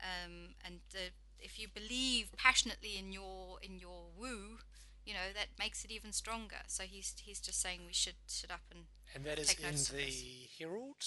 um, 0.00 0.54
and 0.64 0.80
the, 0.92 1.14
if 1.44 1.59
you 1.61 1.68
believe 1.68 2.30
passionately 2.37 2.96
in 2.98 3.12
your 3.12 3.59
in 3.62 3.78
your 3.78 4.07
woo, 4.18 4.59
you 5.04 5.12
know 5.14 5.28
that 5.35 5.48
makes 5.59 5.85
it 5.85 5.90
even 5.92 6.12
stronger. 6.12 6.62
So 6.66 6.83
he's 6.85 7.14
he's 7.22 7.40
just 7.40 7.61
saying 7.61 7.80
we 7.87 7.92
should 7.92 8.16
sit 8.26 8.50
up 8.50 8.62
and 8.70 8.87
And 9.14 9.24
that 9.24 9.38
is 9.38 9.48
Take 9.48 9.61
in 9.61 9.74
the. 9.76 10.48
Herald? 10.59 11.04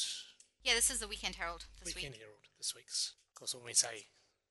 yeah, 0.64 0.74
this 0.76 0.90
is 0.90 1.00
the 1.00 1.08
Weekend 1.08 1.36
Herald 1.36 1.66
this 1.84 1.96
Weekend 1.96 2.14
week. 2.14 2.22
Herald, 2.22 2.46
this 2.58 2.74
week's. 2.76 3.14
Of 3.32 3.40
course, 3.40 3.56
when 3.56 3.64
we 3.66 3.74
say 3.74 4.06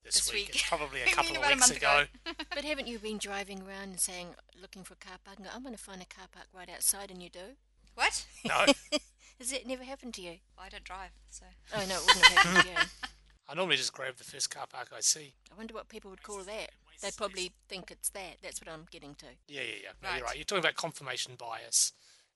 this, 0.04 0.14
This 0.14 0.32
week, 0.32 0.46
week. 0.48 0.56
it's 0.56 0.68
probably 0.68 1.02
a 1.06 1.06
couple 1.06 1.32
of 1.32 1.38
about 1.38 1.52
a 1.52 1.54
weeks 1.56 1.68
month 1.68 1.76
ago. 1.78 2.04
ago. 2.26 2.44
But 2.54 2.64
haven't 2.64 2.86
you 2.88 2.98
been 2.98 3.18
driving 3.18 3.62
around 3.62 3.90
and 3.90 4.00
saying, 4.00 4.28
looking 4.60 4.84
for 4.84 4.94
a 4.94 4.96
car 4.96 5.18
park? 5.24 5.38
And 5.38 5.46
go, 5.46 5.52
I'm 5.54 5.62
going 5.62 5.74
to 5.74 5.82
find 5.82 6.00
a 6.02 6.06
car 6.06 6.26
park 6.32 6.46
right 6.54 6.70
outside, 6.70 7.10
and 7.10 7.22
you 7.22 7.28
do. 7.28 7.56
What? 7.94 8.24
no, 8.46 8.66
Has 9.38 9.50
that 9.50 9.66
never 9.66 9.84
happened 9.84 10.14
to 10.14 10.22
you? 10.22 10.36
I 10.58 10.68
don't 10.68 10.84
drive, 10.84 11.10
so. 11.30 11.44
Oh 11.74 11.84
no, 11.88 11.96
it 11.96 12.06
wouldn't 12.06 12.24
have 12.26 12.38
happened 12.38 12.64
to 12.64 12.70
you. 12.70 13.08
I 13.48 13.54
normally 13.54 13.76
just 13.76 13.92
grab 13.92 14.16
the 14.16 14.24
first 14.24 14.50
car 14.50 14.66
park 14.66 14.88
I 14.96 15.00
see. 15.00 15.34
I 15.52 15.56
wonder 15.56 15.74
what 15.74 15.88
people 15.88 16.10
would 16.10 16.22
call 16.22 16.42
that. 16.42 16.70
They'd 17.02 17.16
probably 17.16 17.52
think 17.68 17.90
it's 17.90 18.08
that. 18.10 18.38
That's 18.42 18.60
what 18.60 18.72
I'm 18.72 18.86
getting 18.90 19.14
to. 19.16 19.26
Yeah, 19.48 19.60
yeah, 19.62 19.74
yeah. 19.82 19.88
No, 20.02 20.08
Right. 20.08 20.16
You're 20.18 20.26
right. 20.26 20.36
You're 20.36 20.44
talking 20.44 20.64
about 20.64 20.74
confirmation 20.76 21.34
bias 21.36 21.92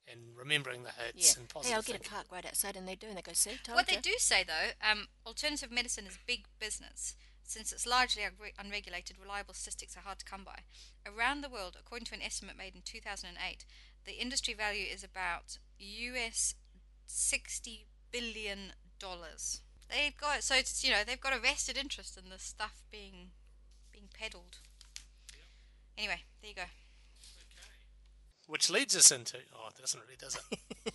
and 0.07 0.37
remembering 0.37 0.83
the 0.83 0.91
hits 0.91 1.35
Yeah. 1.37 1.43
and 1.43 1.65
Hey, 1.67 1.75
I'll 1.75 1.83
get 1.83 2.07
a 2.07 2.11
park 2.11 2.27
right 2.31 2.45
outside, 2.45 2.77
and 2.77 2.87
they 2.87 2.95
do, 2.97 3.07
and 3.09 3.17
they 3.17 3.23
go, 3.23 3.33
see, 3.33 3.57
told 3.63 3.77
What 3.77 3.87
they 3.87 3.95
ya." 3.95 4.01
do 4.03 4.15
say, 4.19 4.45
though, 4.45 4.73
um, 4.83 5.09
alternative 5.25 5.71
medicine 5.71 6.07
is 6.07 6.19
big 6.27 6.47
business. 6.59 7.17
Since 7.43 7.73
it's 7.73 7.87
largely 7.87 8.23
unregulated, 8.59 9.19
reliable 9.19 9.55
statistics 9.55 9.97
are 9.97 10.01
hard 10.01 10.19
to 10.21 10.25
come 10.25 10.45
by. 10.45 10.61
Around 11.07 11.41
the 11.41 11.49
world, 11.49 11.77
according 11.79 12.07
to 12.07 12.15
an 12.15 12.23
estimate 12.23 12.57
made 12.57 12.77
in 12.77 12.83
2008, 12.83 13.65
the 14.05 14.13
industry 14.13 14.55
value 14.55 14.87
is 14.87 15.03
about 15.03 15.59
US 15.79 16.55
60 17.07 17.87
billion 18.13 18.75
dollars. 18.99 19.63
They've 19.91 20.17
got 20.17 20.43
so 20.43 20.55
it's 20.55 20.85
you 20.85 20.91
know 20.91 21.03
they've 21.07 21.21
got 21.21 21.35
a 21.37 21.39
vested 21.41 21.77
interest 21.77 22.17
in 22.17 22.31
this 22.31 22.43
stuff 22.43 22.83
being 22.91 23.31
being 23.93 24.09
peddled. 24.19 24.59
Anyway, 25.99 26.23
there 26.41 26.51
you 26.51 26.57
go. 26.57 26.63
Which 28.47 28.69
leads 28.71 28.97
us 28.97 29.11
into. 29.13 29.39
Oh, 29.55 29.69
it 29.69 29.81
doesn't 29.81 30.01
really, 30.01 30.17
does 30.19 30.37
it? 30.37 30.93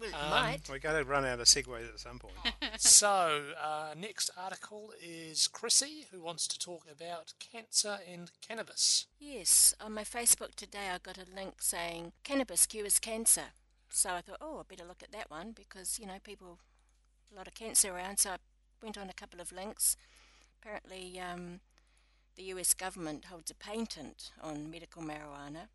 Well, 0.00 0.08
it 0.10 0.14
Um, 0.14 0.30
might. 0.30 0.68
We're 0.68 0.78
going 0.78 1.02
to 1.04 1.10
run 1.10 1.24
out 1.24 1.40
of 1.40 1.46
segues 1.46 1.88
at 1.88 1.98
some 1.98 2.20
point. 2.20 2.34
so, 2.78 3.52
uh, 3.60 3.94
next 3.96 4.30
article 4.36 4.92
is 5.02 5.48
Chrissy, 5.48 6.06
who 6.12 6.20
wants 6.20 6.46
to 6.48 6.56
talk 6.58 6.84
about 6.88 7.32
cancer 7.40 7.98
and 8.08 8.30
cannabis. 8.46 9.06
Yes, 9.18 9.74
on 9.80 9.94
my 9.94 10.04
Facebook 10.04 10.54
today, 10.54 10.90
I 10.94 10.98
got 10.98 11.18
a 11.18 11.24
link 11.34 11.54
saying 11.62 12.12
cannabis 12.22 12.64
cures 12.66 13.00
cancer. 13.00 13.46
So 13.90 14.10
I 14.10 14.20
thought, 14.20 14.38
oh, 14.40 14.60
I 14.60 14.62
better 14.68 14.84
look 14.86 15.02
at 15.02 15.10
that 15.10 15.30
one 15.32 15.50
because 15.50 15.98
you 15.98 16.06
know 16.06 16.18
people, 16.22 16.60
a 17.32 17.36
lot 17.36 17.46
of 17.48 17.54
cancer 17.54 17.94
around. 17.94 18.18
So 18.18 18.30
I 18.30 18.36
went 18.82 18.98
on 18.98 19.08
a 19.10 19.14
couple 19.14 19.40
of 19.40 19.52
links. 19.52 19.96
Apparently, 20.60 21.20
um, 21.20 21.60
the 22.36 22.42
U.S. 22.44 22.74
government 22.74 23.26
holds 23.26 23.50
a 23.50 23.54
patent 23.54 24.30
on 24.42 24.70
medical 24.70 25.02
marijuana, 25.02 25.68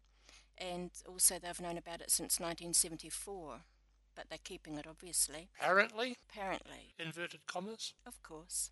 and 0.57 0.91
also 1.07 1.39
they've 1.39 1.59
known 1.61 1.77
about 1.77 2.01
it 2.01 2.11
since 2.11 2.39
1974, 2.39 3.55
but 4.15 4.25
they're 4.29 4.37
keeping 4.43 4.77
it 4.77 4.85
obviously. 4.87 5.49
Apparently, 5.59 6.17
Apparently, 6.29 6.93
inverted 6.99 7.45
commas. 7.47 7.93
of 8.05 8.21
course. 8.23 8.71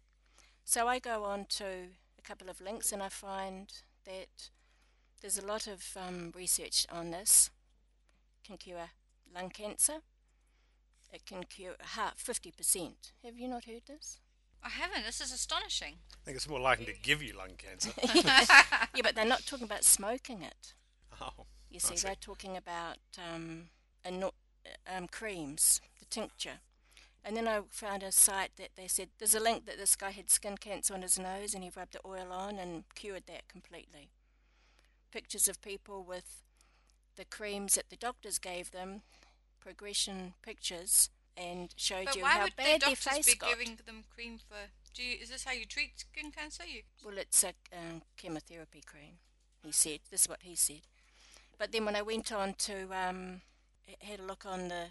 So 0.63 0.87
I 0.87 0.99
go 0.99 1.23
on 1.23 1.45
to 1.57 1.65
a 1.65 2.21
couple 2.23 2.49
of 2.49 2.61
links 2.61 2.91
and 2.91 3.01
I 3.01 3.09
find 3.09 3.71
that 4.05 4.49
there's 5.21 5.37
a 5.37 5.45
lot 5.45 5.67
of 5.67 5.83
um, 5.97 6.31
research 6.35 6.85
on 6.91 7.11
this. 7.11 7.49
Can 8.45 8.57
cure 8.57 8.89
lung 9.33 9.49
cancer. 9.49 9.99
It 11.11 11.25
can 11.25 11.43
cure 11.43 11.75
heart 11.81 12.15
50%. 12.17 12.91
Have 13.23 13.37
you 13.37 13.47
not 13.47 13.65
heard 13.65 13.83
this? 13.87 14.19
I 14.63 14.69
haven't. 14.69 15.05
This 15.05 15.19
is 15.21 15.31
astonishing. 15.31 15.95
I 16.13 16.17
think 16.23 16.37
it's 16.37 16.47
more 16.47 16.59
likely 16.59 16.85
to 16.85 16.93
give 17.01 17.21
you 17.21 17.33
lung 17.37 17.55
cancer. 17.57 17.91
yeah, 18.95 19.01
but 19.03 19.15
they're 19.15 19.25
not 19.25 19.45
talking 19.45 19.65
about 19.65 19.83
smoking 19.83 20.41
it. 20.43 20.73
Oh, 21.19 21.45
You 21.69 21.79
see, 21.79 21.95
see. 21.97 22.05
they're 22.07 22.15
talking 22.15 22.55
about 22.55 22.97
um, 23.17 23.69
ano- 24.05 24.33
um, 24.95 25.07
creams, 25.07 25.81
the 25.99 26.05
tincture. 26.05 26.59
And 27.23 27.35
then 27.37 27.47
I 27.47 27.61
found 27.69 28.03
a 28.03 28.11
site 28.11 28.51
that 28.57 28.69
they 28.75 28.87
said 28.87 29.09
there's 29.19 29.35
a 29.35 29.39
link 29.39 29.65
that 29.65 29.77
this 29.77 29.95
guy 29.95 30.11
had 30.11 30.29
skin 30.31 30.57
cancer 30.57 30.93
on 30.93 31.01
his 31.03 31.19
nose 31.19 31.53
and 31.53 31.63
he 31.63 31.71
rubbed 31.75 31.93
the 31.93 31.99
oil 32.05 32.31
on 32.31 32.57
and 32.57 32.83
cured 32.95 33.23
that 33.27 33.47
completely. 33.47 34.09
Pictures 35.11 35.47
of 35.47 35.61
people 35.61 36.03
with 36.03 36.43
the 37.17 37.25
creams 37.25 37.75
that 37.75 37.89
the 37.89 37.95
doctors 37.97 38.39
gave 38.39 38.71
them, 38.71 39.01
progression 39.61 40.33
pictures, 40.41 41.09
and 41.37 41.73
showed 41.77 42.05
But 42.05 42.15
you 42.15 42.23
why 42.23 42.29
how 42.31 42.43
would 42.43 42.51
the 42.53 42.55
bad 42.57 42.67
their 42.81 42.89
doctors 42.89 43.03
face 43.13 43.25
be 43.25 43.35
got. 43.35 43.49
giving 43.49 43.77
them 43.85 44.03
cream 44.13 44.39
for? 44.39 44.57
Do 44.93 45.03
you, 45.03 45.17
is 45.21 45.29
this 45.29 45.45
how 45.45 45.53
you 45.53 45.65
treat 45.65 45.91
skin 45.99 46.31
cancer? 46.31 46.63
You 46.65 46.81
Well, 47.05 47.17
it's 47.17 47.43
a 47.43 47.53
um, 47.71 48.01
chemotherapy 48.17 48.81
cream, 48.85 49.19
he 49.63 49.71
said. 49.71 49.99
This 50.09 50.23
is 50.23 50.29
what 50.29 50.39
he 50.43 50.55
said. 50.55 50.81
But 51.57 51.71
then 51.71 51.85
when 51.85 51.95
I 51.95 52.01
went 52.01 52.31
on 52.33 52.55
to, 52.55 52.83
um, 52.93 53.41
had 54.01 54.19
a 54.19 54.23
look 54.23 54.45
on 54.45 54.67
the, 54.67 54.87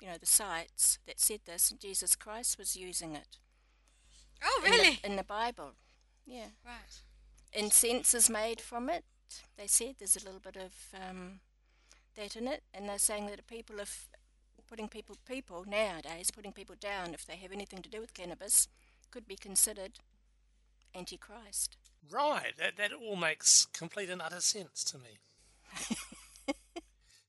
you 0.00 0.06
know, 0.08 0.16
the 0.18 0.24
sites 0.26 0.98
that 1.06 1.20
said 1.20 1.40
this, 1.44 1.70
and 1.70 1.80
Jesus 1.80 2.16
Christ 2.16 2.56
was 2.58 2.76
using 2.76 3.14
it. 3.14 3.36
Oh, 4.42 4.62
in 4.64 4.70
the- 4.70 4.76
really? 4.78 4.98
In 5.04 5.16
the, 5.16 5.24
Bible. 5.24 5.72
Yeah. 6.26 6.46
Right. 6.64 7.00
Incense 7.52 8.14
is 8.14 8.30
made 8.30 8.60
from 8.60 8.88
it, 8.88 9.04
they 9.58 9.66
said. 9.66 9.96
There's 9.98 10.16
a 10.16 10.24
little 10.24 10.40
bit 10.40 10.56
of 10.56 10.72
um, 10.94 11.40
that 12.16 12.36
in 12.36 12.48
it. 12.48 12.62
And 12.72 12.88
they're 12.88 12.98
saying 12.98 13.26
that 13.26 13.46
people, 13.46 13.80
if 13.80 14.08
putting 14.68 14.88
people, 14.88 15.16
people 15.28 15.64
nowadays, 15.68 16.30
putting 16.30 16.52
people 16.52 16.76
down 16.80 17.12
if 17.12 17.26
they 17.26 17.36
have 17.36 17.52
anything 17.52 17.82
to 17.82 17.90
do 17.90 18.00
with 18.00 18.14
cannabis, 18.14 18.68
could 19.10 19.28
be 19.28 19.36
considered 19.36 19.98
antichrist. 20.94 21.76
Right, 22.10 22.52
that, 22.58 22.76
that 22.78 22.92
all 22.92 23.16
makes 23.16 23.66
complete 23.66 24.10
and 24.10 24.20
utter 24.20 24.40
sense 24.40 24.82
to 24.84 24.98
me. 24.98 25.18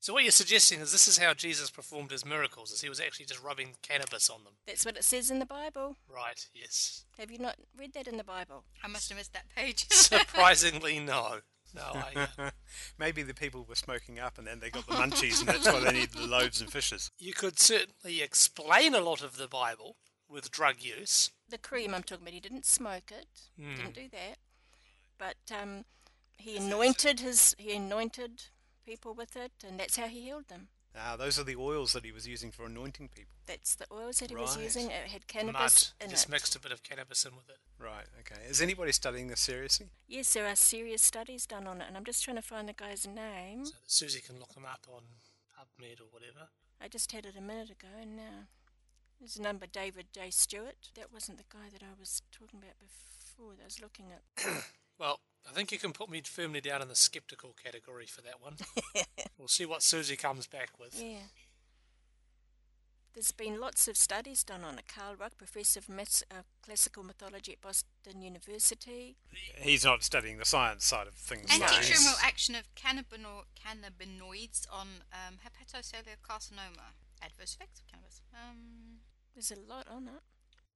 so, 0.00 0.12
what 0.12 0.24
you're 0.24 0.32
suggesting 0.32 0.80
is 0.80 0.90
this 0.90 1.06
is 1.06 1.18
how 1.18 1.34
Jesus 1.34 1.70
performed 1.70 2.10
his 2.10 2.24
miracles, 2.24 2.72
is 2.72 2.80
he 2.80 2.88
was 2.88 3.00
actually 3.00 3.26
just 3.26 3.42
rubbing 3.42 3.74
cannabis 3.82 4.28
on 4.28 4.42
them. 4.44 4.54
That's 4.66 4.84
what 4.84 4.96
it 4.96 5.04
says 5.04 5.30
in 5.30 5.38
the 5.38 5.46
Bible. 5.46 5.96
Right, 6.08 6.48
yes. 6.54 7.04
Have 7.18 7.30
you 7.30 7.38
not 7.38 7.56
read 7.78 7.92
that 7.94 8.08
in 8.08 8.16
the 8.16 8.24
Bible? 8.24 8.64
I 8.82 8.88
must 8.88 9.08
have 9.10 9.18
missed 9.18 9.34
that 9.34 9.54
page. 9.54 9.86
Surprisingly, 9.90 10.98
no. 11.00 11.40
No, 11.74 11.82
I, 11.94 12.28
uh, 12.38 12.50
maybe 12.98 13.22
the 13.22 13.34
people 13.34 13.64
were 13.68 13.74
smoking 13.74 14.18
up 14.18 14.38
and 14.38 14.46
then 14.46 14.60
they 14.60 14.70
got 14.70 14.86
the 14.86 14.94
munchies 14.94 15.40
and 15.40 15.48
that's 15.48 15.66
why 15.66 15.80
they 15.80 15.92
need 15.92 16.10
the 16.10 16.26
loaves 16.26 16.60
and 16.60 16.70
fishes. 16.70 17.10
you 17.18 17.32
could 17.32 17.58
certainly 17.58 18.22
explain 18.22 18.94
a 18.94 19.00
lot 19.00 19.22
of 19.22 19.36
the 19.36 19.48
Bible 19.48 19.96
with 20.28 20.50
drug 20.50 20.76
use. 20.80 21.30
The 21.48 21.58
cream 21.58 21.94
I'm 21.94 22.02
talking 22.02 22.24
about, 22.24 22.34
he 22.34 22.40
didn't 22.40 22.66
smoke 22.66 23.10
it. 23.10 23.26
Hmm. 23.60 23.76
Didn't 23.76 23.94
do 23.94 24.08
that. 24.12 24.38
But 25.18 25.36
um, 25.60 25.84
he 26.36 26.56
anointed 26.56 27.20
his 27.20 27.54
he 27.58 27.74
anointed 27.74 28.44
people 28.84 29.14
with 29.14 29.36
it, 29.36 29.52
and 29.66 29.78
that's 29.78 29.96
how 29.96 30.06
he 30.08 30.22
healed 30.22 30.48
them. 30.48 30.68
Ah, 30.96 31.16
those 31.16 31.38
are 31.40 31.44
the 31.44 31.56
oils 31.56 31.92
that 31.92 32.04
he 32.04 32.12
was 32.12 32.26
using 32.26 32.52
for 32.52 32.66
anointing 32.66 33.08
people. 33.08 33.34
That's 33.46 33.74
the 33.74 33.86
oils 33.92 34.18
that 34.20 34.30
he 34.30 34.36
was 34.36 34.56
using. 34.56 34.86
It 34.90 35.08
had 35.08 35.22
Mud. 35.22 35.26
cannabis 35.28 35.92
in 36.00 36.08
Just 36.10 36.28
it. 36.28 36.30
mixed 36.30 36.54
a 36.54 36.60
bit 36.60 36.70
of 36.70 36.82
cannabis 36.84 37.24
in 37.24 37.34
with 37.34 37.48
it. 37.48 37.58
Right, 37.82 38.06
okay. 38.20 38.40
Is 38.48 38.62
anybody 38.62 38.92
studying 38.92 39.26
this 39.26 39.40
seriously? 39.40 39.88
Yes, 40.06 40.32
there 40.32 40.46
are 40.46 40.54
serious 40.54 41.02
studies 41.02 41.46
done 41.46 41.66
on 41.66 41.80
it, 41.80 41.86
and 41.88 41.96
I'm 41.96 42.04
just 42.04 42.22
trying 42.22 42.36
to 42.36 42.42
find 42.42 42.68
the 42.68 42.72
guy's 42.74 43.06
name. 43.08 43.64
So 43.64 43.72
that 43.72 43.88
Siouxsie 43.88 44.24
can 44.24 44.38
look 44.38 44.54
them 44.54 44.64
up 44.66 44.86
on 44.88 45.02
PubMed 45.58 46.00
or 46.00 46.06
whatever. 46.10 46.48
I 46.80 46.86
just 46.88 47.10
had 47.12 47.26
it 47.26 47.34
a 47.36 47.40
minute 47.40 47.70
ago, 47.70 47.88
and 48.00 48.16
now 48.16 48.46
there's 49.18 49.36
a 49.36 49.42
number 49.42 49.66
David 49.66 50.06
J. 50.14 50.30
Stewart. 50.30 50.90
That 50.94 51.12
wasn't 51.12 51.38
the 51.38 51.44
guy 51.52 51.70
that 51.72 51.82
I 51.82 51.98
was 51.98 52.22
talking 52.30 52.60
about 52.62 52.78
before. 52.78 53.54
That 53.56 53.62
I 53.62 53.66
was 53.66 53.80
looking 53.82 54.06
at. 54.12 54.64
Well, 54.96 55.18
I 55.48 55.52
think 55.52 55.72
you 55.72 55.78
can 55.78 55.92
put 55.92 56.10
me 56.10 56.22
firmly 56.24 56.60
down 56.60 56.82
in 56.82 56.88
the 56.88 56.94
skeptical 56.94 57.54
category 57.62 58.06
for 58.06 58.22
that 58.22 58.40
one. 58.40 58.54
we'll 59.38 59.48
see 59.48 59.66
what 59.66 59.80
Siouxsie 59.80 60.18
comes 60.18 60.46
back 60.46 60.70
with. 60.78 61.00
Yeah. 61.00 61.18
There's 63.14 63.30
been 63.30 63.60
lots 63.60 63.86
of 63.86 63.96
studies 63.96 64.42
done 64.42 64.64
on 64.64 64.76
it. 64.76 64.86
Carl 64.88 65.14
Ruck, 65.14 65.38
professor 65.38 65.78
of 65.78 65.88
myths, 65.88 66.24
uh, 66.32 66.42
classical 66.64 67.04
mythology 67.04 67.52
at 67.52 67.60
Boston 67.60 68.20
University. 68.20 69.14
He's 69.56 69.84
not 69.84 70.02
studying 70.02 70.38
the 70.38 70.44
science 70.44 70.84
side 70.84 71.06
of 71.06 71.14
things. 71.14 71.46
though. 71.46 71.64
Antitumoral 71.64 72.18
action 72.24 72.56
of 72.56 72.64
cannabino- 72.74 73.44
cannabinoids 73.54 74.66
on 74.72 74.88
um, 75.12 75.36
hepatocellular 75.46 76.16
carcinoma. 76.28 76.94
Adverse 77.22 77.54
effects 77.54 77.80
of 77.80 77.86
cannabis. 77.86 78.20
Um, 78.34 78.98
There's 79.32 79.52
a 79.52 79.60
lot 79.60 79.86
on 79.88 80.08
it. 80.08 80.22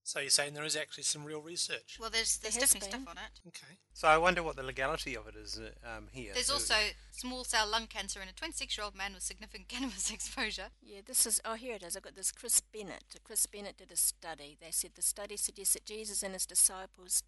So 0.09 0.21
you're 0.21 0.31
saying 0.31 0.55
there 0.55 0.65
is 0.65 0.75
actually 0.75 1.03
some 1.03 1.23
real 1.23 1.43
research? 1.43 1.99
well, 2.01 2.09
there's 2.09 2.39
there's 2.39 2.55
There 2.55 2.63
has 2.63 2.73
definitely 2.73 2.97
been. 2.97 3.05
stuff 3.05 3.15
on 3.15 3.23
it. 3.23 3.41
Okay. 3.49 3.75
So 3.93 4.09
I 4.09 4.17
wonder 4.17 4.43
what 4.43 4.57
the 4.57 4.63
legality 4.63 5.15
of 5.15 5.27
it 5.27 5.37
is 5.37 5.61
uh, 5.61 5.69
um, 5.87 6.09
here. 6.11 6.33
There's 6.33 6.49
also 6.49 6.77
small 7.11 7.45
cell 7.45 7.69
lung 7.69 7.87
cancer 7.89 8.23
in 8.23 8.27
a 8.29 8.33
26 8.33 8.79
year 8.79 8.87
old 8.87 8.95
man 8.95 9.13
with 9.13 9.23
significant 9.23 9.69
cannabis 9.75 10.11
exposure. 10.11 10.69
Yeah, 10.81 11.01
this 11.07 11.27
is, 11.27 11.43
oh, 11.45 11.57
here 11.57 11.75
it 11.75 11.83
is. 11.83 11.95
I've 11.95 12.05
got 12.05 12.15
this 12.15 12.33
Chris 12.33 12.63
Bennett. 12.63 13.05
Chris 13.23 13.45
Bennett 13.45 13.77
did 13.77 13.93
a 13.93 13.97
study. 13.97 14.57
They 14.59 14.71
said 14.71 14.93
the 14.95 15.03
study 15.03 15.37
suggests 15.37 15.75
that 15.75 15.85
Jesus 15.85 16.23
and 16.23 16.33
his 16.33 16.47
disciples 16.47 17.23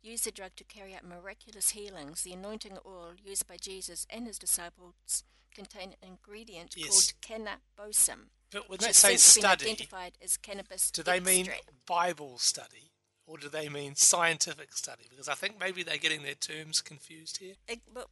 used 0.00 0.24
the 0.24 0.30
drug 0.30 0.52
to 0.54 0.62
carry 0.62 0.94
out 0.94 1.04
miraculous 1.04 1.70
healings. 1.70 2.22
The 2.22 2.34
anointing 2.34 2.78
oil 2.86 3.14
used 3.20 3.48
by 3.48 3.56
Jesus 3.60 4.06
and 4.08 4.28
his 4.28 4.38
disciples 4.38 5.24
contained 5.52 5.96
an 6.00 6.10
ingredient 6.10 6.74
Yes. 6.76 7.12
called 7.20 7.40
kaneh-bosem. 7.42 8.26
But 8.52 8.68
when 8.68 8.78
they 8.80 8.92
say 8.92 9.16
study, 9.16 9.66
identified 9.66 10.12
as 10.22 10.36
cannabis 10.36 10.90
do 10.90 11.02
they 11.02 11.20
mean. 11.20 11.48
Bible 11.86 12.38
study 12.38 12.90
or 13.26 13.38
do 13.38 13.48
they 13.48 13.68
mean 13.68 13.94
scientific 13.94 14.72
study? 14.72 15.04
Because 15.08 15.28
I 15.28 15.34
think 15.34 15.58
maybe 15.60 15.82
they're 15.82 15.98
getting 15.98 16.22
their 16.22 16.34
terms 16.34 16.80
confused 16.80 17.38
here. 17.38 17.54
It, 17.68 17.80
well, 17.94 18.10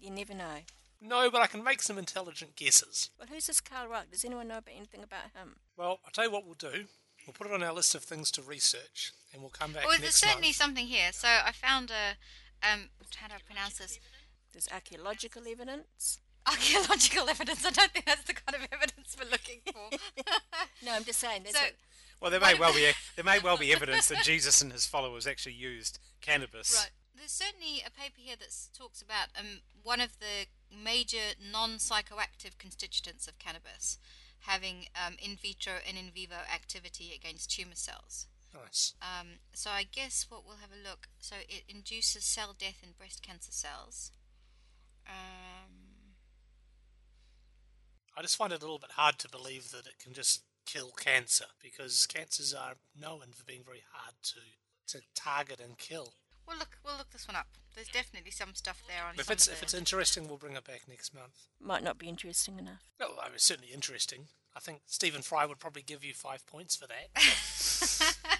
you 0.00 0.10
never 0.10 0.34
know. 0.34 0.64
No, 1.00 1.30
but 1.30 1.42
I 1.42 1.46
can 1.46 1.62
make 1.62 1.82
some 1.82 1.98
intelligent 1.98 2.56
guesses. 2.56 3.10
Well, 3.18 3.28
who's 3.30 3.46
this 3.46 3.60
Carl 3.60 3.88
Ruck? 3.88 4.10
Does 4.10 4.24
anyone 4.24 4.48
know 4.48 4.58
about 4.58 4.74
anything 4.74 5.02
about 5.02 5.24
him? 5.34 5.56
Well, 5.76 6.00
I'll 6.04 6.10
tell 6.12 6.24
you 6.24 6.30
what 6.30 6.44
we'll 6.44 6.54
do. 6.54 6.86
We'll 7.26 7.34
put 7.34 7.46
it 7.46 7.52
on 7.52 7.62
our 7.62 7.74
list 7.74 7.94
of 7.94 8.02
things 8.02 8.30
to 8.32 8.42
research 8.42 9.12
and 9.32 9.42
we'll 9.42 9.50
come 9.50 9.72
back 9.72 9.86
Well, 9.86 9.98
there's 10.00 10.16
certainly 10.16 10.48
month. 10.48 10.56
something 10.56 10.86
here. 10.86 11.12
So 11.12 11.28
I 11.28 11.52
found 11.52 11.90
a. 11.90 12.16
Um, 12.66 12.88
how 13.16 13.28
do 13.28 13.34
I 13.34 13.38
pronounce 13.46 13.78
this? 13.78 14.00
There's 14.52 14.68
archaeological 14.72 15.42
evidence. 15.46 16.20
Archaeological 16.48 17.28
evidence. 17.28 17.64
I 17.64 17.70
don't 17.70 17.90
think 17.92 18.06
that's 18.06 18.22
the 18.24 18.34
kind 18.34 18.54
of 18.54 18.68
evidence 18.72 19.16
we're 19.18 19.30
looking 19.30 19.60
for. 19.72 19.96
No, 20.84 20.92
I'm 20.92 21.04
just 21.04 21.18
saying. 21.18 21.42
So, 21.46 21.58
what- 21.58 21.74
Well, 22.20 22.30
there 22.30 22.40
may 22.40 22.54
well 22.58 22.72
be 22.72 22.88
there 23.16 23.24
may 23.24 23.38
well 23.40 23.56
be 23.58 23.72
evidence 23.72 24.08
that 24.08 24.22
Jesus 24.22 24.62
and 24.62 24.72
his 24.72 24.86
followers 24.86 25.26
actually 25.26 25.54
used 25.54 25.98
cannabis. 26.20 26.72
right. 26.74 26.90
There's 27.16 27.32
certainly 27.32 27.82
a 27.84 27.90
paper 27.90 28.14
here 28.18 28.36
that 28.38 28.54
talks 28.76 29.02
about 29.02 29.26
um, 29.36 29.60
one 29.82 30.00
of 30.00 30.18
the 30.20 30.46
major 30.74 31.34
non-psychoactive 31.52 32.58
constituents 32.58 33.26
of 33.26 33.38
cannabis 33.40 33.98
having 34.42 34.86
um, 34.94 35.16
in 35.20 35.34
vitro 35.36 35.74
and 35.86 35.98
in 35.98 36.12
vivo 36.14 36.36
activity 36.54 37.10
against 37.12 37.50
tumor 37.50 37.74
cells. 37.74 38.28
Nice. 38.54 38.94
Um, 39.02 39.40
so 39.52 39.70
I 39.70 39.82
guess 39.82 40.26
what 40.28 40.44
we'll 40.46 40.58
have 40.58 40.70
a 40.70 40.88
look. 40.88 41.08
So 41.18 41.34
it 41.48 41.64
induces 41.68 42.24
cell 42.24 42.54
death 42.56 42.78
in 42.84 42.90
breast 42.96 43.20
cancer 43.20 43.50
cells. 43.52 44.12
Um, 45.08 45.87
I 48.18 48.22
just 48.22 48.36
find 48.36 48.52
it 48.52 48.60
a 48.60 48.64
little 48.64 48.80
bit 48.80 48.90
hard 48.96 49.16
to 49.20 49.28
believe 49.28 49.70
that 49.70 49.86
it 49.86 50.00
can 50.02 50.12
just 50.12 50.42
kill 50.66 50.90
cancer 50.90 51.44
because 51.62 52.04
cancers 52.06 52.52
are 52.52 52.74
known 53.00 53.20
for 53.32 53.44
being 53.44 53.62
very 53.64 53.84
hard 53.92 54.14
to 54.22 54.40
to 54.88 55.04
target 55.14 55.60
and 55.60 55.78
kill. 55.78 56.14
we'll 56.46 56.58
look. 56.58 56.78
We'll 56.84 56.96
look 56.96 57.10
this 57.10 57.28
one 57.28 57.36
up. 57.36 57.46
There's 57.76 57.88
definitely 57.88 58.32
some 58.32 58.54
stuff 58.54 58.82
there 58.88 59.04
on. 59.08 59.14
If 59.18 59.30
it's 59.30 59.46
of 59.46 59.52
if 59.52 59.62
it's 59.62 59.74
interesting, 59.74 60.26
we'll 60.26 60.36
bring 60.36 60.56
it 60.56 60.64
back 60.64 60.82
next 60.88 61.14
month. 61.14 61.46
might 61.60 61.84
not 61.84 61.96
be 61.96 62.08
interesting 62.08 62.58
enough. 62.58 62.90
No, 62.98 63.10
I 63.22 63.26
mean, 63.26 63.34
it's 63.36 63.44
certainly 63.44 63.72
interesting. 63.72 64.26
I 64.56 64.58
think 64.58 64.80
Stephen 64.86 65.22
Fry 65.22 65.46
would 65.46 65.60
probably 65.60 65.82
give 65.82 66.02
you 66.02 66.12
five 66.12 66.44
points 66.46 66.74
for 66.74 66.88
that. 66.88 68.16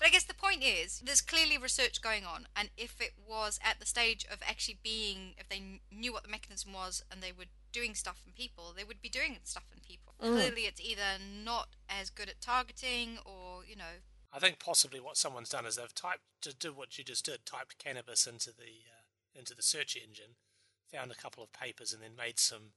But 0.00 0.06
I 0.08 0.12
guess 0.12 0.24
the 0.24 0.32
point 0.32 0.64
is, 0.64 1.02
there's 1.04 1.20
clearly 1.20 1.58
research 1.58 2.00
going 2.00 2.24
on, 2.24 2.48
and 2.56 2.70
if 2.74 3.02
it 3.02 3.12
was 3.28 3.60
at 3.62 3.80
the 3.80 3.84
stage 3.84 4.24
of 4.32 4.38
actually 4.48 4.78
being, 4.82 5.34
if 5.36 5.46
they 5.50 5.82
knew 5.92 6.10
what 6.10 6.22
the 6.22 6.30
mechanism 6.30 6.72
was 6.72 7.04
and 7.12 7.22
they 7.22 7.32
were 7.32 7.44
doing 7.72 7.94
stuff 7.94 8.22
in 8.26 8.32
people, 8.32 8.72
they 8.76 8.84
would 8.84 9.00
be 9.00 9.08
doing 9.08 9.38
stuff 9.44 9.64
in 9.72 9.80
people. 9.80 10.14
Clearly, 10.18 10.62
it's 10.62 10.80
either 10.80 11.18
not 11.44 11.68
as 11.88 12.10
good 12.10 12.28
at 12.28 12.40
targeting, 12.40 13.18
or 13.24 13.64
you 13.64 13.76
know, 13.76 14.04
I 14.32 14.38
think 14.38 14.58
possibly 14.58 15.00
what 15.00 15.16
someone's 15.16 15.48
done 15.48 15.66
is 15.66 15.76
they've 15.76 15.94
typed 15.94 16.22
to 16.42 16.54
do 16.54 16.72
what 16.72 16.98
you 16.98 17.04
just 17.04 17.24
did, 17.24 17.44
typed 17.44 17.78
cannabis 17.78 18.26
into 18.26 18.50
the 18.50 18.84
uh, 18.86 19.38
into 19.38 19.54
the 19.54 19.62
search 19.62 19.96
engine, 19.96 20.36
found 20.92 21.10
a 21.10 21.16
couple 21.16 21.42
of 21.42 21.52
papers, 21.52 21.92
and 21.92 22.02
then 22.02 22.16
made 22.16 22.38
some 22.38 22.72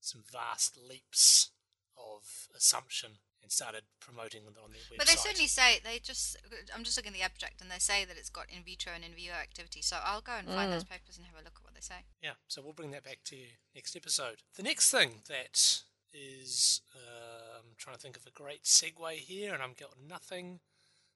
some 0.00 0.22
vast 0.30 0.76
leaps 0.76 1.50
of 1.96 2.48
assumption 2.54 3.18
and 3.42 3.50
started 3.50 3.82
promoting 4.00 4.44
them 4.44 4.54
on 4.62 4.70
their 4.72 4.80
website. 4.90 4.98
but 4.98 5.06
they 5.08 5.16
certainly 5.16 5.46
say 5.48 5.80
they 5.84 5.98
just. 5.98 6.36
I'm 6.74 6.84
just 6.84 6.96
looking 6.96 7.12
at 7.12 7.18
the 7.18 7.22
abstract, 7.24 7.60
and 7.60 7.70
they 7.70 7.78
say 7.78 8.04
that 8.04 8.16
it's 8.16 8.30
got 8.30 8.46
in 8.48 8.62
vitro 8.62 8.92
and 8.94 9.04
in 9.04 9.12
vivo 9.12 9.34
activity. 9.34 9.82
So 9.82 9.98
I'll 10.04 10.20
go 10.20 10.32
and 10.38 10.48
find 10.48 10.72
those 10.72 10.84
papers 10.84 11.16
and 11.18 11.26
have 11.26 11.34
a 11.40 11.44
look 11.44 11.58
at 11.58 11.64
what 11.64 11.74
they 11.74 11.80
say. 11.80 12.06
Yeah, 12.22 12.38
so 12.48 12.62
we'll 12.62 12.72
bring 12.72 12.92
that 12.92 13.04
back 13.04 13.18
to 13.26 13.36
you 13.36 13.46
next 13.74 13.96
episode. 13.96 14.42
The 14.56 14.62
next 14.62 14.90
thing 14.90 15.22
that 15.28 15.82
is, 16.12 16.80
uh, 16.94 17.58
I'm 17.58 17.74
trying 17.78 17.96
to 17.96 18.02
think 18.02 18.16
of 18.16 18.26
a 18.26 18.30
great 18.30 18.64
segue 18.64 19.12
here, 19.14 19.52
and 19.54 19.62
I've 19.62 19.76
got 19.76 19.94
nothing. 20.08 20.60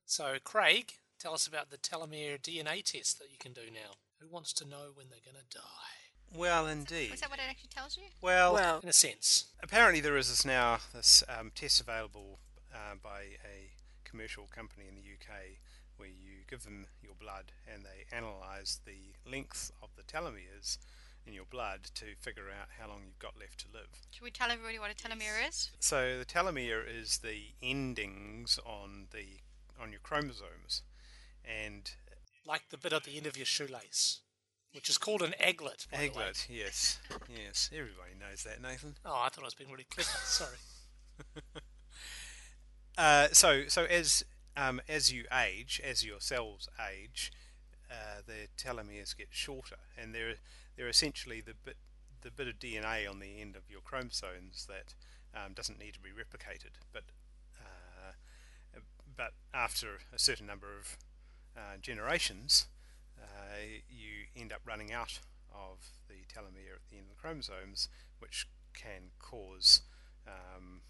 So, 0.04 0.36
Craig, 0.42 0.94
tell 1.18 1.34
us 1.34 1.46
about 1.46 1.70
the 1.70 1.78
telomere 1.78 2.40
DNA 2.40 2.82
test 2.82 3.18
that 3.18 3.30
you 3.30 3.38
can 3.38 3.52
do 3.52 3.70
now. 3.72 3.96
Who 4.20 4.28
wants 4.28 4.52
to 4.54 4.64
know 4.68 4.90
when 4.94 5.06
they're 5.10 5.18
going 5.24 5.36
to 5.42 5.56
die? 5.58 6.05
Well, 6.34 6.66
indeed. 6.66 7.12
Is 7.14 7.20
that 7.20 7.30
what 7.30 7.38
it 7.38 7.44
actually 7.48 7.70
tells 7.74 7.96
you? 7.96 8.04
Well, 8.20 8.52
Well, 8.54 8.80
In 8.82 8.88
a 8.88 8.92
sense. 8.92 9.46
apparently 9.62 10.00
there 10.00 10.16
is 10.16 10.28
this 10.28 10.44
now 10.44 10.78
this 10.94 11.22
um, 11.28 11.50
test 11.54 11.80
available 11.80 12.38
uh, 12.74 12.94
by 13.02 13.22
a 13.44 13.70
commercial 14.04 14.46
company 14.46 14.86
in 14.88 14.94
the 14.94 15.00
UK 15.02 15.58
where 15.96 16.08
you 16.08 16.44
give 16.48 16.64
them 16.64 16.86
your 17.02 17.14
blood 17.14 17.52
and 17.72 17.84
they 17.84 18.04
analyse 18.16 18.80
the 18.84 19.14
length 19.30 19.70
of 19.82 19.88
the 19.96 20.02
telomeres 20.02 20.78
in 21.26 21.32
your 21.32 21.44
blood 21.46 21.84
to 21.94 22.04
figure 22.20 22.44
out 22.50 22.68
how 22.78 22.86
long 22.88 23.00
you've 23.04 23.18
got 23.18 23.38
left 23.38 23.58
to 23.60 23.66
live. 23.72 23.88
Should 24.10 24.22
we 24.22 24.30
tell 24.30 24.50
everybody 24.50 24.78
what 24.78 24.90
a 24.90 24.94
telomere 24.94 25.48
is? 25.48 25.70
So 25.80 26.18
the 26.18 26.24
telomere 26.24 26.82
is 26.86 27.18
the 27.18 27.54
endings 27.62 28.58
on 28.64 29.06
the 29.12 29.40
on 29.80 29.90
your 29.90 30.00
chromosomes, 30.00 30.82
and 31.44 31.90
Like 32.46 32.68
the 32.70 32.78
bit 32.78 32.92
at 32.92 33.04
the 33.04 33.16
end 33.16 33.26
of 33.26 33.36
your 33.36 33.44
shoelace, 33.44 34.20
which 34.76 34.88
is 34.88 34.98
called 34.98 35.22
an 35.22 35.34
egglet. 35.40 35.86
by 35.90 35.98
the 35.98 36.08
way. 36.10 36.24
aglet. 36.26 36.46
Yes, 36.48 37.00
yes, 37.28 37.70
everybody 37.72 38.12
knows 38.20 38.44
that, 38.44 38.62
Nathan. 38.62 38.94
Oh, 39.04 39.22
I 39.24 39.28
thought 39.30 39.42
I 39.42 39.46
was 39.46 39.54
being 39.54 39.70
really 39.70 39.86
clever. 39.90 40.08
Sorry. 40.24 40.56
Uh, 42.98 43.28
so 43.30 43.64
so 43.68 43.84
as 43.84 44.24
um, 44.56 44.80
as 44.88 45.12
you 45.12 45.24
age, 45.30 45.82
as 45.84 46.02
your 46.02 46.18
cells 46.18 46.66
age, 46.90 47.30
uh, 47.90 48.22
the 48.26 48.48
telomeres 48.56 49.14
get 49.14 49.28
shorter, 49.30 49.76
and 49.98 50.14
they're 50.14 50.36
they're 50.76 50.88
essentially 50.88 51.42
the 51.42 51.52
bit 51.62 51.76
the 52.22 52.30
bit 52.30 52.48
of 52.48 52.58
DNA 52.58 53.06
on 53.06 53.18
the 53.18 53.38
end 53.38 53.54
of 53.54 53.68
your 53.68 53.82
chromosomes 53.82 54.66
that 54.66 54.94
um, 55.38 55.52
doesn't 55.52 55.78
need 55.78 55.92
to 55.92 56.00
be 56.00 56.08
replicated, 56.08 56.72
but 56.90 57.02
uh, 57.60 58.12
but 59.14 59.32
after 59.52 59.98
a 60.14 60.18
certain 60.18 60.46
number 60.46 60.68
of 60.78 60.96
uh, 61.54 61.76
generations, 61.82 62.66
uh, 63.26 63.82
you 63.88 64.26
end 64.40 64.52
up 64.52 64.60
running 64.64 64.92
out 64.92 65.20
of 65.52 65.78
the 66.08 66.14
telomere 66.32 66.76
at 66.76 66.90
the 66.90 66.96
end 66.96 67.06
of 67.10 67.16
the 67.16 67.20
chromosomes, 67.20 67.88
which 68.18 68.46
can 68.74 69.10
cause 69.18 69.82
um, 70.26 70.82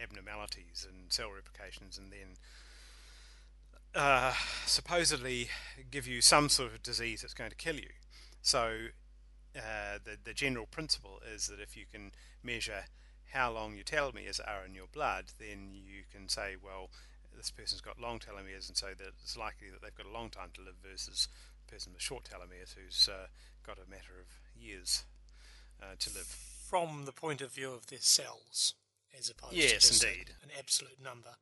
abnormalities 0.00 0.86
and 0.88 1.12
cell 1.12 1.30
replications, 1.34 1.98
and 1.98 2.12
then 2.12 2.36
uh, 3.94 4.34
supposedly 4.66 5.48
give 5.90 6.06
you 6.06 6.20
some 6.20 6.48
sort 6.48 6.72
of 6.72 6.82
disease 6.82 7.22
that's 7.22 7.34
going 7.34 7.50
to 7.50 7.56
kill 7.56 7.76
you. 7.76 7.90
So 8.40 8.86
uh, 9.56 9.98
the 10.04 10.16
the 10.22 10.34
general 10.34 10.66
principle 10.66 11.20
is 11.34 11.46
that 11.48 11.60
if 11.60 11.76
you 11.76 11.84
can 11.90 12.12
measure 12.42 12.84
how 13.32 13.50
long 13.50 13.74
your 13.74 13.84
telomeres 13.84 14.40
are 14.40 14.64
in 14.64 14.74
your 14.74 14.86
blood, 14.92 15.26
then 15.38 15.70
you 15.72 16.02
can 16.12 16.28
say, 16.28 16.54
well, 16.62 16.90
this 17.36 17.50
person's 17.50 17.80
got 17.80 18.00
long 18.00 18.18
telomeres, 18.18 18.68
and 18.68 18.76
so 18.76 18.88
that 18.98 19.12
it's 19.22 19.36
likely 19.36 19.70
that 19.70 19.80
they've 19.82 19.94
got 19.94 20.06
a 20.06 20.12
long 20.12 20.28
time 20.28 20.50
to 20.54 20.60
live 20.60 20.74
versus 20.82 21.28
person 21.72 21.92
with 21.92 22.02
short 22.02 22.24
telomeres 22.24 22.74
who's 22.74 23.08
uh, 23.10 23.26
got 23.66 23.78
a 23.78 23.88
matter 23.90 24.12
of 24.20 24.26
years 24.60 25.04
uh, 25.82 25.94
to 25.98 26.10
live. 26.10 26.26
From 26.68 27.04
the 27.06 27.12
point 27.12 27.40
of 27.40 27.52
view 27.52 27.72
of 27.72 27.86
their 27.86 27.98
cells, 28.00 28.74
as 29.18 29.30
opposed 29.30 29.52
to 29.54 29.58
Yes, 29.58 29.88
just 29.88 30.04
a- 30.04 30.08
indeed. 30.10 30.30
an 30.42 30.50
absolute 30.58 31.02
number. 31.02 31.34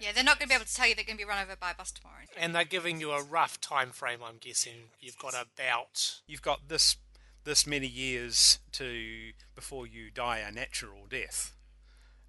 Yeah, 0.00 0.12
they're 0.14 0.22
not 0.24 0.38
going 0.38 0.46
to 0.48 0.52
be 0.52 0.54
able 0.54 0.64
to 0.66 0.74
tell 0.74 0.86
you 0.86 0.94
they're 0.94 1.04
going 1.04 1.16
to 1.18 1.24
be 1.24 1.28
run 1.28 1.42
over 1.42 1.56
by 1.56 1.72
a 1.72 1.74
bus 1.74 1.90
tomorrow. 1.90 2.22
And 2.36 2.54
they're 2.54 2.64
giving 2.64 3.00
you 3.00 3.10
a 3.10 3.22
rough 3.22 3.60
time 3.60 3.90
frame, 3.90 4.20
I'm 4.24 4.36
guessing. 4.40 4.90
You've 5.00 5.18
got 5.18 5.34
about 5.34 6.20
You've 6.28 6.42
got 6.42 6.68
this 6.68 6.96
this 7.44 7.66
many 7.66 7.86
years 7.88 8.58
to 8.72 9.30
before 9.56 9.86
you 9.88 10.10
die 10.12 10.38
a 10.38 10.52
natural 10.52 11.06
death. 11.08 11.54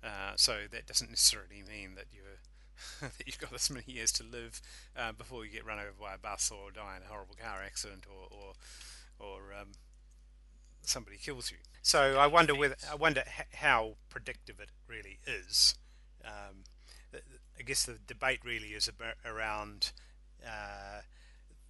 Uh, 0.04 0.32
so 0.36 0.62
that 0.72 0.88
doesn't 0.88 1.10
necessarily 1.10 1.62
mean 1.68 1.94
that 1.96 2.06
you're 2.12 2.29
that 3.02 3.26
you've 3.26 3.40
got 3.40 3.52
this 3.52 3.70
many 3.70 3.86
years 3.88 4.12
to 4.14 4.24
live 4.24 4.62
uh, 4.98 5.12
before 5.12 5.46
you 5.46 5.52
get 5.52 5.66
run 5.66 5.80
over 5.80 5.94
by 6.00 6.14
a 6.16 6.18
bus 6.18 6.52
or 6.52 6.72
die 6.72 6.98
in 6.98 7.04
a 7.04 7.08
horrible 7.08 7.36
car 7.36 7.62
accident 7.66 8.06
or 8.10 8.28
or, 8.36 8.54
or 9.20 9.40
um, 9.60 9.70
somebody 10.82 11.18
kills 11.18 11.52
you. 11.52 11.58
So 11.82 12.18
I 12.18 12.28
wonder 12.28 12.56
whether 12.56 12.76
I 12.90 12.96
wonder 12.96 13.24
h- 13.26 13.48
how 13.56 13.96
predictive 14.10 14.60
it 14.60 14.70
really 14.88 15.20
is. 15.26 15.76
Um, 16.24 16.64
I 17.58 17.64
guess 17.64 17.86
the 17.86 17.98
debate 18.06 18.42
really 18.44 18.70
is 18.70 18.88
about, 18.88 19.16
around 19.26 19.92
uh, 20.46 21.02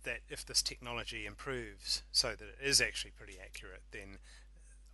that 0.04 0.20
if 0.30 0.46
this 0.46 0.62
technology 0.62 1.26
improves 1.26 2.04
so 2.12 2.30
that 2.30 2.42
it 2.42 2.58
is 2.62 2.82
actually 2.82 3.12
pretty 3.12 3.38
accurate, 3.44 3.84
then 3.92 4.20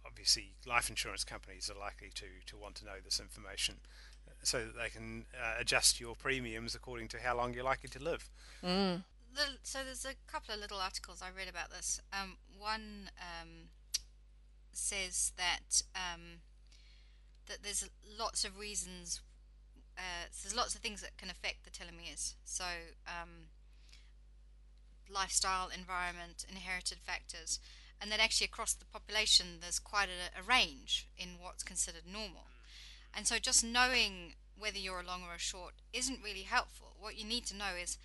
obviously 0.06 0.54
life 0.66 0.90
insurance 0.90 1.24
companies 1.24 1.70
are 1.70 1.80
likely 1.80 2.10
to, 2.16 2.26
to 2.46 2.58
want 2.58 2.76
to 2.76 2.86
know 2.86 3.00
this 3.04 3.20
information 3.20 3.76
so 4.46 4.60
that 4.60 4.78
they 4.78 4.90
can 4.90 5.26
uh, 5.34 5.56
adjust 5.60 6.00
your 6.00 6.16
premiums 6.16 6.76
according 6.76 7.08
to 7.10 7.20
how 7.20 7.36
long 7.36 7.54
you're 7.54 7.64
likely 7.64 7.90
to 7.90 8.00
live. 8.04 8.30
The, 9.34 9.42
so 9.64 9.80
there's 9.84 10.06
a 10.06 10.16
couple 10.32 10.54
of 10.54 10.62
little 10.62 10.80
articles 10.80 11.22
I 11.22 11.28
read 11.38 11.50
about 11.50 11.70
this. 11.70 12.00
Um, 12.14 12.38
one 12.58 13.10
um, 13.20 13.70
says 14.72 15.34
that 15.38 15.82
um, 15.96 16.40
that 17.48 17.58
there's 17.64 17.90
lots 18.18 18.46
of 18.46 18.58
reasons. 18.58 19.22
Uh, 19.98 20.28
so 20.32 20.48
there's 20.48 20.56
lots 20.56 20.76
of 20.76 20.82
things 20.82 21.02
that 21.02 21.18
can 21.18 21.30
affect 21.30 21.64
the 21.64 21.70
telomeres. 21.70 22.34
So 22.44 22.66
um, 23.08 23.48
lifestyle, 25.10 25.70
environment, 25.70 26.46
inherited 26.50 27.00
factors, 27.00 27.60
and 28.02 28.12
then 28.12 28.20
actually 28.20 28.46
across 28.46 28.74
the 28.74 28.86
population 28.86 29.60
there's 29.62 29.80
quite 29.80 30.10
a, 30.10 30.40
a 30.40 30.44
range 30.44 31.08
in 31.18 31.30
what's 31.42 31.64
considered 31.64 32.04
normal. 32.12 32.48
And 33.16 33.26
so 33.28 33.38
just 33.40 33.64
knowing 33.64 34.34
whether 34.58 34.78
you're 34.78 35.00
a 35.00 35.06
long 35.06 35.24
or 35.24 35.36
a 35.36 35.40
short 35.40 35.74
isn't 35.94 36.22
really 36.24 36.42
helpful. 36.44 36.96
What 37.00 37.18
you 37.18 37.26
need 37.26 37.46
to 37.48 37.56
know 37.56 37.74
is 37.82 37.98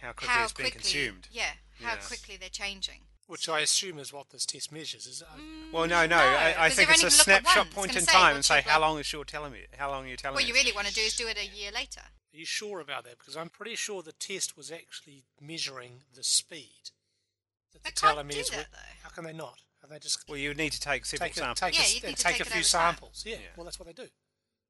How 0.00 0.12
quickly 0.12 0.28
how 0.28 0.44
it's 0.44 0.52
being 0.52 0.70
consumed. 0.70 1.28
yeah, 1.30 1.52
how 1.82 1.94
Yeah. 1.94 2.00
quickly 2.00 2.36
they're 2.36 2.48
changing. 2.48 3.00
which 3.26 3.48
I 3.48 3.60
assume 3.60 3.98
is 3.98 4.12
what 4.12 4.28
this 4.28 4.44
test 4.44 4.70
measures. 4.70 5.06
Is 5.06 5.22
it? 5.22 5.28
Well, 5.72 5.86
no, 5.86 6.04
no. 6.04 6.04
Mm, 6.04 6.08
no, 6.10 6.16
I, 6.18 6.66
I 6.66 6.68
think 6.70 6.90
it's 6.90 7.02
a 7.02 7.06
only 7.06 7.10
gonna 7.10 7.16
look 7.16 7.28
at 7.28 7.42
snapshot 7.44 7.70
point 7.70 7.96
in 7.96 8.04
time 8.04 8.34
and 8.36 8.44
say 8.44 8.60
how 8.60 8.78
long 8.80 8.98
is 8.98 9.10
your 9.14 9.24
telomere? 9.24 9.64
How 9.78 9.88
long 9.90 10.04
are 10.04 10.08
your 10.08 10.18
telomeres? 10.18 10.34
What 10.34 10.46
you 10.46 10.52
really 10.52 10.72
want 10.72 10.88
to 10.88 10.92
do 10.94 11.00
is 11.00 11.16
do 11.16 11.26
it 11.26 11.38
a 11.38 11.46
year 11.46 11.70
later. 11.72 12.02
Are 12.02 12.36
you 12.36 12.44
sure 12.44 12.80
about 12.80 13.04
that? 13.04 13.18
Because 13.18 13.34
I'm 13.34 13.48
pretty 13.48 13.76
sure 13.76 14.02
the 14.02 14.12
test 14.12 14.58
was 14.58 14.70
actually 14.70 15.24
measuring 15.40 16.02
the 16.14 16.22
speed 16.22 16.90
that 17.72 17.82
the 17.82 17.88
They 17.88 17.92
can't 17.92 18.28
do 18.28 18.36
telomeres 18.36 18.50
that, 18.50 18.56
were. 18.58 18.66
though. 18.72 18.78
How 19.04 19.08
can 19.08 19.24
they 19.24 19.32
not? 19.32 19.62
Are 19.82 19.88
they 19.88 19.98
just 19.98 20.28
Well, 20.28 20.36
you 20.36 20.52
need 20.52 20.72
to 20.72 20.80
take 20.80 21.06
several 21.06 21.28
take 21.28 21.36
a, 21.36 21.40
samples. 21.40 21.60
take, 21.60 21.74
Yeah, 21.78 21.80
a, 21.86 21.94
you'd 21.94 22.04
need 22.04 22.16
to 22.18 22.22
take 22.22 22.32
take 22.36 22.46
a 22.46 22.50
it 22.50 22.52
few 22.52 22.62
samples? 22.62 23.22
Yeah. 23.26 23.36
Yeah. 23.36 23.40
Well, 23.56 23.64
that's 23.64 23.78
what 23.78 23.86
they 23.86 23.94
do, 23.94 24.10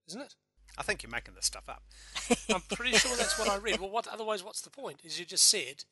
isn't 0.09 0.21
it? 0.21 0.35
I 0.77 0.83
think 0.83 1.03
you're 1.03 1.11
making 1.11 1.35
this 1.35 1.47
stuff 1.47 1.69
up. 1.69 1.83
I'm 2.55 2.63
pretty 2.63 2.97
sure 2.97 3.17
that's 3.17 3.39
what 3.39 3.49
I 3.49 3.57
read. 3.57 3.81
Well, 3.81 3.91
what? 3.91 4.07
Otherwise, 4.09 4.43
what's 4.43 4.61
the 4.61 4.71
point? 4.71 5.01
Is 5.05 5.19
you 5.21 5.25
just 5.25 5.47
said 5.49 5.85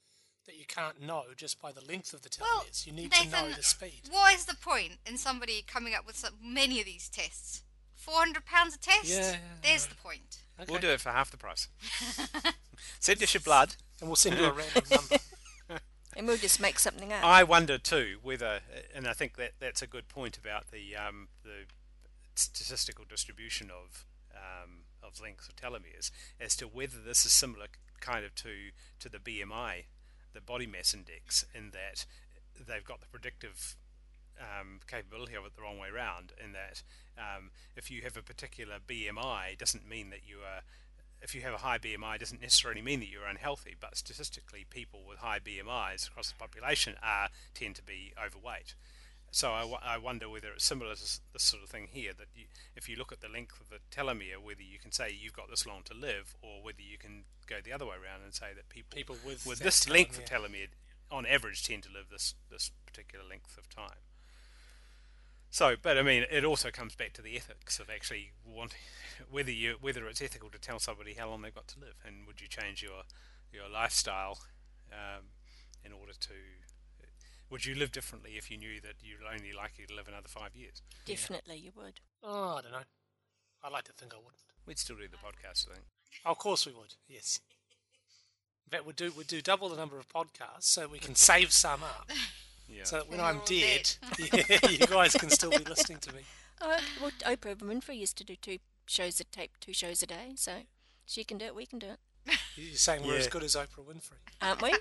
that 0.47 0.57
you 0.57 0.65
can't 0.67 1.01
know 1.01 1.23
just 1.37 1.61
by 1.63 1.71
the 1.71 1.85
length 1.85 2.13
of 2.13 2.23
the 2.23 2.31
Well, 2.41 2.63
telomeres. 2.65 2.85
you 2.87 2.93
need 2.93 3.13
to 3.13 3.25
know 3.31 3.43
Nathan, 3.43 3.57
the 3.57 3.63
speed. 3.63 4.01
What 4.11 4.35
is 4.35 4.45
the 4.47 4.57
point 4.57 4.95
in 5.07 5.17
somebody 5.17 5.63
coming 5.67 5.95
up 5.95 6.05
with 6.05 6.17
so 6.17 6.29
many 6.43 6.81
of 6.81 6.87
these 6.87 7.09
tests? 7.09 7.63
Four 7.95 8.17
hundred 8.19 8.45
pounds 8.45 8.75
a 8.75 8.79
test. 8.81 9.05
Yeah, 9.05 9.31
yeah, 9.33 9.37
There's 9.63 9.87
the 9.87 9.95
point. 9.95 10.39
Okay. 10.61 10.71
We'll 10.73 10.81
do 10.81 10.89
it 10.89 11.01
for 11.01 11.11
half 11.11 11.31
the 11.31 11.37
price. 11.37 11.69
Send 12.99 13.23
us 13.23 13.33
your 13.35 13.41
blood. 13.43 13.77
and 14.01 14.09
we'll 14.09 14.17
send 14.17 14.37
you 14.39 14.47
a 14.47 14.53
random 14.53 14.83
number. 14.91 15.17
And 16.17 16.27
we'll 16.27 16.37
just 16.37 16.61
make 16.61 16.79
something 16.81 17.13
up. 17.13 17.25
I 17.25 17.43
wonder 17.45 17.79
too 17.79 18.17
whether, 18.23 18.61
and 18.95 19.07
I 19.07 19.13
think 19.13 19.37
that 19.37 19.53
that's 19.61 19.81
a 19.81 19.87
good 19.87 20.09
point 20.09 20.37
about 20.37 20.71
the 20.71 20.95
um, 20.97 21.29
the 21.45 21.67
statistical 22.35 23.05
distribution 23.09 23.70
of 23.70 24.07
um, 24.35 24.85
of 25.03 25.20
lengths 25.20 25.49
of 25.49 25.57
telomeres, 25.57 26.11
as 26.41 26.57
to 26.57 26.66
whether 26.66 26.99
this 26.99 27.26
is 27.26 27.33
similar 27.33 27.66
kind 28.01 28.24
of 28.24 28.35
to 28.37 28.70
to 28.99 29.09
the 29.09 29.18
BMI, 29.18 29.85
the 30.33 30.41
body 30.41 30.66
mass 30.66 30.95
index, 30.95 31.45
in 31.55 31.70
that 31.70 32.07
they've 32.66 32.85
got 32.85 33.01
the 33.01 33.07
predictive 33.07 33.76
um, 34.41 34.80
capability 34.87 35.35
of 35.35 35.45
it 35.45 35.55
the 35.57 35.62
wrong 35.62 35.78
way 35.78 35.89
around. 35.89 36.33
In 36.43 36.53
that, 36.53 36.83
um, 37.18 37.51
if 37.76 37.91
you 37.91 38.03
have 38.03 38.16
a 38.16 38.22
particular 38.22 38.76
BMI, 38.87 39.59
doesn't 39.59 39.89
mean 39.89 40.11
that 40.11 40.20
you 40.26 40.39
are. 40.39 40.62
If 41.20 41.37
you 41.37 41.43
have 41.43 41.55
a 41.55 41.59
high 41.59 41.78
BMI, 41.78 42.18
doesn't 42.18 42.43
necessarily 42.43 42.83
mean 42.83 42.99
that 42.99 43.09
you're 43.09 43.26
unhealthy. 43.26 43.76
But 43.78 43.97
statistically, 43.97 44.66
people 44.68 45.01
with 45.09 45.18
high 45.18 45.39
BMIs 45.39 46.09
across 46.09 46.30
the 46.30 46.37
population 46.37 46.97
are 47.01 47.28
tend 47.55 47.76
to 47.76 47.83
be 47.83 48.12
overweight. 48.18 48.74
So 49.35 49.51
I, 49.51 49.61
w- 49.61 49.78
I 49.83 49.97
wonder 49.97 50.28
whether 50.28 50.49
it's 50.53 50.64
similar 50.64 50.95
to 50.95 51.01
this 51.01 51.43
sort 51.43 51.62
of 51.62 51.70
thing 51.70 51.89
here. 51.91 52.12
That 52.16 52.28
you, 52.37 52.45
if 52.76 52.87
you 52.87 52.97
look 52.97 53.12
at 53.12 53.22
the 53.22 53.28
length 53.28 53.59
of 53.62 53.70
the 53.70 53.78
telomere, 53.91 54.37
whether 54.43 54.61
you 54.62 54.78
can 54.78 54.93
say 54.93 55.11
you've 55.11 55.33
got 55.33 55.49
this 55.49 55.66
long 55.66 55.83
to 55.87 55.95
live, 55.95 56.37
or 56.43 56.62
whether 56.62 56.83
you 56.83 56.99
can 56.99 57.24
go 57.47 57.57
the 57.64 57.72
other 57.72 57.87
way 57.87 57.97
around 57.97 58.22
and 58.22 58.35
say 58.35 58.49
that 58.55 58.68
people 58.68 58.95
People 58.95 59.16
with 59.24 59.47
with 59.47 59.61
this 59.61 59.89
length 59.89 60.18
of 60.18 60.26
telomere. 60.26 60.68
telomere, 60.68 60.68
on 61.11 61.24
average, 61.24 61.64
tend 61.66 61.83
to 61.85 61.89
live 61.91 62.11
this 62.11 62.35
this 62.51 62.70
particular 62.85 63.24
length 63.24 63.57
of 63.57 63.68
time. 63.70 64.05
So, 65.51 65.76
but 65.80 65.97
I 65.97 66.03
mean, 66.03 66.24
it 66.30 66.45
also 66.45 66.70
comes 66.70 66.95
back 66.95 67.14
to 67.14 67.22
the 67.22 67.37
ethics 67.37 67.78
of 67.78 67.89
actually 67.91 68.33
wanting 68.45 68.78
whether 69.30 69.51
you 69.51 69.76
whether 69.80 70.07
it's 70.09 70.20
ethical 70.20 70.51
to 70.51 70.59
tell 70.59 70.78
somebody 70.78 71.14
how 71.14 71.30
long 71.30 71.41
they've 71.41 71.55
got 71.55 71.68
to 71.68 71.80
live, 71.80 71.97
and 72.07 72.26
would 72.26 72.43
you 72.43 72.49
change 72.49 72.83
your 72.83 73.05
your 73.51 73.68
lifestyle 73.68 74.39
um, 74.93 75.24
in 75.85 75.93
order 75.93 76.12
to 76.20 76.35
would 77.53 77.65
you 77.67 77.75
live 77.77 77.93
differently 77.93 78.33
if 78.37 78.51
you 78.51 78.57
knew 78.57 78.81
that 78.81 78.95
you're 79.03 79.19
only 79.33 79.53
likely 79.53 79.85
to 79.87 79.95
live 79.95 80.09
another 80.09 80.27
five 80.29 80.57
years? 80.57 80.83
Definitely 81.05 81.57
you 81.59 81.71
would. 81.77 82.01
Oh, 82.25 82.57
I 82.57 82.63
don't 82.63 82.73
know. 82.73 82.79
I'd 83.63 83.73
like 83.73 83.85
to 83.85 83.93
think 83.93 84.13
I 84.15 84.17
wouldn't. 84.17 84.35
We'd 84.67 84.79
still 84.79 84.97
do 84.97 85.07
the 85.09 85.17
podcast, 85.19 85.69
I 85.71 85.75
think. 85.75 85.87
of 86.25 86.39
course 86.39 86.67
we 86.67 86.73
would. 86.73 86.95
Yes. 87.09 87.41
In 88.67 88.71
fact, 88.71 88.87
we'd 88.87 88.97
do 88.97 89.13
we'd 89.17 89.27
do 89.27 89.41
double 89.43 89.69
the 89.69 89.77
number 89.77 89.99
of 89.99 90.09
podcasts 90.09 90.63
so 90.65 90.89
we 90.89 90.99
can 90.99 91.15
save 91.15 91.53
some 91.53 91.83
up. 91.85 92.11
Yeah. 92.69 92.85
So 92.85 92.97
that 92.99 93.09
when 93.11 93.19
When 93.19 93.27
I'm 93.27 93.39
all 93.41 93.45
dead, 93.45 93.91
yeah, 94.19 94.71
you 94.71 94.79
guys 94.87 95.13
can 95.15 95.29
still 95.29 95.51
be 95.51 95.59
listening 95.59 95.99
to 95.99 96.15
me. 96.15 96.23
Oh, 96.63 96.79
well, 97.03 97.11
Oprah 97.27 97.57
Winfrey 97.57 97.99
used 97.99 98.17
to 98.17 98.25
do 98.25 98.35
two 98.35 98.59
shows 98.87 99.21
a 99.21 99.25
tape, 99.25 99.51
two 99.61 99.75
shows 99.75 100.03
a 100.03 100.07
day, 100.07 100.33
so 100.37 100.53
she 101.05 101.23
can 101.23 101.37
do 101.37 101.45
it, 101.45 101.55
we 101.55 101.67
can 101.67 101.79
do 101.81 101.89
it, 101.89 102.39
You're 102.57 102.75
saying 102.77 103.03
we're 103.05 103.17
as 103.17 103.25
Yeah. 103.27 103.31
good 103.31 103.43
as 103.43 103.57
Oprah 103.57 103.85
Winfrey. 103.85 104.21
aren't 104.41 104.63
we? 104.63 104.73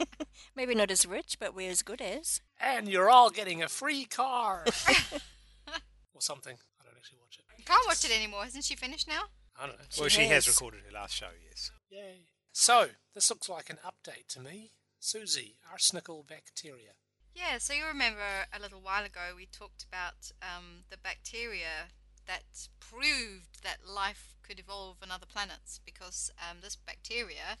Maybe 0.56 0.74
not 0.74 0.90
as 0.90 1.04
rich, 1.06 1.36
but 1.38 1.54
we're 1.54 1.70
as 1.70 1.82
good 1.82 2.00
as. 2.00 2.40
And 2.60 2.88
you're 2.88 3.10
all 3.10 3.30
getting 3.30 3.62
a 3.62 3.68
free 3.68 4.04
car. 4.04 4.64
or 6.14 6.20
something. 6.20 6.56
I 6.80 6.84
don't 6.84 6.96
actually 6.96 7.18
watch 7.20 7.38
it. 7.38 7.64
Can't 7.64 7.86
watch 7.86 8.04
it 8.04 8.14
anymore. 8.16 8.44
Isn't 8.46 8.64
she 8.64 8.76
finished 8.76 9.08
now? 9.08 9.24
I 9.58 9.66
don't 9.66 9.78
know. 9.78 9.84
well, 9.98 10.08
She 10.08 10.22
she 10.22 10.26
has 10.28 10.46
has. 10.46 10.48
recorded 10.54 10.80
her 10.86 10.92
last 10.92 11.14
show, 11.14 11.30
yes. 11.48 11.70
Yay. 11.90 12.26
So, 12.52 12.88
this 13.14 13.28
looks 13.30 13.48
like 13.48 13.70
an 13.70 13.78
update 13.84 14.26
to 14.28 14.40
me. 14.40 14.72
Siouxsie, 15.00 15.54
arsenical 15.70 16.24
bacteria. 16.26 16.92
Yeah, 17.34 17.58
so 17.58 17.74
you 17.74 17.84
remember 17.86 18.46
a 18.56 18.60
little 18.60 18.80
while 18.80 19.04
ago 19.04 19.34
we 19.36 19.46
talked 19.46 19.84
about 19.84 20.32
um, 20.40 20.84
the 20.90 20.96
bacteria 20.96 21.90
that 22.26 22.68
proved 22.80 23.62
that 23.62 23.86
life 23.86 24.36
could 24.42 24.58
evolve 24.58 24.96
on 25.02 25.10
other 25.10 25.26
planets 25.26 25.80
because 25.84 26.30
um, 26.40 26.58
this 26.62 26.76
bacteria, 26.76 27.58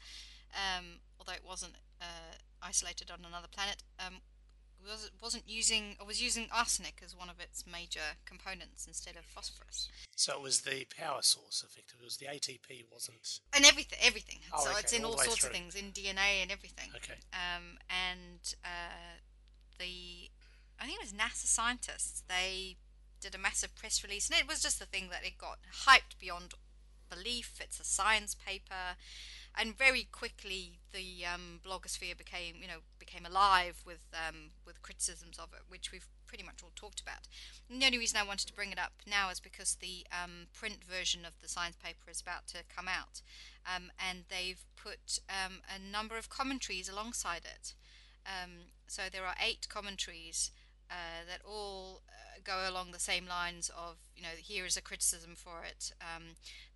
um, 0.54 1.00
although 1.18 1.32
it 1.34 1.44
wasn't 1.46 1.74
uh, 2.00 2.36
isolated 2.62 3.10
on 3.10 3.24
another 3.26 3.48
planet, 3.48 3.82
um, 3.98 4.20
was, 4.82 5.10
wasn't 5.22 5.44
using 5.46 5.96
or 6.00 6.06
was 6.06 6.22
using 6.22 6.46
arsenic 6.52 7.00
as 7.04 7.16
one 7.16 7.28
of 7.28 7.40
its 7.40 7.64
major 7.66 8.16
components 8.24 8.86
instead 8.86 9.16
of 9.16 9.24
phosphorus. 9.24 9.88
So 10.16 10.34
it 10.34 10.42
was 10.42 10.60
the 10.60 10.86
power 10.98 11.22
source, 11.22 11.64
effectively. 11.66 12.02
It 12.02 12.04
was 12.04 12.16
the 12.16 12.26
ATP, 12.26 12.84
wasn't. 12.92 13.40
And 13.54 13.64
everything, 13.64 13.98
everything. 14.02 14.38
Oh, 14.52 14.64
so 14.64 14.70
okay, 14.70 14.80
it's 14.80 14.92
in 14.92 15.04
all 15.04 15.12
all 15.12 15.18
sorts 15.18 15.44
of 15.44 15.50
things, 15.50 15.74
in 15.74 15.92
DNA 15.92 16.42
and 16.42 16.50
everything. 16.50 16.90
Okay. 16.96 17.18
um, 17.32 17.78
and 17.90 18.54
uh, 18.64 19.18
the 19.78 20.30
I 20.80 20.86
think 20.86 20.98
it 20.98 21.04
was 21.04 21.12
NASA 21.12 21.46
scientists. 21.46 22.22
They 22.28 22.76
did 23.20 23.34
a 23.34 23.38
massive 23.38 23.74
press 23.74 24.02
release, 24.04 24.28
and 24.28 24.38
it 24.38 24.46
was 24.46 24.60
just 24.60 24.78
the 24.78 24.86
thing 24.86 25.08
that 25.10 25.24
it 25.24 25.38
got 25.38 25.58
hyped 25.86 26.18
beyond 26.20 26.54
belief. 27.08 27.58
It's 27.60 27.80
a 27.80 27.84
science 27.84 28.34
paper, 28.34 28.96
and 29.56 29.76
very 29.76 30.06
quickly 30.12 30.78
the 30.92 31.24
um, 31.24 31.60
blogosphere 31.64 32.16
became, 32.16 32.56
you 32.60 32.68
know, 32.68 32.80
became 32.98 33.24
alive 33.24 33.82
with 33.86 34.02
um, 34.12 34.50
with 34.66 34.82
criticisms 34.82 35.38
of 35.38 35.52
it, 35.52 35.62
which 35.68 35.92
we've 35.92 36.08
pretty 36.26 36.44
much 36.44 36.62
all 36.62 36.72
talked 36.74 37.00
about. 37.00 37.28
And 37.70 37.80
the 37.80 37.86
only 37.86 37.98
reason 37.98 38.18
I 38.18 38.26
wanted 38.26 38.48
to 38.48 38.54
bring 38.54 38.72
it 38.72 38.78
up 38.78 38.92
now 39.08 39.30
is 39.30 39.40
because 39.40 39.76
the 39.76 40.06
um, 40.10 40.48
print 40.52 40.78
version 40.88 41.24
of 41.24 41.40
the 41.40 41.48
science 41.48 41.76
paper 41.76 42.10
is 42.10 42.20
about 42.20 42.46
to 42.48 42.58
come 42.74 42.88
out, 42.88 43.22
um, 43.64 43.90
and 43.98 44.24
they've 44.28 44.64
put 44.76 45.20
um, 45.28 45.60
a 45.74 45.78
number 45.78 46.18
of 46.18 46.28
commentaries 46.28 46.88
alongside 46.88 47.42
it. 47.44 47.74
Um, 48.26 48.72
so 48.88 49.02
there 49.10 49.24
are 49.24 49.36
eight 49.40 49.68
commentaries 49.68 50.50
uh, 50.90 51.22
that 51.28 51.40
all 51.44 52.02
uh, 52.08 52.40
go 52.44 52.68
along 52.68 52.90
the 52.90 52.98
same 52.98 53.26
lines 53.26 53.70
of, 53.70 53.96
you 54.16 54.22
know, 54.22 54.36
here 54.36 54.66
is 54.66 54.76
a 54.76 54.82
criticism 54.82 55.34
for 55.36 55.64
it. 55.64 55.92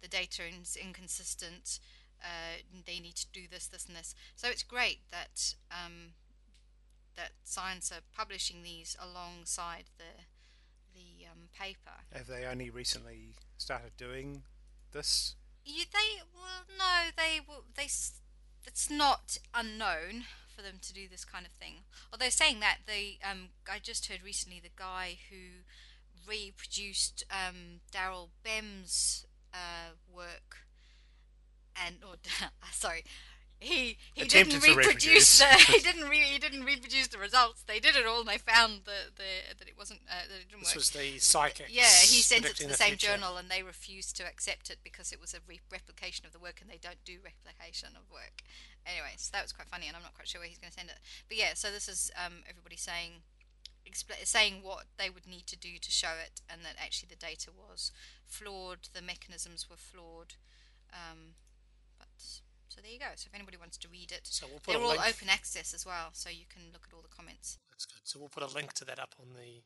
The 0.00 0.08
data 0.08 0.42
is 0.60 0.76
inconsistent. 0.76 1.80
Uh, 2.22 2.62
they 2.86 3.00
need 3.00 3.16
to 3.16 3.26
do 3.32 3.42
this, 3.50 3.66
this, 3.66 3.86
and 3.86 3.96
this. 3.96 4.14
So 4.36 4.48
it's 4.48 4.62
great 4.62 5.00
that 5.10 5.54
um, 5.70 6.12
that 7.16 7.32
science 7.44 7.90
are 7.90 8.02
publishing 8.16 8.62
these 8.62 8.96
alongside 9.00 9.84
the 9.98 10.24
the 10.94 11.26
um, 11.30 11.48
paper. 11.58 12.04
Have 12.12 12.26
they 12.26 12.44
only 12.44 12.70
recently 12.70 13.34
started 13.56 13.96
doing 13.96 14.42
this? 14.92 15.36
You, 15.64 15.84
they 15.92 16.22
well, 16.34 16.64
no, 16.78 17.10
they 17.16 17.40
will. 17.46 17.64
They 17.76 17.88
it's 18.66 18.90
not 18.90 19.38
unknown 19.54 20.24
for 20.54 20.62
them 20.62 20.78
to 20.82 20.92
do 20.92 21.08
this 21.08 21.24
kind 21.24 21.46
of 21.46 21.52
thing. 21.52 21.84
Although 22.12 22.28
saying 22.28 22.60
that, 22.60 22.78
the 22.86 23.18
um, 23.28 23.50
I 23.70 23.78
just 23.78 24.06
heard 24.06 24.22
recently 24.22 24.60
the 24.60 24.70
guy 24.74 25.18
who 25.30 25.64
reproduced 26.28 27.24
um, 27.30 27.80
Daryl 27.92 28.28
Bem's 28.44 29.26
uh, 29.54 29.94
work, 30.12 30.58
and 31.86 31.96
or 32.06 32.16
sorry. 32.72 33.04
He 33.62 33.98
he 34.14 34.22
Attempted 34.22 34.62
didn't 34.62 34.74
reproduce 34.78 35.04
reproduce. 35.04 35.38
the 35.38 35.72
he 35.76 35.80
didn't 35.84 36.08
re, 36.08 36.16
he 36.16 36.38
didn't 36.38 36.64
reproduce 36.64 37.08
the 37.08 37.18
results. 37.18 37.60
They 37.62 37.78
did 37.78 37.94
it 37.94 38.06
all, 38.06 38.20
and 38.20 38.28
they 38.28 38.38
found 38.38 38.86
the, 38.86 39.12
the 39.16 39.52
that 39.58 39.68
it 39.68 39.76
wasn't 39.76 40.00
uh, 40.08 40.24
that 40.32 40.40
it 40.40 40.48
didn't 40.48 40.60
This 40.64 40.70
work. 40.70 40.76
was 40.76 40.90
the 40.96 41.18
psychic. 41.18 41.66
Yeah, 41.68 41.84
he 42.08 42.22
sent 42.24 42.46
it 42.46 42.56
to 42.56 42.66
the, 42.66 42.72
same 42.72 42.96
future. 42.96 43.08
journal, 43.08 43.36
and 43.36 43.50
they 43.50 43.62
refused 43.62 44.16
to 44.16 44.24
accept 44.24 44.70
it 44.70 44.78
because 44.82 45.12
it 45.12 45.20
was 45.20 45.34
a 45.34 45.40
re- 45.46 45.60
replication 45.70 46.24
of 46.24 46.32
the 46.32 46.38
work, 46.38 46.62
and 46.62 46.70
they 46.70 46.80
don't 46.80 47.04
do 47.04 47.18
replication 47.22 47.90
of 48.00 48.10
work. 48.10 48.40
Anyway, 48.86 49.12
so 49.18 49.28
that 49.34 49.42
was 49.44 49.52
quite 49.52 49.68
funny, 49.68 49.88
and 49.88 49.94
I'm 49.94 50.02
not 50.02 50.14
quite 50.14 50.26
sure 50.26 50.40
where 50.40 50.48
he's 50.48 50.56
going 50.56 50.72
to 50.72 50.78
send 50.80 50.88
it. 50.88 50.96
But 51.28 51.36
yeah, 51.36 51.52
so 51.52 51.70
this 51.70 51.86
is 51.86 52.10
um, 52.16 52.40
everybody 52.48 52.76
saying, 52.80 53.20
expl- 53.84 54.24
saying 54.24 54.62
what 54.62 54.84
they 54.96 55.10
would 55.10 55.26
need 55.28 55.46
to 55.48 55.56
do 55.58 55.76
to 55.82 55.90
show 55.90 56.16
it, 56.16 56.40
and 56.48 56.62
that 56.64 56.80
actually 56.82 57.08
the 57.12 57.20
data 57.20 57.50
was 57.52 57.92
flawed, 58.24 58.88
the 58.94 59.02
mechanisms 59.02 59.68
were 59.68 59.76
flawed. 59.76 60.40
Um, 60.94 61.36
so 62.70 62.80
there 62.80 62.90
you 62.90 62.98
go. 62.98 63.12
So 63.16 63.28
if 63.30 63.34
anybody 63.34 63.56
wants 63.58 63.76
to 63.78 63.88
read 63.88 64.12
it, 64.12 64.20
So 64.24 64.46
we'll 64.48 64.60
put 64.60 64.72
they're 64.72 64.80
all 64.80 64.90
link. 64.90 65.06
open 65.06 65.28
access 65.28 65.74
as 65.74 65.84
well, 65.84 66.08
so 66.12 66.30
you 66.30 66.46
can 66.48 66.72
look 66.72 66.86
at 66.88 66.94
all 66.94 67.02
the 67.02 67.14
comments. 67.14 67.58
That's 67.70 67.84
good. 67.84 68.00
So 68.04 68.18
we'll 68.18 68.28
put 68.30 68.42
a 68.42 68.46
link 68.54 68.72
to 68.74 68.84
that 68.86 68.98
up 68.98 69.14
on 69.20 69.34
the 69.34 69.62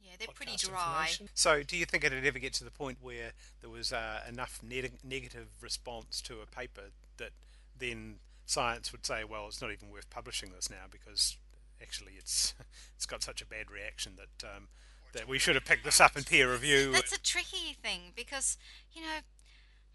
Yeah, 0.00 0.12
they're 0.18 0.28
pretty 0.34 0.56
dry. 0.56 1.08
So, 1.34 1.62
do 1.62 1.76
you 1.76 1.84
think 1.86 2.04
it'd 2.04 2.26
ever 2.26 2.38
get 2.38 2.52
to 2.54 2.64
the 2.64 2.70
point 2.70 2.98
where 3.00 3.32
there 3.60 3.70
was 3.70 3.92
uh, 3.92 4.20
enough 4.28 4.60
neg- 4.62 4.98
negative 5.04 5.48
response 5.62 6.20
to 6.22 6.40
a 6.40 6.46
paper 6.46 6.90
that 7.16 7.30
then 7.78 8.16
science 8.44 8.92
would 8.92 9.06
say, 9.06 9.24
"Well, 9.24 9.46
it's 9.46 9.60
not 9.62 9.70
even 9.72 9.88
worth 9.88 10.10
publishing 10.10 10.52
this 10.52 10.68
now 10.70 10.86
because 10.90 11.36
actually 11.80 12.12
it's 12.18 12.54
it's 12.96 13.06
got 13.06 13.22
such 13.22 13.40
a 13.40 13.46
bad 13.46 13.70
reaction 13.70 14.16
that 14.16 14.48
um, 14.56 14.68
that 15.12 15.28
we 15.28 15.38
should 15.38 15.54
have 15.54 15.64
picked 15.64 15.84
this 15.84 16.00
up 16.00 16.16
in 16.16 16.24
peer 16.24 16.50
review." 16.50 16.92
That's 16.92 17.12
a 17.12 17.20
tricky 17.20 17.76
thing 17.82 18.12
because, 18.16 18.56
you 18.92 19.02
know, 19.02 19.18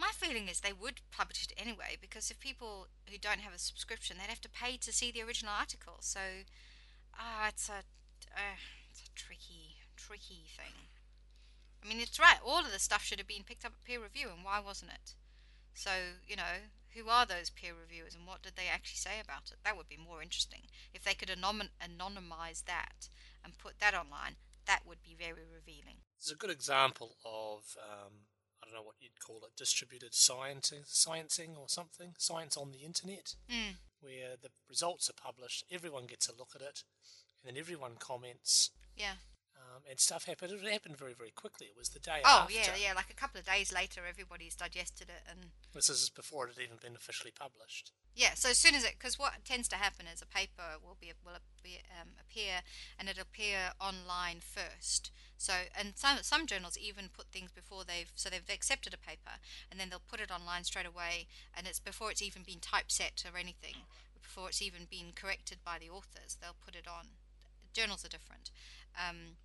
my 0.04 0.12
feeling 0.12 0.50
is 0.50 0.60
they 0.60 0.74
would 0.74 1.00
publish 1.12 1.48
it 1.48 1.54
anyway 1.56 1.96
because 2.00 2.30
if 2.30 2.40
people 2.40 2.88
who 3.10 3.18
don't 3.18 3.40
have 3.40 3.54
a 3.54 3.60
subscription, 3.60 4.18
they'd 4.18 4.30
have 4.30 4.42
to 4.42 4.50
pay 4.50 4.76
to 4.76 4.92
see 4.92 5.12
the 5.12 5.24
original 5.24 5.54
article. 5.58 5.98
So, 6.02 6.20
ah, 7.18 7.48
it's 7.48 7.70
a. 7.70 7.88
Uh, 8.36 8.60
it's 8.90 9.02
a 9.02 9.16
tricky, 9.16 9.78
tricky 9.96 10.44
thing. 10.58 10.92
I 11.84 11.88
mean, 11.88 12.00
it's 12.00 12.20
right. 12.20 12.38
All 12.46 12.60
of 12.60 12.72
the 12.72 12.80
stuff 12.80 13.04
should 13.04 13.20
have 13.20 13.28
been 13.28 13.44
picked 13.44 13.66
up 13.66 13.74
at 13.74 13.84
peer 13.84 14.02
review, 14.02 14.28
and 14.34 14.44
why 14.44 14.60
wasn't 14.60 14.92
it? 14.92 15.14
So, 15.74 15.92
you 16.28 16.36
know, 16.36 16.70
who 16.94 17.10
are 17.10 17.26
those 17.26 17.50
peer 17.50 17.74
reviewers 17.74 18.14
and 18.16 18.28
what 18.28 18.44
did 18.44 18.54
they 18.56 18.70
actually 18.72 18.98
say 18.98 19.20
about 19.24 19.52
it? 19.52 19.58
That 19.64 19.76
would 19.76 19.90
be 19.90 19.98
more 19.98 20.22
interesting. 20.22 20.62
If 20.94 21.04
they 21.04 21.16
could 21.16 21.30
anom- 21.30 21.74
anonymize 21.82 22.66
that 22.66 23.10
and 23.44 23.58
put 23.58 23.80
that 23.80 23.96
online, 23.96 24.36
that 24.68 24.82
would 24.86 25.02
be 25.02 25.16
very 25.18 25.44
revealing. 25.50 26.06
It's 26.18 26.32
a 26.32 26.36
good 26.36 26.52
example 26.52 27.16
of 27.26 27.76
um, 27.82 28.14
I 28.64 28.66
don't 28.66 28.76
know 28.76 28.82
what 28.84 28.96
you'd 29.02 29.20
call 29.20 29.38
it, 29.44 29.56
distributed 29.58 30.14
sciencing, 30.14 30.86
sciencing 30.88 31.58
or 31.58 31.68
something, 31.68 32.16
science 32.18 32.56
on 32.56 32.72
the 32.72 32.80
internet, 32.86 33.36
Mm. 33.50 33.76
where 34.00 34.38
the 34.38 34.52
results 34.70 35.10
are 35.10 35.14
published, 35.14 35.66
everyone 35.70 36.06
gets 36.08 36.30
a 36.30 36.34
look 36.34 36.56
at 36.56 36.62
it, 36.62 36.84
and 37.44 37.50
then 37.50 37.58
everyone 37.60 37.98
comments, 37.98 38.72
Yeah. 38.96 39.18
Um, 39.86 39.90
and 39.90 40.00
stuff 40.00 40.26
happened. 40.26 40.52
It 40.52 40.72
happened 40.72 40.98
very, 40.98 41.14
very 41.14 41.32
quickly. 41.32 41.68
It 41.68 41.78
was 41.78 41.90
the 41.90 42.00
day 42.00 42.22
after. 42.24 42.28
Oh, 42.28 42.44
after. 42.44 42.54
yeah, 42.54 42.90
yeah. 42.90 42.94
Like 42.94 43.10
a 43.10 43.16
couple 43.16 43.40
of 43.40 43.46
days 43.46 43.74
later, 43.74 44.02
everybody's 44.08 44.56
digested 44.56 45.10
it 45.10 45.24
and 45.30 45.52
This 45.74 45.90
is 45.90 46.10
before 46.10 46.48
it 46.48 46.56
had 46.56 46.64
even 46.64 46.78
been 46.82 46.96
officially 46.96 47.32
published. 47.32 47.92
Yeah, 48.16 48.36
so 48.36 48.50
as 48.50 48.60
soon 48.60 48.76
as 48.76 48.84
it, 48.84 48.94
because 49.00 49.18
what 49.18 49.34
tends 49.44 49.68
to 49.70 49.76
happen 49.76 50.06
is 50.06 50.22
a 50.22 50.28
paper 50.28 50.78
will 50.84 50.98
be 51.02 51.12
will 51.26 51.34
be, 51.64 51.80
um, 52.00 52.10
appear 52.22 52.62
and 53.00 53.10
it'll 53.10 53.24
appear 53.24 53.72
online 53.82 54.38
first. 54.40 55.12
So 55.38 55.54
and 55.78 55.94
some 55.96 56.20
some 56.22 56.46
journals 56.46 56.78
even 56.78 57.10
put 57.12 57.28
things 57.32 57.52
before 57.52 57.84
they've 57.84 58.12
so 58.14 58.30
they've 58.30 58.48
accepted 58.54 58.94
a 58.94 58.98
paper 58.98 59.42
and 59.70 59.80
then 59.80 59.90
they'll 59.90 60.00
put 60.08 60.22
it 60.22 60.30
online 60.30 60.64
straight 60.64 60.86
away 60.86 61.28
and 61.58 61.66
it's 61.66 61.80
before 61.80 62.12
it's 62.12 62.22
even 62.22 62.44
been 62.44 62.60
typeset 62.60 63.24
or 63.26 63.38
anything, 63.38 63.82
before 64.22 64.50
it's 64.50 64.62
even 64.62 64.86
been 64.86 65.14
corrected 65.16 65.58
by 65.66 65.80
the 65.80 65.90
authors. 65.90 66.38
They'll 66.40 66.56
put 66.64 66.76
it 66.76 66.88
on. 66.88 67.18
Journals 67.74 68.06
are 68.06 68.10
different. 68.10 68.52
Um, 68.94 69.38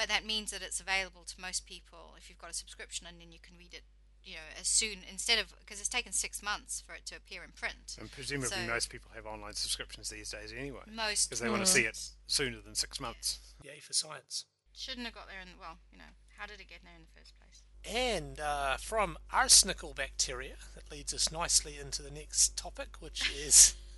but 0.00 0.08
that 0.08 0.24
means 0.24 0.50
that 0.50 0.62
it's 0.62 0.80
available 0.80 1.24
to 1.26 1.38
most 1.38 1.66
people 1.66 2.14
if 2.16 2.30
you've 2.30 2.38
got 2.38 2.48
a 2.48 2.54
subscription 2.54 3.06
and 3.06 3.20
then 3.20 3.30
you 3.30 3.38
can 3.42 3.54
read 3.58 3.74
it 3.74 3.82
you 4.24 4.32
know 4.34 4.48
as 4.58 4.66
soon 4.66 4.98
instead 5.10 5.38
of 5.38 5.52
because 5.60 5.78
it's 5.78 5.90
taken 5.90 6.10
six 6.10 6.42
months 6.42 6.80
for 6.80 6.94
it 6.94 7.04
to 7.04 7.14
appear 7.16 7.44
in 7.44 7.50
print 7.52 7.96
And 8.00 8.10
presumably 8.10 8.48
So- 8.48 8.66
most 8.66 8.88
people 8.88 9.10
have 9.14 9.26
online 9.26 9.52
subscriptions 9.54 10.08
these 10.08 10.30
days 10.30 10.54
anyway, 10.56 10.80
most 10.90 11.28
because 11.28 11.40
they 11.40 11.50
want 11.50 11.64
to 11.66 11.70
see 11.70 11.82
it 11.82 11.98
sooner 12.26 12.60
than 12.64 12.74
six 12.74 12.98
months. 12.98 13.40
Yay 13.62 13.78
for 13.80 13.92
science. 13.92 14.46
shouldn't 14.74 15.04
have 15.04 15.14
got 15.14 15.26
there 15.28 15.40
in 15.42 15.48
well 15.60 15.76
you 15.92 15.98
know 15.98 16.12
how 16.38 16.46
did 16.46 16.60
it 16.60 16.68
get 16.68 16.80
there 16.82 16.94
in 16.96 17.02
the 17.02 17.20
first 17.20 17.34
place 17.36 17.62
And 17.84 18.40
uh, 18.40 18.76
from 18.78 19.18
arsenical 19.32 19.92
bacteria, 19.94 20.56
that 20.74 20.90
leads 20.90 21.12
us 21.12 21.30
nicely 21.32 21.78
into 21.78 22.00
the 22.02 22.10
next 22.10 22.56
topic, 22.56 22.96
which 23.00 23.30
is 23.34 23.74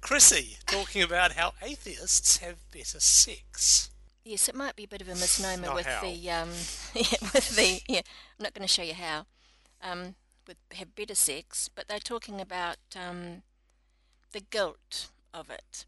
Chrissy 0.00 0.56
talking 0.66 1.02
about 1.02 1.32
how 1.32 1.52
atheists 1.62 2.38
have 2.38 2.56
better 2.72 3.00
sex. 3.00 3.90
Yes, 4.24 4.48
it 4.48 4.54
might 4.54 4.76
be 4.76 4.84
a 4.84 4.88
bit 4.88 5.00
of 5.00 5.08
a 5.08 5.14
misnomer 5.14 5.66
Not 5.66 5.74
with 5.74 5.86
how. 5.86 6.02
the 6.02 6.30
um, 6.30 6.50
yeah, 6.94 7.18
with 7.32 7.56
the 7.56 7.80
yeah. 7.88 8.00
I'm 8.38 8.42
not 8.44 8.54
going 8.54 8.66
to 8.66 8.72
show 8.72 8.82
you 8.82 8.94
how. 8.94 9.26
Um, 9.82 10.14
with 10.46 10.56
have 10.72 10.94
better 10.94 11.14
sex, 11.14 11.68
but 11.74 11.88
they're 11.88 11.98
talking 11.98 12.40
about 12.40 12.76
um, 12.96 13.42
the 14.32 14.40
guilt 14.40 15.08
of 15.32 15.50
it. 15.50 15.86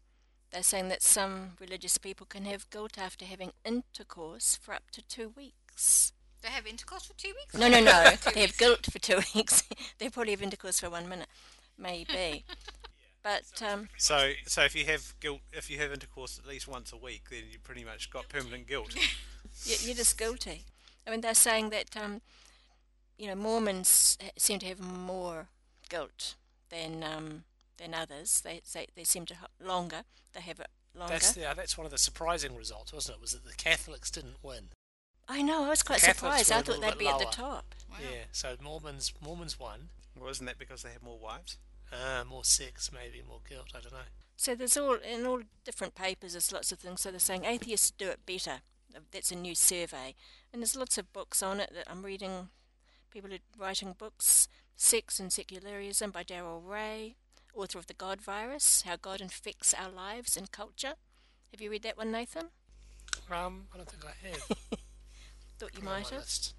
They're 0.51 0.63
saying 0.63 0.89
that 0.89 1.01
some 1.01 1.51
religious 1.59 1.97
people 1.97 2.25
can 2.25 2.45
have 2.45 2.69
guilt 2.69 2.97
after 2.97 3.25
having 3.25 3.51
intercourse 3.63 4.57
for 4.61 4.73
up 4.73 4.91
to 4.91 5.01
two 5.01 5.31
weeks. 5.35 6.11
they 6.41 6.49
have 6.49 6.67
intercourse 6.67 7.05
for 7.05 7.13
two 7.13 7.29
weeks 7.39 7.53
No, 7.55 7.67
no, 7.69 7.79
no. 7.79 8.11
They 8.33 8.41
have 8.41 8.57
guilt 8.57 8.87
for 8.91 8.99
two 8.99 9.19
weeks. 9.33 9.63
they 9.99 10.09
probably 10.09 10.31
have 10.31 10.41
intercourse 10.41 10.79
for 10.79 10.89
one 10.89 11.07
minute, 11.07 11.27
maybe. 11.77 12.43
But 13.23 13.61
um, 13.61 13.89
So, 13.97 14.31
so 14.47 14.63
if 14.63 14.75
you 14.75 14.85
have 14.85 15.13
guilt, 15.19 15.41
if 15.53 15.69
you 15.69 15.77
have 15.79 15.91
intercourse 15.91 16.39
at 16.39 16.47
least 16.47 16.67
once 16.67 16.91
a 16.91 16.97
week, 16.97 17.23
then 17.29 17.43
you 17.51 17.59
pretty 17.59 17.83
much 17.83 18.09
got 18.09 18.27
permanent 18.29 18.67
guilt. 18.67 18.95
you- 19.65 19.75
you're 19.81 19.95
just 19.95 20.17
guilty. 20.17 20.65
I 21.05 21.11
mean, 21.11 21.21
they're 21.21 21.33
saying 21.35 21.69
that 21.71 21.95
um, 21.97 22.21
you 23.17 23.27
know 23.27 23.35
Mormons 23.35 24.17
seem 24.37 24.59
to 24.59 24.65
have 24.67 24.79
more 24.79 25.47
guilt 25.89 26.35
than 26.69 27.03
um, 27.03 27.43
than 27.77 27.93
others. 27.93 28.41
They 28.41 28.61
say 28.63 28.87
they 28.95 29.03
seem 29.03 29.25
to 29.27 29.35
ha- 29.35 29.47
longer. 29.63 30.01
They 30.33 30.41
have 30.41 30.59
it 30.59 30.67
longer. 30.95 31.13
That's 31.13 31.33
the, 31.33 31.49
uh, 31.49 31.53
that's 31.53 31.77
one 31.77 31.85
of 31.85 31.91
the 31.91 31.97
surprising 31.97 32.55
results, 32.55 32.93
wasn't 32.93 33.17
it? 33.17 33.21
Was 33.21 33.33
that 33.33 33.45
the 33.45 33.53
Catholics 33.55 34.09
didn't 34.11 34.37
win? 34.43 34.69
I 35.27 35.41
know. 35.41 35.65
I 35.65 35.69
was 35.69 35.83
quite 35.83 36.01
surprised. 36.01 36.51
I 36.51 36.61
thought 36.61 36.81
they'd 36.81 36.89
bit 36.89 36.99
be 36.99 37.07
at 37.07 37.19
the 37.19 37.25
top. 37.25 37.75
Wow. 37.89 37.97
Yeah. 38.01 38.23
So 38.31 38.55
Mormons 38.61 39.13
Mormons 39.23 39.59
won. 39.59 39.89
Wasn't 40.19 40.47
that 40.47 40.57
because 40.59 40.83
they 40.83 40.89
have 40.91 41.03
more 41.03 41.17
wives? 41.19 41.57
Uh, 41.91 42.23
more 42.23 42.43
sex, 42.45 42.89
maybe 42.93 43.21
more 43.27 43.41
guilt. 43.47 43.67
I 43.75 43.79
don't 43.81 43.91
know. 43.93 43.99
So 44.37 44.55
there's 44.55 44.77
all 44.77 44.95
in 44.95 45.25
all 45.25 45.41
different 45.65 45.93
papers. 45.95 46.31
There's 46.33 46.51
lots 46.51 46.71
of 46.71 46.79
things. 46.79 47.01
So 47.01 47.11
they're 47.11 47.19
saying 47.19 47.45
atheists 47.45 47.91
do 47.91 48.09
it 48.09 48.25
better. 48.25 48.61
That's 49.11 49.31
a 49.31 49.35
new 49.35 49.55
survey, 49.55 50.15
and 50.51 50.61
there's 50.61 50.75
lots 50.75 50.97
of 50.97 51.13
books 51.13 51.41
on 51.41 51.59
it 51.61 51.71
that 51.73 51.89
I'm 51.89 52.03
reading. 52.03 52.49
People 53.09 53.33
are 53.33 53.37
writing 53.57 53.95
books. 53.97 54.47
Sex 54.75 55.19
and 55.19 55.31
Secularism 55.31 56.11
by 56.11 56.23
Darrel 56.23 56.59
Ray, 56.61 57.15
author 57.53 57.77
of 57.77 57.87
The 57.87 57.93
God 57.93 58.19
Virus: 58.21 58.81
How 58.85 58.95
God 58.95 59.21
Infects 59.21 59.73
Our 59.73 59.89
Lives 59.91 60.35
and 60.35 60.51
Culture. 60.51 60.95
Have 61.51 61.61
you 61.61 61.69
read 61.69 61.83
that 61.83 61.97
one, 61.97 62.11
Nathan? 62.11 62.47
Um, 63.29 63.67
I 63.73 63.77
don't 63.77 63.89
think 63.89 64.03
I 64.05 64.27
have. 64.27 64.41
Thought 65.59 65.73
you 65.75 65.81
Put 65.81 65.83
it 65.83 65.85
on 65.85 65.85
might 65.85 66.09
have. 66.09 66.19
list. 66.19 66.55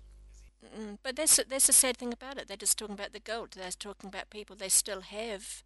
Mm, 0.64 0.98
but 1.02 1.16
that's 1.16 1.40
that's 1.48 1.66
the 1.66 1.72
sad 1.72 1.96
thing 1.96 2.12
about 2.12 2.38
it. 2.38 2.48
They're 2.48 2.56
just 2.56 2.78
talking 2.78 2.94
about 2.94 3.12
the 3.12 3.20
guilt. 3.20 3.52
They're 3.52 3.70
talking 3.70 4.08
about 4.08 4.30
people 4.30 4.54
they 4.54 4.68
still 4.68 5.00
have, 5.00 5.62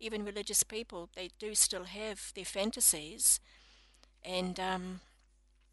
even 0.00 0.24
religious 0.24 0.62
people. 0.62 1.10
They 1.14 1.30
do 1.38 1.54
still 1.54 1.84
have 1.84 2.32
their 2.34 2.44
fantasies, 2.44 3.40
and 4.24 4.58
um, 4.58 5.00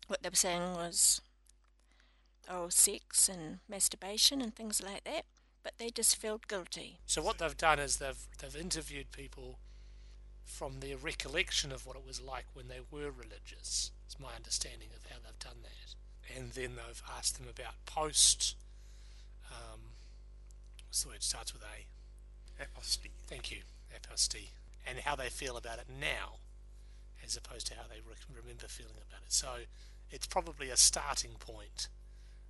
what 0.07 0.23
they 0.23 0.29
were 0.29 0.35
saying 0.35 0.73
was 0.73 1.21
oral 2.49 2.69
sex 2.69 3.27
and 3.29 3.59
masturbation 3.67 4.41
and 4.41 4.55
things 4.55 4.81
like 4.83 5.03
that. 5.05 5.25
But 5.63 5.73
they 5.79 5.89
just 5.89 6.17
felt 6.17 6.47
guilty. 6.47 6.99
So 7.07 7.23
what 7.23 7.39
they've 7.39 7.57
done 7.57 7.79
is 7.79 7.97
they've 7.97 8.27
they've 8.39 8.55
interviewed 8.55 9.11
people 9.11 9.57
from 10.43 10.79
their 10.79 10.97
recollection 10.97 11.71
of 11.71 11.87
what 11.87 11.95
it 11.95 12.05
was 12.05 12.21
like 12.21 12.45
when 12.53 12.67
they 12.67 12.79
were 12.91 13.09
religious. 13.09 13.91
It's 14.05 14.19
my 14.19 14.35
understanding 14.35 14.89
of 14.95 15.09
how 15.09 15.17
they've 15.23 15.39
done 15.39 15.63
that, 15.63 16.35
and 16.35 16.51
then 16.51 16.75
they've 16.75 17.03
asked 17.17 17.39
them 17.39 17.47
about 17.49 17.73
post. 17.85 18.55
What's 20.95 21.03
the 21.03 21.09
word? 21.09 21.23
Starts 21.23 21.51
with 21.51 21.61
A. 21.63 22.63
Apostasy. 22.63 23.11
Thank 23.27 23.51
you, 23.51 23.57
apostasy, 23.93 24.51
and 24.87 24.99
how 24.99 25.17
they 25.17 25.27
feel 25.27 25.57
about 25.57 25.77
it 25.77 25.87
now, 25.89 26.35
as 27.21 27.35
opposed 27.35 27.67
to 27.67 27.73
how 27.75 27.81
they 27.89 27.97
re- 27.99 28.15
remember 28.33 28.67
feeling 28.69 28.93
about 28.95 29.19
it. 29.25 29.33
So 29.33 29.47
it's 30.09 30.25
probably 30.25 30.69
a 30.69 30.77
starting 30.77 31.31
point 31.37 31.89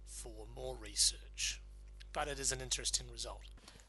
for 0.06 0.46
more 0.56 0.76
research, 0.80 1.60
but 2.14 2.28
it 2.28 2.38
is 2.38 2.52
an 2.52 2.62
interesting 2.62 3.08
result. 3.12 3.40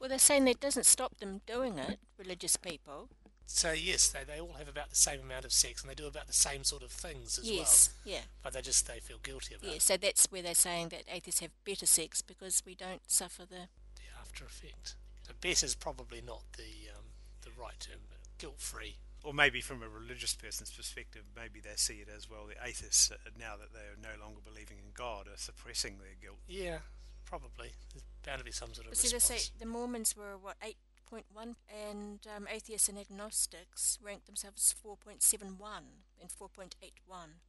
Well, 0.01 0.09
they're 0.09 0.19
saying 0.19 0.47
that 0.47 0.59
doesn't 0.59 0.87
stop 0.87 1.19
them 1.19 1.43
doing 1.47 1.77
it. 1.79 1.99
Religious 2.19 2.57
people. 2.57 3.11
So 3.45 3.73
yes, 3.73 4.09
they, 4.09 4.25
they 4.25 4.41
all 4.41 4.55
have 4.57 4.69
about 4.71 4.89
the 4.89 4.97
same 4.97 5.21
amount 5.21 5.45
of 5.45 5.53
sex 5.53 5.83
and 5.83 5.91
they 5.91 5.95
do 5.95 6.07
about 6.07 6.29
the 6.29 6.33
same 6.33 6.65
sort 6.65 6.83
of 6.83 6.91
things 6.91 7.39
as 7.39 7.45
well. 7.45 7.57
yes. 7.57 7.91
Yeah. 8.07 8.21
But 8.43 8.55
they 8.55 8.63
just 8.63 8.89
they 8.89 9.01
feel 9.01 9.19
guilty 9.23 9.55
about 9.55 9.65
Yeah. 9.67 9.73
it, 9.73 9.75
Yeah, 9.75 9.81
So 9.81 9.97
that's 9.99 10.27
where 10.33 10.41
they're 10.41 10.55
saying 10.55 10.89
that 10.89 11.03
atheists 11.13 11.41
have 11.41 11.51
better 11.67 11.85
sex 11.85 12.23
because 12.23 12.63
we 12.65 12.75
don't 12.75 13.03
suffer 13.07 13.43
the 13.45 13.69
the 13.85 13.86
after 14.27 14.45
effect. 14.45 14.97
So 15.23 15.33
better 15.41 15.67
is 15.67 15.75
probably 15.75 16.21
not 16.21 16.43
the 16.57 16.91
um, 16.91 17.05
the 17.43 17.51
right 17.61 17.79
term, 17.79 18.01
but 18.11 18.19
guilt 18.39 18.59
free. 18.59 18.97
Or 19.25 19.35
maybe 19.35 19.61
from 19.61 19.83
a 19.83 19.89
religious 19.89 20.35
person's 20.35 20.71
perspective, 20.71 21.23
maybe 21.35 21.59
they 21.59 21.75
see 21.75 21.95
it 21.95 22.09
as 22.15 22.31
well. 22.31 22.47
The 22.47 22.55
atheists, 22.65 23.11
uh, 23.11 23.17
now 23.39 23.57
that 23.57 23.73
they 23.73 23.81
are 23.81 23.99
no 23.99 24.23
longer 24.23 24.41
believing 24.45 24.79
in 24.79 24.93
God, 24.95 25.27
are 25.27 25.37
suppressing 25.37 25.99
their 25.99 26.15
guilt. 26.21 26.39
Yeah, 26.47 26.79
probably. 27.25 27.73
There's 27.93 28.05
bound 28.25 28.39
to 28.39 28.45
be 28.45 28.53
some 28.53 28.73
sort 28.73 28.87
of 28.87 28.93
But 28.93 28.99
see, 28.99 29.13
they 29.13 29.19
say 29.19 29.51
the 29.59 29.67
Mormons 29.67 30.17
were 30.17 30.39
what 30.41 30.57
eight 30.63 30.77
point 31.11 31.27
one, 31.33 31.57
and 31.67 32.21
um, 32.37 32.47
atheists 32.53 32.89
and 32.89 32.99
agnostics 32.99 33.99
ranked 34.03 34.27
themselves 34.27 34.73
four 34.73 34.97
point 34.97 35.23
seven 35.23 35.59
one 35.59 36.07
and 36.21 36.31
four 36.31 36.49
point 36.49 36.77
eight 36.83 37.01
one. 37.07 37.43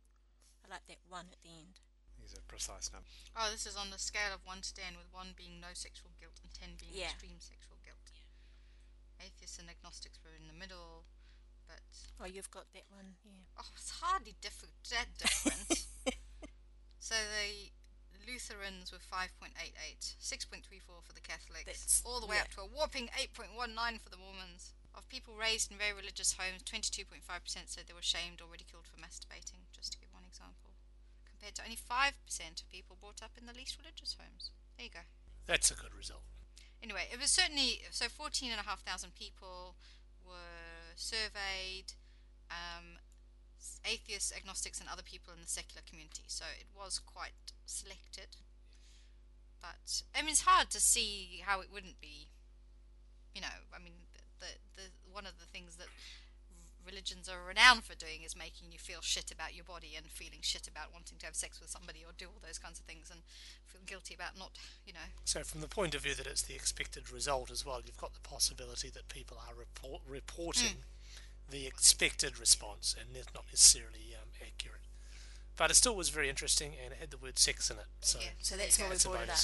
I 0.65 0.73
like 0.73 0.88
that 0.88 0.97
one 1.07 1.25
at 1.32 1.41
the 1.43 1.49
end. 1.49 1.80
These 2.28 2.36
are 2.36 2.43
precise 2.51 2.91
numbers. 2.91 3.15
oh 3.39 3.47
this 3.55 3.63
is 3.65 3.80
on 3.80 3.88
the 3.89 3.97
scale 3.97 4.36
of 4.36 4.43
1 4.43 4.59
to 4.67 4.71
10 4.75 4.99
with 4.99 5.07
1 5.15 5.32
being 5.39 5.63
no 5.63 5.71
sexual 5.71 6.11
guilt 6.19 6.36
and 6.43 6.51
10 6.51 6.75
being 6.75 6.91
Yeah. 6.91 7.15
extreme 7.15 7.39
sexual 7.39 7.80
guilt 7.88 8.11
atheists 9.23 9.57
and 9.57 9.69
agnostics 9.71 10.19
were 10.19 10.36
in 10.36 10.45
the 10.51 10.53
middle 10.57 11.07
but 11.67 11.80
Oh, 12.19 12.25
you've 12.28 12.51
got 12.51 12.67
that 12.73 12.88
one, 12.91 13.15
yeah. 13.23 13.43
Oh, 13.59 13.71
it's 13.75 13.99
hardly 14.03 14.36
diff- 14.39 14.63
that 14.91 15.07
different. 15.19 15.86
so 16.99 17.15
the 17.15 17.71
Lutherans 18.25 18.91
were 18.91 18.99
5.88, 19.03 19.51
6.34 20.15 21.03
for 21.03 21.11
the 21.13 21.19
Catholics, 21.19 21.65
That's- 21.67 22.01
all 22.05 22.19
the 22.19 22.25
way 22.28 22.38
yeah. 22.38 22.43
up 22.47 22.51
to 22.55 22.61
a 22.61 22.71
whopping 22.71 23.07
8.19 23.15 23.99
for 23.99 24.09
the 24.09 24.15
Mormons. 24.17 24.73
Of 24.95 25.07
people 25.09 25.36
raised 25.36 25.69
in 25.69 25.78
very 25.78 25.91
religious 25.93 26.34
homes, 26.39 26.63
22.5% 26.63 27.21
said 27.67 27.84
they 27.86 27.93
were 27.93 28.01
shamed 28.01 28.39
or 28.41 28.47
ridiculed 28.49 28.88
for 28.88 28.95
masturbating, 28.97 29.67
just 29.75 29.91
to 29.93 29.99
give 29.99 30.07
one 30.07 30.07
example, 30.07 30.07
compared 31.38 31.56
to 31.56 31.64
only 31.64 31.78
5% 31.78 32.62
of 32.62 32.70
people 32.70 32.98
brought 33.00 33.22
up 33.22 33.32
in 33.38 33.46
the 33.46 33.54
least 33.54 33.78
religious 33.78 34.18
homes. 34.20 34.52
There 34.78 34.86
you 34.86 34.92
go. 34.92 35.06
That's 35.46 35.72
a 35.72 35.76
good 35.76 35.94
result. 35.96 36.24
Anyway, 36.82 37.08
it 37.12 37.20
was 37.20 37.32
certainly 37.32 37.82
so 37.92 38.08
14,500 38.10 39.14
people 39.16 39.76
were 40.26 40.94
surveyed. 40.96 41.94
um, 42.50 42.98
atheists, 43.86 44.32
agnostics, 44.36 44.80
and 44.80 44.90
other 44.90 45.04
people 45.04 45.34
in 45.34 45.42
the 45.42 45.48
secular 45.48 45.82
community. 45.88 46.24
So 46.28 46.46
it 46.60 46.68
was 46.76 47.00
quite 47.00 47.54
selected. 47.66 48.38
But 49.62 50.04
I 50.16 50.22
mean, 50.22 50.32
it's 50.32 50.42
hard 50.42 50.70
to 50.72 50.80
see 50.80 51.42
how 51.46 51.62
it 51.62 51.70
wouldn't 51.72 52.00
be. 52.02 52.30
You 53.34 53.42
know, 53.42 53.58
I 53.74 53.80
mean, 53.80 53.94
the 54.14 54.22
the, 54.40 54.52
the 54.76 54.88
one 55.12 55.26
of 55.26 55.40
the 55.40 55.46
things 55.46 55.76
that 55.78 55.88
religions 56.88 57.28
are 57.28 57.44
renowned 57.46 57.84
for 57.84 57.96
doing 57.96 58.24
is 58.24 58.36
making 58.36 58.72
you 58.72 58.80
feel 58.80 59.02
shit 59.02 59.30
about 59.30 59.54
your 59.54 59.66
body 59.66 59.94
and 59.96 60.08
feeling 60.08 60.40
shit 60.42 60.68
about 60.68 60.94
wanting 60.94 61.18
to 61.20 61.26
have 61.26 61.36
sex 61.36 61.60
with 61.60 61.70
somebody 61.70 62.00
or 62.00 62.16
do 62.18 62.26
all 62.28 62.42
those 62.46 62.58
kinds 62.58 62.80
of 62.80 62.86
things 62.86 63.12
and 63.12 63.20
feel 63.66 63.82
guilty 63.86 64.16
about 64.16 64.40
not, 64.40 64.52
you 64.86 64.94
know. 64.94 65.12
So, 65.26 65.44
from 65.44 65.60
the 65.62 65.68
point 65.68 65.94
of 65.94 66.02
view 66.02 66.16
that 66.16 66.26
it's 66.26 66.42
the 66.42 66.56
expected 66.56 67.12
result 67.12 67.52
as 67.52 67.66
well, 67.66 67.82
you've 67.86 67.98
got 67.98 68.14
the 68.14 68.22
possibility 68.22 68.90
that 68.90 69.10
people 69.10 69.38
are 69.38 69.54
report, 69.54 70.02
reporting 70.08 70.84
the 71.50 71.68
expected 71.68 72.40
response 72.40 72.96
and 72.98 73.16
it's 73.16 73.34
not 73.34 73.46
necessarily 73.52 74.16
um, 74.20 74.30
accurate. 74.42 74.82
But 75.58 75.72
it 75.72 75.76
still 75.76 75.96
was 75.96 76.10
very 76.10 76.30
interesting 76.30 76.74
and 76.84 76.94
it 76.94 77.00
had 77.00 77.12
the 77.12 77.18
word 77.18 77.38
sex 77.38 77.70
in 77.70 77.78
it. 77.78 77.86
So, 78.02 78.20
Yeah. 78.22 78.30
So 78.42 78.56
that's 78.56 78.80
why 78.80 78.90
we 78.90 78.98
brought 78.98 79.24
it 79.24 79.30
up. 79.30 79.40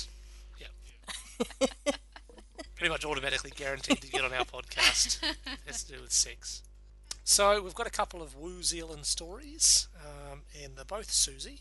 Yeah. 1.86 1.94
Pretty 2.76 2.89
much 2.89 3.06
automatically 3.06 3.52
guaranteed 3.56 4.02
to 4.02 4.10
get 4.10 4.24
on 4.24 4.34
our 4.34 4.46
podcast. 4.56 5.22
It 5.24 5.60
has 5.66 5.84
to 5.84 5.94
do 5.94 6.02
with 6.02 6.12
sex. 6.12 6.62
So 7.24 7.61
we've 7.61 7.74
got 7.74 7.88
a 7.88 7.91
couple 7.91 8.21
of 8.21 8.36
Woo 8.36 8.63
Zealand 8.63 9.05
stories, 9.05 9.88
um, 9.95 10.41
and 10.61 10.76
they're 10.76 10.84
both 10.84 11.09
Siouxsie. 11.09 11.59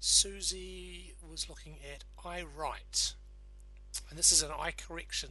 Siouxsie 0.00 1.14
was 1.26 1.48
looking 1.48 1.78
at 1.94 2.04
iRight, 2.22 3.14
and 4.10 4.18
this 4.18 4.30
is 4.30 4.42
an 4.42 4.50
eye 4.50 4.72
correction. 4.72 5.30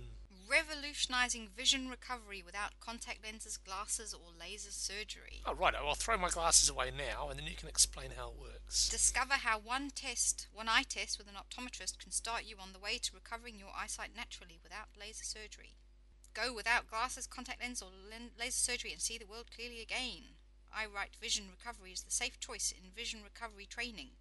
Revolutionizing 0.50 1.48
vision 1.56 1.90
recovery 1.90 2.42
without 2.44 2.80
contact 2.80 3.24
lenses, 3.24 3.56
glasses, 3.56 4.14
or 4.14 4.32
laser 4.38 4.72
surgery. 4.72 5.42
Oh, 5.46 5.54
right. 5.54 5.76
I'll 5.76 5.94
throw 5.94 6.18
my 6.18 6.30
glasses 6.30 6.68
away 6.68 6.92
now, 6.92 7.30
and 7.30 7.40
then 7.40 7.46
you 7.46 7.56
can 7.56 7.70
explain 7.70 8.10
how 8.18 8.30
it 8.30 8.42
works. 8.42 8.90
Discover 8.90 9.36
how 9.36 9.60
one 9.60 9.92
test, 9.92 10.48
one 10.52 10.68
eye 10.68 10.84
test 10.90 11.20
with 11.20 11.28
an 11.28 11.36
optometrist 11.36 12.00
can 12.00 12.12
start 12.12 12.44
you 12.46 12.56
on 12.60 12.74
the 12.74 12.80
way 12.80 12.98
to 12.98 13.12
recovering 13.14 13.60
your 13.60 13.70
eyesight 13.80 14.10
naturally 14.16 14.60
without 14.62 14.88
laser 15.00 15.24
surgery. 15.24 15.76
Go 16.34 16.54
without 16.54 16.90
glasses, 16.90 17.28
contact 17.28 17.62
lens, 17.62 17.82
or 17.82 17.90
laser 18.40 18.52
surgery 18.52 18.92
and 18.92 19.02
see 19.02 19.18
the 19.18 19.26
world 19.26 19.52
clearly 19.54 19.82
again. 19.82 20.40
Right 20.72 21.16
vision 21.20 21.46
recovery 21.52 21.92
is 21.92 22.04
the 22.04 22.12
safe 22.12 22.40
choice 22.40 22.72
in 22.72 22.92
vision 22.96 23.20
recovery 23.24 23.66
training 23.66 24.12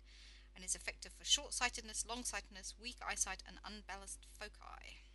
and 0.55 0.65
is 0.65 0.75
effective 0.75 1.13
for 1.13 1.25
short 1.25 1.55
sightedness, 1.55 2.05
long 2.09 2.25
sightedness, 2.25 2.75
weak 2.81 2.97
eyesight, 3.07 3.43
and 3.47 3.59
unbalanced 3.65 4.27
foci. 4.37 5.07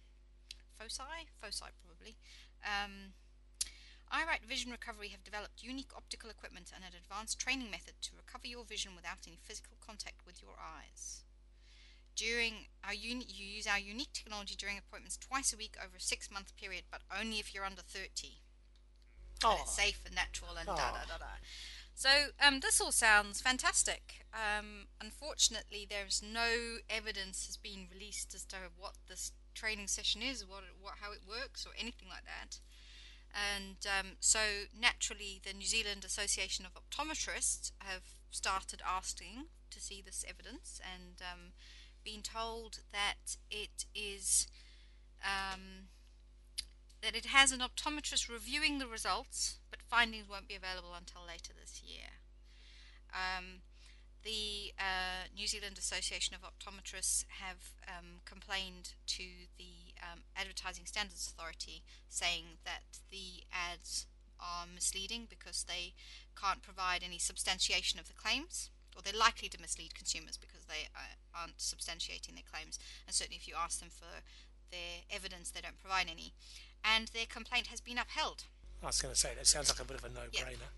Foci? 0.79 1.27
Foci, 1.41 1.65
probably. 1.83 2.15
Um, 2.63 3.13
iRight 4.11 4.47
Vision 4.47 4.71
Recovery 4.71 5.09
have 5.09 5.23
developed 5.23 5.63
unique 5.63 5.91
optical 5.95 6.29
equipment 6.29 6.71
and 6.73 6.83
an 6.83 6.95
advanced 6.95 7.39
training 7.39 7.69
method 7.69 7.95
to 8.01 8.15
recover 8.15 8.47
your 8.47 8.63
vision 8.63 8.95
without 8.95 9.27
any 9.27 9.37
physical 9.41 9.75
contact 9.85 10.25
with 10.25 10.41
your 10.41 10.55
eyes. 10.55 11.24
During 12.16 12.68
our 12.84 12.93
uni- 12.93 13.26
you 13.28 13.45
use 13.45 13.68
our 13.68 13.80
unique 13.80 14.13
technology 14.13 14.55
during 14.55 14.78
appointments 14.78 15.18
twice 15.18 15.51
a 15.53 15.57
week 15.57 15.76
over 15.84 15.97
a 15.97 16.01
six 16.01 16.32
month 16.32 16.55
period, 16.55 16.84
but 16.89 17.01
only 17.16 17.39
if 17.39 17.53
you're 17.53 17.66
under 17.66 17.82
30. 17.82 18.41
And 19.41 19.43
Oh, 19.43 19.57
it's 19.61 19.76
safe 19.76 19.99
and 20.05 20.16
natural 20.16 20.55
and 20.55 20.66
da 20.66 20.74
Oh. 20.74 20.78
da 20.78 21.05
da 21.05 21.18
da. 21.18 21.26
So 21.93 22.28
um, 22.39 22.59
this 22.61 22.80
all 22.82 22.91
sounds 22.91 23.41
fantastic. 23.41 24.26
Um, 24.34 24.88
unfortunately, 25.01 25.86
there's 25.89 26.22
no 26.22 26.78
evidence 26.89 27.45
has 27.47 27.57
been 27.57 27.88
released 27.91 28.34
as 28.34 28.43
to 28.45 28.57
what 28.78 28.95
this 29.07 29.32
training 29.53 29.88
session 29.88 30.22
is, 30.22 30.45
what, 30.45 30.63
what 30.82 30.95
how 31.01 31.11
it 31.13 31.22
works, 31.28 31.66
or 31.66 31.72
anything 31.78 32.09
like 32.09 32.26
that. 32.26 32.59
And 33.34 33.78
um, 33.99 34.07
so 34.20 34.39
naturally, 34.78 35.41
the 35.43 35.53
New 35.53 35.66
Zealand 35.66 36.05
Association 36.05 36.66
of 36.66 36.74
Optometrists 36.74 37.72
have 37.80 38.03
started 38.32 38.82
asking 38.86 39.47
to 39.72 39.80
see 39.82 40.01
this 40.01 40.24
evidence 40.28 40.80
and 40.93 41.22
um, 41.22 41.51
been 42.05 42.21
told 42.21 42.79
that 42.93 43.35
it 43.49 43.85
is 43.93 44.47
um, 45.23 45.89
that 47.01 47.15
it 47.15 47.27
has 47.27 47.51
an 47.51 47.59
optometrist 47.59 48.29
reviewing 48.29 48.79
the 48.79 48.87
results, 48.87 49.59
but 49.69 49.81
findings 49.81 50.29
won't 50.29 50.47
be 50.47 50.55
available 50.55 50.93
until 50.97 51.21
later 51.27 51.51
this 51.59 51.81
year. 51.83 52.21
Um, 53.11 53.61
the 54.23 54.73
uh, 54.79 55.29
New 55.35 55.45
Zealand 55.45 55.77
Association 55.77 56.35
of 56.35 56.41
Optometrists 56.41 57.25
have 57.39 57.73
um, 57.87 58.21
complained 58.25 58.93
to 59.07 59.23
the 59.57 59.93
um, 60.01 60.21
Advertising 60.35 60.85
Standards 60.85 61.27
Authority 61.27 61.83
saying 62.09 62.57
that 62.65 62.99
the 63.11 63.43
ads 63.53 64.07
are 64.39 64.65
misleading 64.73 65.27
because 65.29 65.65
they 65.67 65.93
can't 66.39 66.63
provide 66.63 67.03
any 67.03 67.19
substantiation 67.19 67.99
of 67.99 68.07
the 68.07 68.13
claims, 68.13 68.71
or 68.95 69.01
they're 69.01 69.13
likely 69.17 69.49
to 69.49 69.61
mislead 69.61 69.93
consumers 69.93 70.37
because 70.37 70.65
they 70.65 70.87
uh, 70.95 71.19
aren't 71.37 71.57
substantiating 71.57 72.33
their 72.33 72.47
claims. 72.49 72.79
And 73.05 73.13
certainly, 73.13 73.37
if 73.37 73.47
you 73.47 73.55
ask 73.57 73.79
them 73.79 73.89
for 73.89 74.23
their 74.71 75.03
evidence, 75.11 75.51
they 75.51 75.61
don't 75.61 75.79
provide 75.79 76.07
any. 76.09 76.33
And 76.83 77.09
their 77.09 77.25
complaint 77.27 77.67
has 77.67 77.81
been 77.81 77.97
upheld. 77.97 78.45
I 78.83 78.87
was 78.87 79.01
going 79.01 79.13
to 79.13 79.19
say 79.19 79.31
that 79.35 79.47
sounds 79.47 79.69
like 79.69 79.79
a 79.79 79.85
bit 79.85 79.97
of 79.97 80.05
a 80.05 80.09
no-brainer. 80.09 80.69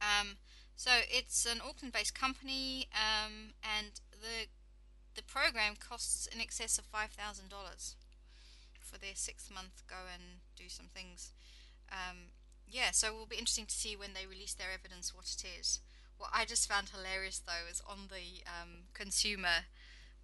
Um, 0.00 0.36
so 0.76 0.90
it's 1.10 1.46
an 1.46 1.60
Auckland-based 1.66 2.14
company, 2.14 2.88
um, 2.94 3.54
and 3.62 4.00
the 4.10 4.46
the 5.16 5.22
program 5.24 5.74
costs 5.74 6.28
in 6.32 6.40
excess 6.40 6.78
of 6.78 6.84
five 6.84 7.10
thousand 7.10 7.48
dollars 7.48 7.96
for 8.80 8.98
their 8.98 9.14
six-month 9.14 9.82
go 9.88 10.06
and 10.12 10.40
do 10.56 10.68
some 10.68 10.86
things. 10.86 11.32
Um, 11.90 12.30
yeah, 12.66 12.90
so 12.92 13.08
it 13.08 13.14
will 13.14 13.26
be 13.26 13.36
interesting 13.36 13.66
to 13.66 13.74
see 13.74 13.96
when 13.96 14.12
they 14.14 14.26
release 14.26 14.54
their 14.54 14.68
evidence 14.72 15.14
what 15.14 15.26
it 15.26 15.44
is. 15.58 15.80
What 16.18 16.30
I 16.34 16.44
just 16.44 16.68
found 16.68 16.90
hilarious 16.90 17.38
though 17.38 17.70
is 17.70 17.80
on 17.88 18.08
the 18.08 18.42
um, 18.46 18.90
consumer 18.92 19.66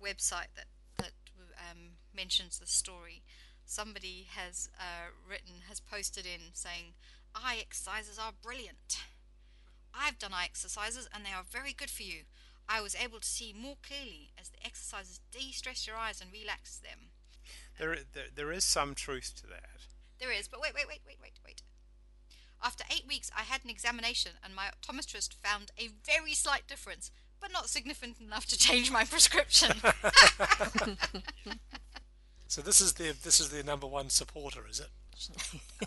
website 0.03 0.51
that 0.57 0.66
that 0.99 1.12
um, 1.70 1.97
mentions 2.14 2.59
the 2.59 2.66
story. 2.66 3.22
Somebody 3.64 4.26
has 4.34 4.68
uh, 4.78 5.11
written 5.28 5.62
has 5.68 5.80
posted 5.80 6.26
in 6.26 6.53
saying 6.53 6.95
eye 7.34 7.59
exercises 7.61 8.18
are 8.18 8.32
brilliant. 8.42 9.03
I've 9.95 10.18
done 10.18 10.32
eye 10.34 10.45
exercises 10.45 11.09
and 11.14 11.24
they 11.24 11.30
are 11.30 11.45
very 11.49 11.72
good 11.72 11.90
for 11.90 12.03
you. 12.03 12.22
I 12.68 12.80
was 12.80 12.97
able 12.97 13.20
to 13.20 13.26
see 13.26 13.55
more 13.57 13.76
clearly 13.86 14.30
as 14.40 14.49
the 14.49 14.64
exercises 14.64 15.20
de-stress 15.30 15.86
your 15.86 15.97
eyes 15.97 16.20
and 16.20 16.32
relax 16.32 16.78
them. 16.78 17.11
There, 17.78 17.99
there, 18.12 18.24
there 18.34 18.53
is 18.53 18.64
some 18.64 18.95
truth 18.95 19.34
to 19.42 19.47
that. 19.49 19.86
There 20.18 20.32
is, 20.32 20.49
but 20.49 20.61
wait, 20.61 20.74
wait, 20.74 20.88
wait, 20.88 21.01
wait, 21.07 21.18
wait, 21.20 21.38
wait. 21.45 21.62
After 22.65 22.85
eight 22.91 23.07
weeks, 23.07 23.31
I 23.37 23.43
had 23.43 23.62
an 23.62 23.71
examination 23.71 24.33
and 24.43 24.55
my 24.55 24.67
optometrist 24.67 25.35
found 25.35 25.71
a 25.79 25.91
very 26.05 26.33
slight 26.33 26.67
difference, 26.67 27.11
but 27.41 27.53
not 27.53 27.69
significant 27.69 28.21
enough 28.21 28.47
to 28.47 28.59
change 28.59 28.91
my 28.91 29.05
prescription. 29.05 29.73
So 32.55 32.62
this 32.62 32.81
is 32.81 32.93
the 32.93 33.17
this 33.25 33.41
is 33.41 33.49
their 33.49 33.65
number 33.65 33.89
one 33.89 34.11
supporter, 34.11 34.61
is 34.71 34.79
it? 34.79 34.89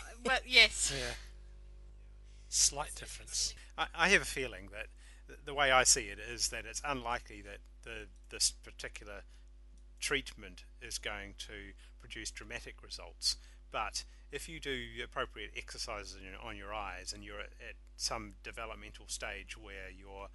well, 0.25 0.39
yes. 0.45 0.93
Yeah. 0.93 1.13
Slight 2.49 2.93
difference. 2.93 3.55
I, 3.77 3.87
I 3.95 4.09
have 4.09 4.21
a 4.21 4.25
feeling 4.25 4.67
that 4.73 4.87
th- 5.27 5.39
the 5.45 5.53
way 5.53 5.71
I 5.71 5.83
see 5.85 6.07
it 6.09 6.19
is 6.19 6.49
that 6.49 6.65
it's 6.65 6.81
unlikely 6.83 7.41
that 7.43 7.59
the 7.83 8.07
this 8.31 8.51
particular 8.51 9.21
treatment 10.01 10.65
is 10.81 10.97
going 10.97 11.35
to 11.47 11.71
produce 12.01 12.31
dramatic 12.31 12.83
results. 12.83 13.37
But 13.71 14.05
if 14.31 14.49
you 14.49 14.59
do 14.59 14.85
appropriate 15.03 15.51
exercises 15.55 16.17
on 16.43 16.55
your, 16.55 16.73
eyes 16.73 17.13
and 17.13 17.23
you're 17.23 17.39
at, 17.39 17.75
some 17.95 18.33
developmental 18.43 19.05
stage 19.07 19.57
where 19.57 19.89
your 19.97 20.27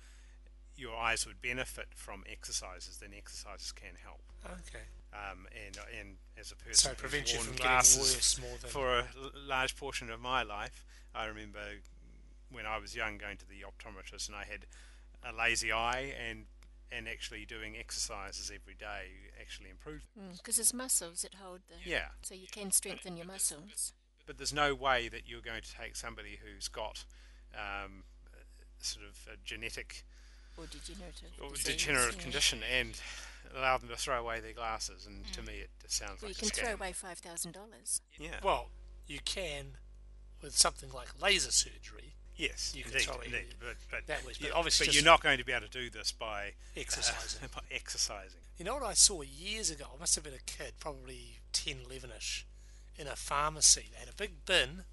your 0.75 0.97
eyes 0.97 1.27
would 1.27 1.41
benefit 1.43 1.89
from 1.95 2.25
exercises, 2.31 2.97
then 2.97 3.11
exercises 3.17 3.73
can 3.73 3.95
help. 4.03 4.23
Okay. 4.45 4.85
Um, 5.13 5.47
and 5.67 5.79
and 6.01 6.17
as 6.39 6.51
a 6.51 6.57
person 6.57 6.75
So 6.75 6.95
prevents 6.95 7.33
you 7.33 7.39
from 7.41 7.53
getting 7.55 7.67
glasses 7.67 7.99
worse 7.99 8.41
more 8.41 8.59
than 8.61 8.71
for 8.71 8.99
a 8.99 9.07
large 9.47 9.77
portion 9.77 10.11
of 10.11 10.21
my 10.21 10.43
life, 10.43 10.85
I 11.15 11.27
remember 11.27 11.61
when 12.51 12.67
I 12.67 12.79
was 12.79 12.97
young 12.97 13.19
going 13.19 13.37
to 13.39 13.49
the 13.49 13.65
optometrist 13.65 14.29
and 14.29 14.37
I 14.37 14.45
had 14.45 14.67
a 15.25 15.37
lazy 15.37 15.73
eye 15.73 16.15
and 16.29 16.47
and 16.97 17.09
actually 17.09 17.45
doing 17.47 17.77
exercises 17.77 18.51
every 18.55 18.75
day 18.75 19.31
actually 19.41 19.71
improved. 19.71 20.05
Because 20.37 20.59
it's 20.59 20.75
muscles 20.75 21.23
that 21.23 21.35
hold 21.35 21.61
the. 21.69 21.89
Yeah, 21.89 22.09
So 22.23 22.35
you 22.35 22.47
can 22.51 22.71
strengthen 22.71 23.17
your 23.17 23.27
muscles. 23.27 23.93
but 24.27 24.37
there's 24.39 24.53
no 24.53 24.75
way 24.75 25.09
that 25.09 25.23
you're 25.29 25.41
going 25.41 25.63
to 25.63 25.75
take 25.75 25.97
somebody 25.97 26.39
who's 26.43 26.69
got 26.69 27.05
um, 27.55 28.05
sort 28.79 29.07
of 29.07 29.17
a 29.33 29.37
genetic 29.45 30.05
Or 30.57 30.67
degenerative. 30.67 31.31
or 31.43 31.51
disease, 31.51 31.65
degenerative 31.77 32.17
yeah. 32.17 32.23
condition 32.23 32.61
and 32.79 33.01
allow 33.57 33.79
them 33.79 33.89
to 33.89 33.97
throw 33.97 34.19
away 34.21 34.41
their 34.41 34.53
glasses. 34.53 35.07
And 35.07 35.27
to 35.33 35.43
me, 35.43 35.55
it 35.55 35.71
just 35.83 35.97
sounds 35.97 36.23
Well, 36.23 36.31
you 36.31 36.35
can 36.35 36.49
a 36.49 36.51
throw 36.51 36.73
away 36.75 36.93
five 36.93 37.19
thousand 37.19 37.53
dollars. 37.53 38.01
Yeah. 38.19 38.39
Well, 38.43 38.69
you 39.07 39.19
can 39.25 39.77
with 40.43 40.57
something 40.57 40.91
like 40.93 41.21
laser 41.21 41.51
surgery 41.53 42.12
yes. 42.37 42.73
you 42.77 42.83
can 42.85 42.93
indeed, 42.93 43.09
it 43.09 43.27
indeed. 43.27 43.55
But, 43.61 43.77
but 43.91 44.07
that 44.07 44.25
way, 44.27 44.33
but 44.39 44.49
you- 44.49 44.55
obviously 44.55 44.87
but 44.87 44.95
you're 44.95 45.05
not 45.05 45.23
going 45.23 45.39
to 45.39 45.45
be 45.45 45.53
able 45.53 45.67
to 45.67 45.71
do 45.71 45.91
this 45.91 46.13
by 46.13 46.49
uh, 46.49 46.81
exercising. 46.81 47.49
by 47.55 47.63
exercising. 47.71 48.41
You 48.59 48.65
know 48.65 48.75
what 48.75 48.85
I 48.85 48.95
saw 48.95 49.23
years 49.23 49.71
ago? 49.71 49.87
I 49.95 49.99
must 49.99 50.15
have 50.15 50.25
been 50.25 50.35
a 50.35 50.39
kid, 50.47 50.75
probably 50.79 51.39
10, 51.53 51.77
11 51.87 52.11
ish, 52.17 52.47
in 52.97 53.07
a 53.07 53.17
pharmacy. 53.17 53.87
They 53.93 54.01
had 54.01 54.09
a 54.09 54.17
big 54.17 54.45
bin 54.47 54.85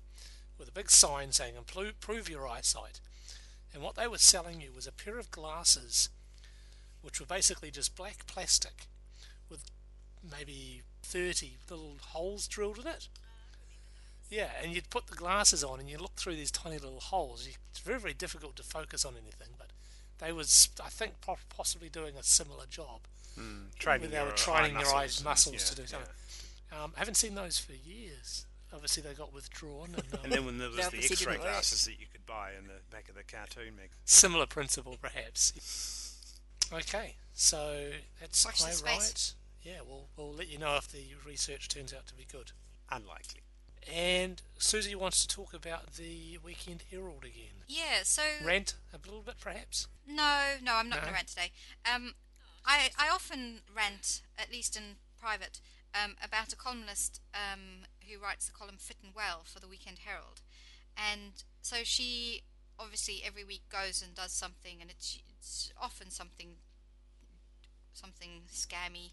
with 0.58 0.68
a 0.68 0.72
big 0.72 0.90
sign 0.90 1.32
saying 1.32 1.56
improve 1.56 2.30
your 2.30 2.48
eyesight. 2.48 3.00
And 3.74 3.84
what 3.84 3.96
they 3.96 4.08
were 4.08 4.18
selling 4.18 4.62
you 4.62 4.72
was 4.74 4.88
a 4.88 4.92
pair 4.92 5.20
of 5.20 5.32
glasses 5.32 6.10
which 7.02 7.20
were 7.20 7.26
basically 7.26 7.72
just 7.72 7.96
black 7.96 8.26
plastic 8.28 8.88
with 9.50 9.64
maybe 10.30 10.82
30 11.04 11.58
little 11.70 11.98
holes 12.02 12.48
drilled 12.48 12.80
in 12.80 12.88
it. 12.88 13.08
Yeah, 14.30 14.50
and 14.62 14.74
you'd 14.74 14.90
put 14.90 15.08
the 15.08 15.16
glasses 15.16 15.64
on 15.64 15.80
and 15.80 15.90
you 15.90 15.98
look 15.98 16.16
through 16.16 16.36
these 16.36 16.52
tiny 16.52 16.78
little 16.78 17.00
holes. 17.00 17.48
It's 17.72 17.80
very, 17.80 18.00
very 18.00 18.14
difficult 18.14 18.56
to 18.58 18.64
focus 18.64 19.04
on 19.04 19.14
anything, 19.14 19.56
but 19.58 19.72
they 20.20 20.32
was, 20.32 20.70
I 20.84 20.90
think, 20.90 21.14
possibly 21.50 21.90
doing 21.90 22.16
a 22.16 22.24
similar 22.24 22.66
job. 22.70 23.02
Mm, 23.40 23.74
training 23.80 24.12
they 24.12 24.22
were 24.22 24.32
training 24.32 24.76
eye 24.76 24.82
your 24.82 24.96
eyes 24.96 25.24
muscles, 25.24 25.24
muscles 25.24 25.56
yeah, 25.56 25.70
to 25.70 25.82
do 25.82 25.88
something. 25.88 26.10
yeah. 26.72 26.84
Um, 26.84 26.94
I 26.96 27.00
haven't 27.00 27.16
seen 27.16 27.36
those 27.36 27.58
for 27.58 27.74
years. 27.74 28.46
Obviously, 28.72 29.02
they 29.02 29.14
got 29.14 29.34
withdrawn. 29.34 29.90
And, 29.96 30.04
um, 30.14 30.20
And 30.24 30.32
then 30.32 30.46
when 30.46 30.58
there 30.60 30.70
was 30.70 30.78
the 30.78 30.98
X-ray 30.98 31.08
didn't 31.08 31.28
work. 31.28 31.42
glasses 31.42 31.86
that 31.86 32.00
you 32.00 32.06
could 32.12 32.26
buy 32.28 32.52
in 32.60 32.68
the 32.68 32.82
back 32.92 33.10
of 33.10 33.16
the 33.16 33.24
cartoon 33.24 33.76
magazine. 33.76 33.98
similar 34.06 34.46
principle, 34.46 34.98
perhaps. 35.02 35.54
Okay, 36.72 37.16
so 37.34 37.90
that's 38.20 38.46
Watch 38.46 38.62
eye 38.62 38.74
right. 38.86 39.34
Yeah, 39.64 39.80
we'll 39.88 40.08
we'll 40.16 40.34
let 40.34 40.50
you 40.50 40.60
know 40.60 40.76
if 40.78 40.88
the 40.88 41.04
research 41.26 41.68
turns 41.68 41.94
out 41.94 42.06
to 42.08 42.14
be 42.14 42.28
good. 42.32 42.52
Unlikely. 42.92 43.42
And 43.92 44.42
Siouxsie 44.60 44.96
wants 44.96 45.26
to 45.26 45.28
talk 45.36 45.54
about 45.54 45.94
the 45.94 46.38
Weekend 46.44 46.84
Herald 46.92 47.24
again. 47.24 47.64
Yeah, 47.68 48.04
so 48.04 48.22
Rant 48.44 48.76
a 48.94 48.98
little 49.06 49.22
bit, 49.22 49.36
perhaps. 49.40 49.88
no, 50.08 50.56
no, 50.62 50.76
I'm 50.76 50.90
not 50.90 50.98
No? 50.98 51.02
going 51.02 51.08
to 51.10 51.14
rant 51.14 51.28
today. 51.28 51.52
Um, 51.92 52.14
I 52.66 52.90
I 52.98 53.10
often 53.10 53.62
rant, 53.76 54.22
at 54.38 54.52
least 54.52 54.76
in 54.76 54.98
private, 55.20 55.60
um, 55.96 56.16
about 56.24 56.54
a 56.54 56.56
columnist 56.56 57.22
um, 57.34 57.86
who 58.08 58.20
writes 58.20 58.46
the 58.48 58.52
column 58.54 58.78
Fit 58.78 58.98
and 59.04 59.14
Well 59.16 59.42
for 59.46 59.60
the 59.60 59.68
Weekend 59.68 60.00
Herald, 60.00 60.42
and 60.98 61.44
so 61.62 61.78
she 61.84 62.44
obviously 62.78 63.22
every 63.26 63.44
week 63.44 63.64
goes 63.70 64.02
and 64.02 64.14
does 64.14 64.32
something, 64.34 64.78
and 64.82 64.90
it's 64.92 65.20
it's 65.38 65.72
often 65.82 66.12
something 66.12 66.58
something 67.94 68.44
scammy. 68.52 69.12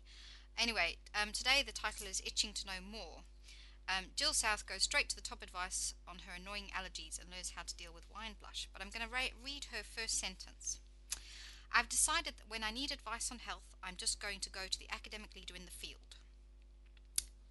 Anyway, 0.59 0.97
um, 1.21 1.33
today 1.33 1.63
the 1.65 1.73
title 1.73 2.07
is 2.07 2.23
Itching 2.25 2.53
to 2.55 2.67
Know 2.67 2.81
More. 2.91 3.21
Um, 3.89 4.07
Jill 4.17 4.33
South 4.33 4.67
goes 4.67 4.83
straight 4.83 5.09
to 5.11 5.17
the 5.17 5.23
top 5.23 5.43
advice 5.43 5.95
on 6.09 6.27
her 6.27 6.35
annoying 6.35 6.71
allergies 6.75 7.21
and 7.21 7.31
learns 7.31 7.53
how 7.55 7.63
to 7.63 7.77
deal 7.77 7.95
with 7.95 8.11
wine 8.13 8.35
blush. 8.41 8.69
But 8.73 8.83
I'm 8.83 8.91
going 8.91 9.07
to 9.07 9.13
read 9.13 9.67
her 9.73 9.83
first 9.85 10.19
sentence. 10.19 10.81
I've 11.73 11.89
decided 11.89 12.35
that 12.39 12.49
when 12.49 12.65
I 12.65 12.71
need 12.71 12.91
advice 12.91 13.31
on 13.31 13.39
health, 13.39 13.77
I'm 13.83 13.97
just 13.97 14.21
going 14.21 14.41
to 14.41 14.51
go 14.51 14.67
to 14.71 14.79
the 14.79 14.91
academic 14.93 15.35
leader 15.35 15.55
in 15.55 15.67
the 15.67 15.71
field. 15.71 16.19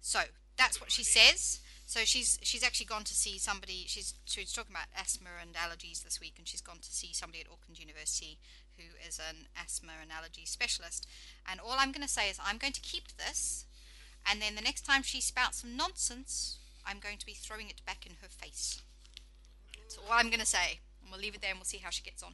So 0.00 0.20
that's 0.56 0.80
what 0.80 0.90
she 0.90 1.04
says. 1.04 1.60
So 1.86 2.00
she's 2.00 2.38
she's 2.42 2.64
actually 2.64 2.86
gone 2.86 3.04
to 3.04 3.14
see 3.14 3.38
somebody. 3.38 3.84
She's 3.86 4.14
she 4.24 4.40
was 4.40 4.52
talking 4.52 4.72
about 4.72 4.88
asthma 4.96 5.30
and 5.40 5.54
allergies 5.54 6.02
this 6.02 6.20
week, 6.20 6.34
and 6.38 6.48
she's 6.48 6.60
gone 6.60 6.78
to 6.78 6.92
see 6.92 7.12
somebody 7.12 7.40
at 7.42 7.50
Auckland 7.50 7.78
University 7.78 8.38
who 8.76 8.84
is 9.06 9.18
an 9.18 9.46
asthma 9.56 9.92
and 10.02 10.10
allergy 10.10 10.44
specialist. 10.44 11.06
And 11.50 11.60
all 11.60 11.76
I'm 11.78 11.92
going 11.92 12.06
to 12.06 12.12
say 12.12 12.28
is 12.28 12.38
I'm 12.42 12.58
going 12.58 12.72
to 12.72 12.80
keep 12.80 13.16
this, 13.16 13.65
and 14.30 14.40
then 14.42 14.54
the 14.54 14.62
next 14.62 14.82
time 14.84 15.02
she 15.02 15.20
spouts 15.20 15.60
some 15.62 15.76
nonsense, 15.76 16.58
I'm 16.86 16.98
going 16.98 17.18
to 17.18 17.26
be 17.26 17.32
throwing 17.32 17.68
it 17.68 17.80
back 17.86 18.06
in 18.06 18.12
her 18.22 18.28
face. 18.28 18.82
That's 19.80 19.96
all 19.98 20.04
I'm 20.12 20.26
going 20.28 20.40
to 20.40 20.46
say. 20.46 20.80
And 21.02 21.10
we'll 21.10 21.20
leave 21.20 21.34
it 21.34 21.40
there, 21.42 21.50
and 21.50 21.58
we'll 21.58 21.64
see 21.64 21.78
how 21.78 21.90
she 21.90 22.02
gets 22.02 22.22
on. 22.22 22.32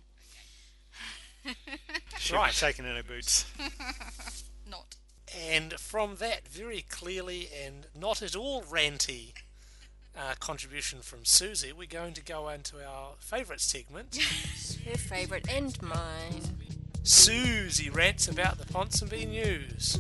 She'll 2.19 2.37
Right. 2.39 2.49
be 2.51 2.55
shaking 2.55 2.85
in 2.85 2.97
her 2.97 3.03
boots. 3.03 3.45
Not. 4.69 4.97
And 5.37 5.73
from 5.75 6.17
that 6.17 6.47
very 6.49 6.83
clearly 6.83 7.49
and 7.65 7.87
not 7.99 8.21
at 8.23 8.37
all 8.37 8.63
ranty 8.65 9.33
uh, 10.17 10.35
contribution 10.41 11.01
from 11.01 11.21
Siouxsie, 11.21 11.73
we're 11.73 11.87
going 11.87 12.13
to 12.15 12.23
go 12.23 12.49
into 12.51 12.87
our 12.87 13.13
favourite 13.19 13.61
segment. 13.61 14.17
Her 14.87 14.99
favourite 14.99 15.49
and 15.51 15.81
mine. 15.81 16.43
Siouxsie 17.03 17.95
rants 17.95 18.29
about 18.29 18.59
the 18.59 18.67
Ponsonby 18.67 19.27
News. 19.27 19.99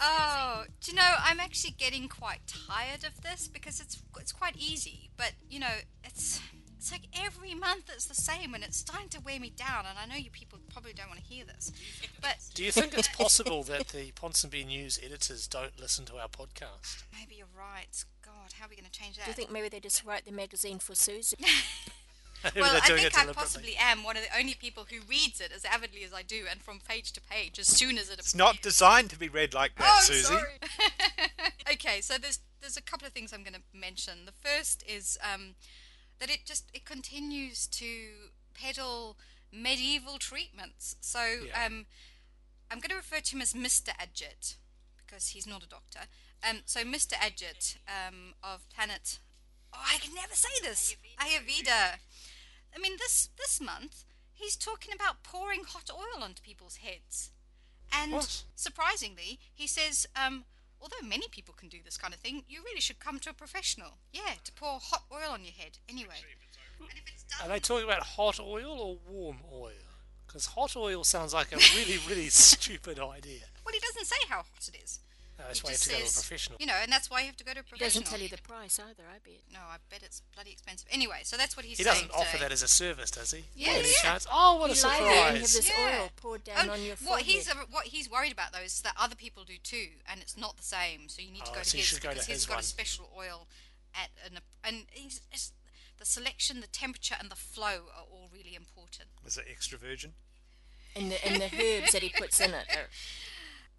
Oh, 0.00 0.64
do 0.80 0.90
you 0.90 0.96
know? 0.96 1.14
I'm 1.22 1.40
actually 1.40 1.72
getting 1.72 2.08
quite 2.08 2.40
tired 2.46 3.04
of 3.04 3.22
this 3.22 3.48
because 3.48 3.80
it's 3.80 4.02
it's 4.20 4.32
quite 4.32 4.56
easy, 4.56 5.10
but 5.16 5.32
you 5.48 5.58
know, 5.58 5.76
it's 6.04 6.40
it's 6.76 6.92
like 6.92 7.08
every 7.24 7.54
month 7.54 7.90
it's 7.92 8.04
the 8.04 8.14
same, 8.14 8.54
and 8.54 8.62
it's 8.62 8.76
starting 8.76 9.08
to 9.10 9.20
wear 9.20 9.40
me 9.40 9.50
down. 9.50 9.84
And 9.88 9.98
I 9.98 10.06
know 10.06 10.16
you 10.16 10.30
people 10.30 10.58
probably 10.72 10.92
don't 10.92 11.08
want 11.08 11.20
to 11.20 11.26
hear 11.26 11.44
this, 11.44 11.72
but 12.20 12.36
Do 12.54 12.64
you 12.64 12.70
think 12.72 12.94
it's 12.94 13.08
possible 13.16 13.62
that 13.64 13.88
the 13.88 14.12
Ponsonby 14.12 14.66
News 14.66 14.98
editors 15.02 15.46
don't 15.48 15.78
listen 15.80 16.04
to 16.06 16.16
our 16.18 16.28
podcast? 16.28 17.04
maybe 17.18 17.36
you're 17.36 17.46
right. 17.56 18.04
God, 18.22 18.52
how 18.58 18.66
are 18.66 18.68
we 18.68 18.76
going 18.76 18.84
to 18.84 18.90
change 18.90 19.16
that? 19.16 19.24
Do 19.24 19.30
you 19.30 19.34
think 19.34 19.50
maybe 19.50 19.68
they 19.68 19.80
just 19.80 20.04
write 20.04 20.24
the 20.24 20.32
magazine 20.32 20.78
for 20.78 20.92
Siouxsie? 20.92 21.34
Maybe 22.44 22.60
well, 22.60 22.76
I 22.76 22.80
think 22.80 22.90
I 22.98 23.08
deliberately. 23.08 23.34
possibly 23.34 23.76
am 23.78 24.02
one 24.04 24.16
of 24.16 24.22
the 24.22 24.38
only 24.38 24.54
people 24.54 24.86
who 24.90 25.00
reads 25.08 25.40
it 25.40 25.50
as 25.54 25.64
avidly 25.64 26.02
as 26.04 26.12
I 26.12 26.22
do, 26.22 26.44
and 26.50 26.62
from 26.62 26.80
page 26.80 27.12
to 27.12 27.20
page, 27.20 27.58
as 27.58 27.66
soon 27.66 27.98
as 27.98 28.08
it 28.08 28.14
appears. 28.14 28.26
It's 28.26 28.34
not 28.34 28.62
designed 28.62 29.10
to 29.10 29.18
be 29.18 29.28
read 29.28 29.54
like 29.54 29.74
that, 29.76 29.84
Oh, 29.86 30.12
Siouxsie. 30.12 30.22
sorry. 30.22 30.50
okay, 31.72 32.00
so 32.00 32.18
there's 32.18 32.40
there's 32.60 32.76
a 32.76 32.82
couple 32.82 33.06
of 33.06 33.12
things 33.12 33.32
I'm 33.32 33.42
going 33.42 33.54
to 33.54 33.62
mention. 33.78 34.24
The 34.26 34.32
first 34.32 34.82
is 34.88 35.18
um, 35.22 35.54
that 36.18 36.30
it 36.30 36.40
just 36.44 36.70
it 36.74 36.84
continues 36.84 37.66
to 37.68 37.86
peddle 38.54 39.16
medieval 39.52 40.18
treatments. 40.18 40.96
So 41.00 41.20
Yeah. 41.46 41.66
um, 41.66 41.86
I'm 42.70 42.78
going 42.78 42.90
to 42.90 42.96
refer 42.96 43.20
to 43.20 43.36
him 43.36 43.42
as 43.42 43.52
Mr. 43.52 43.90
Adjet 43.98 44.56
because 44.96 45.28
he's 45.28 45.46
not 45.46 45.62
a 45.62 45.68
doctor. 45.68 46.00
Um, 46.48 46.58
so 46.66 46.80
Mr. 46.82 47.12
Adjet 47.14 47.76
um, 47.86 48.34
of 48.42 48.68
Planet. 48.70 49.18
Oh, 49.72 49.78
I 49.84 49.98
can 49.98 50.14
never 50.14 50.34
say 50.34 50.48
this. 50.62 50.96
Ayurveda. 51.20 51.98
I 52.76 52.78
mean, 52.78 52.96
this 52.98 53.30
this 53.38 53.60
month 53.60 54.04
he's 54.36 54.56
talking 54.56 54.92
about 54.94 55.22
pouring 55.22 55.64
hot 55.64 55.90
oil 55.92 56.22
onto 56.22 56.42
people's 56.42 56.76
heads. 56.76 57.30
And 57.92 58.12
What? 58.12 58.44
surprisingly, 58.54 59.38
he 59.54 59.66
says, 59.66 60.06
um, 60.14 60.44
although 60.80 61.06
many 61.06 61.28
people 61.28 61.54
can 61.54 61.68
do 61.68 61.78
this 61.82 61.96
kind 61.96 62.12
of 62.12 62.20
thing, 62.20 62.44
you 62.48 62.60
really 62.62 62.80
should 62.80 63.00
come 63.00 63.18
to 63.20 63.30
a 63.30 63.32
professional. 63.32 63.98
Yeah, 64.12 64.34
to 64.44 64.52
pour 64.52 64.78
hot 64.80 65.04
oil 65.10 65.30
on 65.32 65.44
your 65.44 65.54
head. 65.54 65.78
Anyway. 65.88 66.16
And 66.78 66.88
if 66.90 67.04
it's 67.12 67.40
Are 67.40 67.48
they 67.48 67.60
talking 67.60 67.84
about 67.84 68.02
hot 68.02 68.38
oil 68.38 68.78
or 68.78 68.98
warm 69.08 69.38
oil? 69.52 69.72
Because 70.26 70.46
hot 70.46 70.76
oil 70.76 71.04
sounds 71.04 71.32
like 71.32 71.52
a 71.52 71.56
really, 71.74 71.98
really 72.08 72.28
stupid 72.50 72.98
idea. 72.98 73.44
well, 73.64 73.72
he 73.72 73.80
doesn't 73.80 74.04
say 74.06 74.16
how 74.28 74.38
hot 74.38 74.68
it 74.68 74.76
is. 74.84 75.00
Uh, 75.38 75.42
no, 75.42 75.48
that's 75.48 75.60
He 75.60 75.64
why 75.64 75.70
you 75.70 75.74
have 75.74 75.80
just 75.80 75.84
to 75.84 75.90
go 75.90 75.96
to 75.96 76.02
a 76.02 76.16
professional. 76.16 76.56
You 76.60 76.66
know, 76.66 76.78
and 76.82 76.90
that's 76.90 77.10
why 77.10 77.20
you 77.20 77.26
have 77.26 77.36
to 77.36 77.44
go 77.44 77.52
to 77.52 77.60
a 77.60 77.62
He 77.62 77.68
professional. 77.68 78.02
doesn't 78.02 78.16
tell 78.16 78.20
you 78.24 78.28
the 78.28 78.42
price 78.42 78.78
either, 78.80 79.04
I 79.04 79.18
bet. 79.22 79.42
No, 79.52 79.60
I 79.60 79.76
bet 79.90 80.02
it's 80.02 80.22
bloody 80.34 80.52
expensive. 80.52 80.88
Anyway, 80.90 81.20
so 81.24 81.36
that's 81.36 81.56
what 81.56 81.66
he's 81.66 81.76
He 81.78 81.84
saying 81.84 82.08
doesn't 82.08 82.10
offer 82.12 82.32
today. 82.38 82.44
that 82.44 82.52
as 82.52 82.62
a 82.62 82.68
service, 82.68 83.10
does 83.10 83.32
he? 83.32 83.44
Yeah, 83.54 83.76
yeah. 83.76 83.82
chance? 84.02 84.26
Oh, 84.32 84.56
what 84.56 84.70
a 84.70 84.74
you 84.74 84.82
lie 84.82 84.98
there 85.00 85.28
and 85.28 85.36
have 85.38 85.46
surprise! 85.46 85.52
this 85.56 85.70
Yeah. 85.70 86.00
oil 86.00 86.10
poured 86.16 86.44
down 86.44 86.68
Oh, 86.68 86.72
on 86.72 86.82
your 86.82 86.96
what 87.04 87.22
he's 87.22 87.48
what 87.70 87.86
he's 87.86 88.08
worried 88.10 88.32
about 88.32 88.52
though 88.52 88.60
is 88.64 88.80
that 88.80 88.94
other 88.96 89.14
people 89.14 89.44
do 89.44 89.58
too, 89.62 89.88
and 90.10 90.20
it's 90.22 90.36
not 90.36 90.56
the 90.56 90.62
same. 90.64 91.08
So 91.08 91.20
you 91.20 91.30
need 91.30 91.44
to 91.44 91.50
Oh, 91.50 91.54
go 91.54 91.60
to 91.60 91.68
so 91.68 91.76
you 91.76 91.82
his 91.82 91.88
should 91.88 92.00
go 92.02 92.08
to 92.08 92.14
because 92.14 92.26
his 92.26 92.36
he's 92.42 92.46
got 92.46 92.54
one. 92.56 92.60
a 92.60 92.66
special 92.66 93.10
oil 93.16 93.46
at 93.94 94.08
an 94.24 94.38
and 94.64 94.86
he's, 94.92 95.20
it's, 95.32 95.52
the 95.98 96.04
selection, 96.04 96.60
the 96.60 96.66
temperature, 96.66 97.16
and 97.18 97.30
the 97.30 97.36
flow 97.36 97.88
are 97.96 98.04
all 98.10 98.28
really 98.32 98.54
important. 98.54 99.08
Is 99.26 99.36
it 99.38 99.44
extra 99.50 99.76
virgin? 99.78 100.12
and, 100.94 101.10
the, 101.10 101.26
and 101.26 101.40
the 101.42 101.50
herbs 101.56 101.92
that 101.92 102.02
he 102.02 102.08
puts 102.08 102.40
in 102.40 102.50
it. 102.54 102.66
are- 102.70 102.88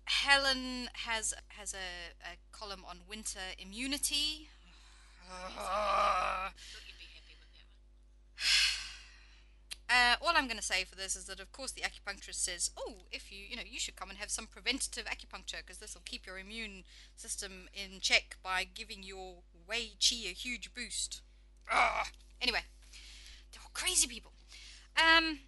Helen 0.08 0.90
has 1.06 1.34
has 1.50 1.74
a, 1.74 2.16
a 2.24 2.38
column 2.52 2.84
on 2.88 3.00
winter 3.08 3.40
immunity. 3.58 4.50
Uh, 9.90 10.16
all 10.22 10.34
I'm 10.36 10.48
going 10.48 10.58
to 10.58 10.64
say 10.64 10.84
for 10.84 10.98
this 10.98 11.16
is 11.16 11.26
that, 11.28 11.40
of 11.40 11.54
course, 11.54 11.72
the 11.72 11.82
acupuncturist 11.82 12.36
says, 12.36 12.72
"Oh, 12.78 12.96
if 13.10 13.32
you, 13.32 13.40
you 13.50 13.56
know, 13.56 13.62
you 13.66 13.80
should 13.80 13.96
come 13.96 14.10
and 14.10 14.20
have 14.20 14.30
some 14.30 14.46
preventative 14.46 15.06
acupuncture 15.06 15.60
because 15.66 15.78
this 15.78 15.94
will 15.94 16.02
keep 16.04 16.26
your 16.26 16.38
immune 16.38 16.84
system 17.16 17.70
in 17.74 18.02
check 18.02 18.36
by 18.44 18.66
giving 18.66 19.02
your 19.02 19.36
Wei 19.66 19.92
Qi 19.98 20.30
a 20.30 20.34
huge 20.34 20.74
boost." 20.74 21.22
Anyway, 22.40 22.60
they're 23.52 23.64
all 23.64 23.72
crazy 23.74 24.08
people. 24.08 24.32
Um, 24.96 25.40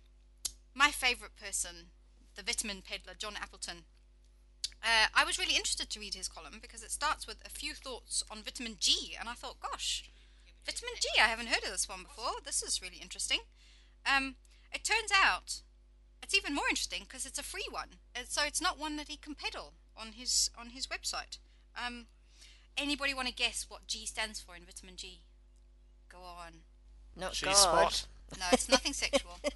my 0.73 0.89
favourite 0.89 1.35
person, 1.35 1.91
the 2.35 2.41
vitamin 2.41 2.81
peddler, 2.81 3.13
John 3.15 3.35
Appleton. 3.39 3.83
Uh, 4.83 5.07
I 5.13 5.25
was 5.25 5.37
really 5.37 5.55
interested 5.55 5.89
to 5.89 5.99
read 5.99 6.13
his 6.15 6.27
column 6.29 6.59
because 6.61 6.83
it 6.83 6.91
starts 6.91 7.27
with 7.27 7.37
a 7.45 7.49
few 7.49 7.73
thoughts 7.73 8.23
on 8.31 8.43
vitamin 8.43 8.77
G, 8.79 9.15
and 9.19 9.27
I 9.27 9.33
thought, 9.33 9.59
gosh, 9.59 10.09
vitamin 10.65 10.93
G, 10.99 11.07
I 11.19 11.27
haven't 11.27 11.47
heard 11.47 11.63
of 11.63 11.71
this 11.71 11.89
one 11.89 12.03
before. 12.03 12.39
This 12.45 12.63
is 12.63 12.81
really 12.81 12.97
interesting. 13.01 13.39
Um, 14.05 14.35
it 14.71 14.83
turns 14.85 15.11
out 15.13 15.61
it's 16.23 16.33
even 16.35 16.55
more 16.55 16.69
interesting 16.69 17.03
because 17.03 17.25
it's 17.25 17.39
a 17.39 17.43
free 17.43 17.67
one, 17.69 17.95
Uh, 18.15 18.21
so 18.27 18.43
it's 18.43 18.61
not 18.61 18.79
one 18.79 18.95
that 18.97 19.09
he 19.09 19.17
can 19.17 19.35
peddle 19.35 19.73
on 19.97 20.13
his 20.13 20.49
on 20.57 20.69
his 20.69 20.87
website. 20.87 21.39
Um, 21.75 22.07
anybody 22.77 23.13
want 23.13 23.27
to 23.27 23.33
guess 23.33 23.65
what 23.67 23.85
G 23.87 24.05
stands 24.05 24.39
for 24.39 24.55
in 24.55 24.63
vitamin 24.65 24.95
G? 24.95 25.21
Go 26.07 26.19
on. 26.19 26.61
Not 27.15 27.33
G 27.33 27.45
God. 27.47 27.55
spot. 27.55 28.05
No, 28.39 28.45
it's 28.53 28.69
nothing 28.69 28.93
sexual. 28.93 29.39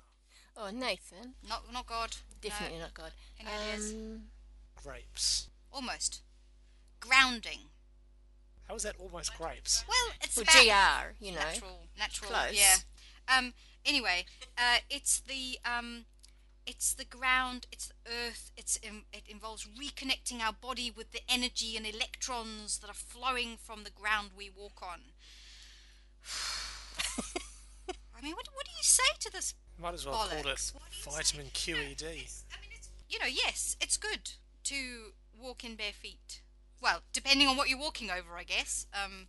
Oh, 0.56 0.70
Nathan. 0.70 1.34
Not 1.50 1.74
not 1.74 1.88
God. 1.88 2.12
No, 2.44 2.50
Definitely 2.50 2.78
not 2.78 2.94
God. 2.94 3.12
Any 3.40 3.50
ideas? 3.50 3.92
Um, 3.92 4.22
Grapes. 4.84 5.50
almost. 5.72 6.22
Grounding. 7.00 7.60
How 8.68 8.76
is 8.76 8.84
that 8.84 8.96
almost 9.00 9.36
grapes? 9.38 9.84
Well, 9.88 10.14
it's 10.22 10.36
Well, 10.38 10.44
about 10.44 11.14
GR, 11.18 11.26
you 11.26 11.32
know. 11.34 11.40
natural, 11.40 11.88
natural. 11.98 12.32
Close. 12.32 12.54
Yeah. 12.54 12.76
Um. 13.38 13.54
Anyway, 13.86 14.26
uh, 14.58 14.78
it's 14.90 15.20
the 15.20 15.60
um, 15.66 16.06
it's 16.66 16.94
the 16.94 17.04
ground, 17.06 17.68
it's 17.72 17.88
the 17.88 17.94
earth. 18.28 18.52
It's 18.56 18.78
in, 18.78 19.02
it 19.12 19.24
involves 19.28 19.66
reconnecting 19.68 20.40
our 20.42 20.54
body 20.54 20.90
with 20.96 21.12
the 21.12 21.20
energy 21.28 21.76
and 21.76 21.86
electrons 21.86 22.80
that 22.80 22.90
are 22.90 22.94
flowing 22.94 23.58
from 23.58 23.84
the 23.84 23.90
ground 23.90 24.32
we 24.38 24.50
walk 24.50 24.82
on. 24.82 25.00
I 28.16 28.22
mean, 28.22 28.36
what, 28.36 28.48
what 28.54 28.66
do 28.66 28.72
you 28.72 28.84
say 28.84 29.04
to 29.22 29.32
this? 29.32 29.54
Might 29.78 29.94
as 29.96 30.06
well 30.06 30.16
call 30.16 30.28
it 30.28 30.46
Bollocks. 30.46 30.74
What 30.74 30.84
do 30.90 30.98
you 30.98 31.04
say? 31.04 31.12
vitamin 31.12 31.46
No, 31.48 31.52
QED. 31.52 32.02
it's- 32.04 32.46
I 32.54 32.62
mean, 32.62 32.70
it's, 32.74 32.90
you 33.10 33.20
know, 33.20 33.26
yes, 33.26 33.76
it's 33.82 33.98
good 33.98 34.32
to 34.66 35.14
walk 35.40 35.64
in 35.64 35.76
bare 35.76 35.94
feet. 35.94 36.42
Well, 36.82 37.02
depending 37.14 37.48
on 37.48 37.56
what 37.58 37.70
you're 37.70 37.80
walking 37.80 38.10
over, 38.12 38.36
I 38.38 38.44
guess. 38.44 38.88
Um, 38.94 39.28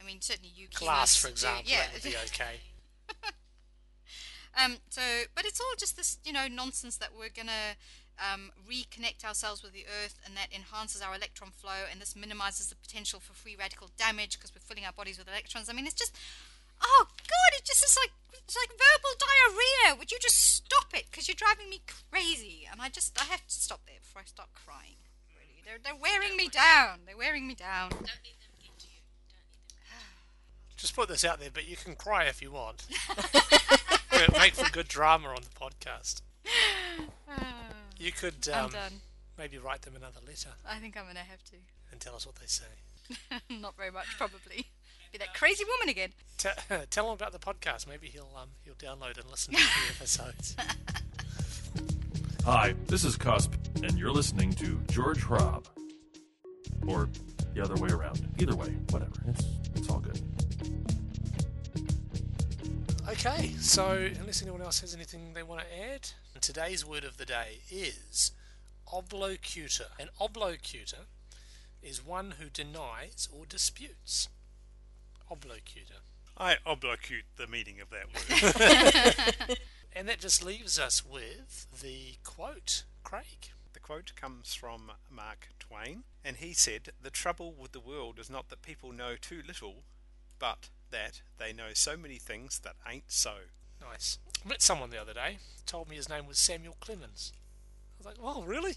I 0.00 0.06
mean, 0.06 0.20
certainly 0.20 0.50
you 0.54 0.68
Glass, 0.72 1.16
for 1.16 1.28
do- 1.28 1.32
example, 1.32 1.64
yeah. 1.66 1.82
that 1.86 1.92
would 1.94 2.02
be 2.02 2.16
okay. 2.16 2.60
Um, 4.62 4.78
so, 4.88 5.00
but 5.34 5.44
it's 5.44 5.60
all 5.60 5.74
just 5.78 5.96
this, 5.96 6.18
you 6.24 6.32
know, 6.32 6.48
nonsense 6.48 6.96
that 6.96 7.10
we're 7.16 7.30
gonna 7.34 7.78
um, 8.18 8.50
reconnect 8.68 9.24
ourselves 9.24 9.62
with 9.62 9.72
the 9.72 9.86
Earth, 10.02 10.18
and 10.26 10.36
that 10.36 10.48
enhances 10.54 11.00
our 11.00 11.14
electron 11.14 11.50
flow, 11.50 11.86
and 11.90 12.00
this 12.00 12.16
minimizes 12.16 12.66
the 12.68 12.74
potential 12.74 13.20
for 13.20 13.32
free 13.32 13.56
radical 13.56 13.90
damage 13.96 14.38
because 14.38 14.52
we're 14.54 14.60
filling 14.60 14.84
our 14.84 14.92
bodies 14.92 15.18
with 15.18 15.28
electrons. 15.28 15.68
I 15.68 15.72
mean, 15.72 15.86
it's 15.86 15.94
just, 15.94 16.16
oh 16.82 17.06
god, 17.08 17.50
it 17.58 17.64
just 17.64 17.84
is 17.84 17.96
like 18.00 18.12
it's 18.32 18.56
like 18.56 18.70
verbal 18.70 19.14
diarrhea. 19.18 19.98
Would 19.98 20.10
you 20.10 20.18
just 20.20 20.38
stop 20.40 20.92
it? 20.94 21.06
Because 21.10 21.28
you're 21.28 21.36
driving 21.36 21.70
me 21.70 21.82
crazy, 22.10 22.66
and 22.70 22.80
I 22.80 22.88
just 22.88 23.20
I 23.20 23.24
have 23.26 23.46
to 23.46 23.54
stop 23.54 23.80
there 23.86 23.96
before 24.00 24.22
I 24.22 24.24
start 24.24 24.48
crying. 24.54 24.96
Really, 25.36 25.62
they're 25.64 25.78
they're 25.82 26.00
wearing 26.00 26.36
me 26.36 26.48
down. 26.48 27.00
They're 27.06 27.16
wearing 27.16 27.46
me 27.46 27.54
down. 27.54 27.90
Don't 27.90 28.00
let 28.02 28.22
them 28.42 28.54
get 28.58 28.82
you. 28.82 29.00
Don't 29.28 29.38
let 29.88 29.98
them. 30.00 30.76
Just 30.76 30.96
put 30.96 31.08
this 31.08 31.24
out 31.24 31.38
there, 31.40 31.50
but 31.52 31.68
you 31.68 31.76
can 31.76 31.94
cry 31.94 32.24
if 32.24 32.40
you 32.42 32.50
want. 32.50 32.86
It'll 34.12 34.38
make 34.38 34.54
for 34.54 34.70
good 34.72 34.88
drama 34.88 35.28
on 35.28 35.42
the 35.42 35.50
podcast. 35.60 36.22
You 37.98 38.12
could 38.12 38.48
um, 38.48 38.70
maybe 39.36 39.58
write 39.58 39.82
them 39.82 39.94
another 39.94 40.20
letter 40.26 40.48
I 40.66 40.78
think 40.78 40.96
I'm 40.96 41.04
gonna 41.06 41.18
have 41.18 41.44
to. 41.50 41.56
and 41.92 42.00
tell 42.00 42.14
us 42.14 42.24
what 42.24 42.36
they 42.36 42.46
say. 42.46 42.64
Not 43.60 43.76
very 43.76 43.90
much, 43.90 44.06
probably. 44.16 44.68
Be 45.12 45.18
that 45.18 45.34
crazy 45.34 45.64
woman 45.64 45.88
again. 45.88 46.10
Te- 46.38 46.50
tell 46.90 47.06
him 47.06 47.12
about 47.12 47.32
the 47.32 47.38
podcast. 47.38 47.88
Maybe 47.88 48.06
he'll 48.08 48.30
um, 48.36 48.50
he'll 48.64 48.74
download 48.74 49.18
and 49.18 49.28
listen 49.28 49.54
to 49.54 49.60
the 49.60 49.94
episodes. 49.96 50.56
Hi, 52.44 52.74
this 52.86 53.04
is 53.04 53.16
Cusp, 53.16 53.52
and 53.82 53.98
you're 53.98 54.12
listening 54.12 54.52
to 54.54 54.80
George 54.90 55.24
Rob. 55.24 55.66
Or 56.86 57.08
the 57.54 57.62
other 57.62 57.74
way 57.74 57.90
around. 57.90 58.26
Either 58.38 58.54
way, 58.54 58.68
whatever. 58.90 59.12
It's, 59.26 59.44
it's 59.74 59.90
all 59.90 59.98
good. 59.98 60.20
Okay, 63.08 63.52
so 63.58 64.08
unless 64.20 64.40
anyone 64.40 64.62
else 64.62 64.80
has 64.80 64.94
anything 64.94 65.32
they 65.34 65.42
want 65.42 65.60
to 65.62 65.92
add, 65.92 66.10
today's 66.40 66.86
word 66.86 67.04
of 67.04 67.16
the 67.16 67.26
day 67.26 67.58
is 67.70 68.30
oblocutor. 68.92 69.86
An 69.98 70.08
oblocutor 70.20 71.06
is 71.82 72.04
one 72.04 72.34
who 72.38 72.48
denies 72.48 73.28
or 73.36 73.44
disputes. 73.44 74.28
Oblocutor. 75.30 76.00
I 76.36 76.56
oblocute 76.66 77.24
the 77.36 77.46
meaning 77.46 77.80
of 77.80 77.90
that 77.90 79.48
word. 79.48 79.58
And 79.92 80.08
that 80.08 80.20
just 80.20 80.44
leaves 80.44 80.78
us 80.78 81.04
with 81.04 81.66
the 81.82 82.14
quote, 82.22 82.84
Craig. 83.02 83.50
the 83.72 83.80
quote 83.80 84.12
comes 84.14 84.54
from 84.54 84.92
Mark 85.10 85.48
Twain, 85.58 86.04
and 86.24 86.36
he 86.36 86.52
said, 86.52 86.90
The 87.02 87.10
trouble 87.10 87.54
with 87.58 87.72
the 87.72 87.80
world 87.80 88.18
is 88.18 88.30
not 88.30 88.48
that 88.50 88.62
people 88.62 88.92
know 88.92 89.16
too 89.20 89.42
little, 89.46 89.82
but 90.38 90.68
that 90.90 91.22
they 91.38 91.52
know 91.52 91.70
so 91.74 91.96
many 91.96 92.18
things 92.18 92.60
that 92.60 92.76
ain't 92.88 93.10
so. 93.10 93.34
Nice. 93.80 94.18
I 94.44 94.48
met 94.48 94.62
someone 94.62 94.90
the 94.90 95.00
other 95.00 95.14
day, 95.14 95.38
told 95.66 95.88
me 95.88 95.96
his 95.96 96.08
name 96.08 96.26
was 96.26 96.38
Samuel 96.38 96.76
Clemens. 96.80 97.32
I 97.34 97.98
was 97.98 98.06
like, 98.06 98.16
oh, 98.22 98.44
really? 98.44 98.74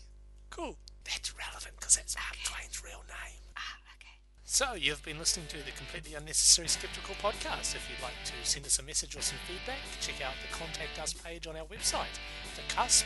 Cool. 0.49 0.77
That's 1.03 1.33
relevant 1.37 1.75
because 1.79 1.95
that's 1.95 2.15
Mark 2.15 2.37
Twain's 2.43 2.83
real 2.83 3.03
name. 3.07 3.42
So, 4.45 4.73
you've 4.73 5.01
been 5.03 5.19
listening 5.19 5.47
to 5.47 5.57
the 5.63 5.71
Completely 5.71 6.15
Unnecessary 6.15 6.67
Skeptical 6.67 7.15
podcast. 7.15 7.75
If 7.75 7.89
you'd 7.89 8.03
like 8.03 8.11
to 8.25 8.33
send 8.43 8.65
us 8.65 8.77
a 8.77 8.83
message 8.83 9.15
or 9.15 9.21
some 9.21 9.37
feedback, 9.47 9.79
check 10.01 10.21
out 10.21 10.33
the 10.41 10.53
Contact 10.53 10.99
Us 11.01 11.13
page 11.13 11.47
on 11.47 11.55
our 11.55 11.65
website, 11.65 12.19
thecusp.org.nz. 12.67 13.05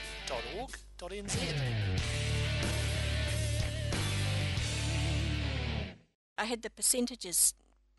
I 6.40 6.46
had 6.46 6.64
the 6.64 6.72
percentages 6.72 7.54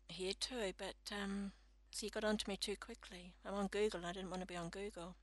here 0.09 0.33
too, 0.37 0.73
but 0.77 0.95
um, 1.11 1.53
so 1.91 2.05
you 2.05 2.09
got 2.11 2.25
onto 2.25 2.51
me 2.51 2.57
too 2.57 2.75
quickly. 2.75 3.35
I'm 3.45 3.53
on 3.53 3.67
Google. 3.67 4.05
I 4.05 4.11
didn't 4.11 4.29
want 4.29 4.41
to 4.41 4.47
be 4.47 4.57
on 4.57 4.67
Google. 4.69 5.15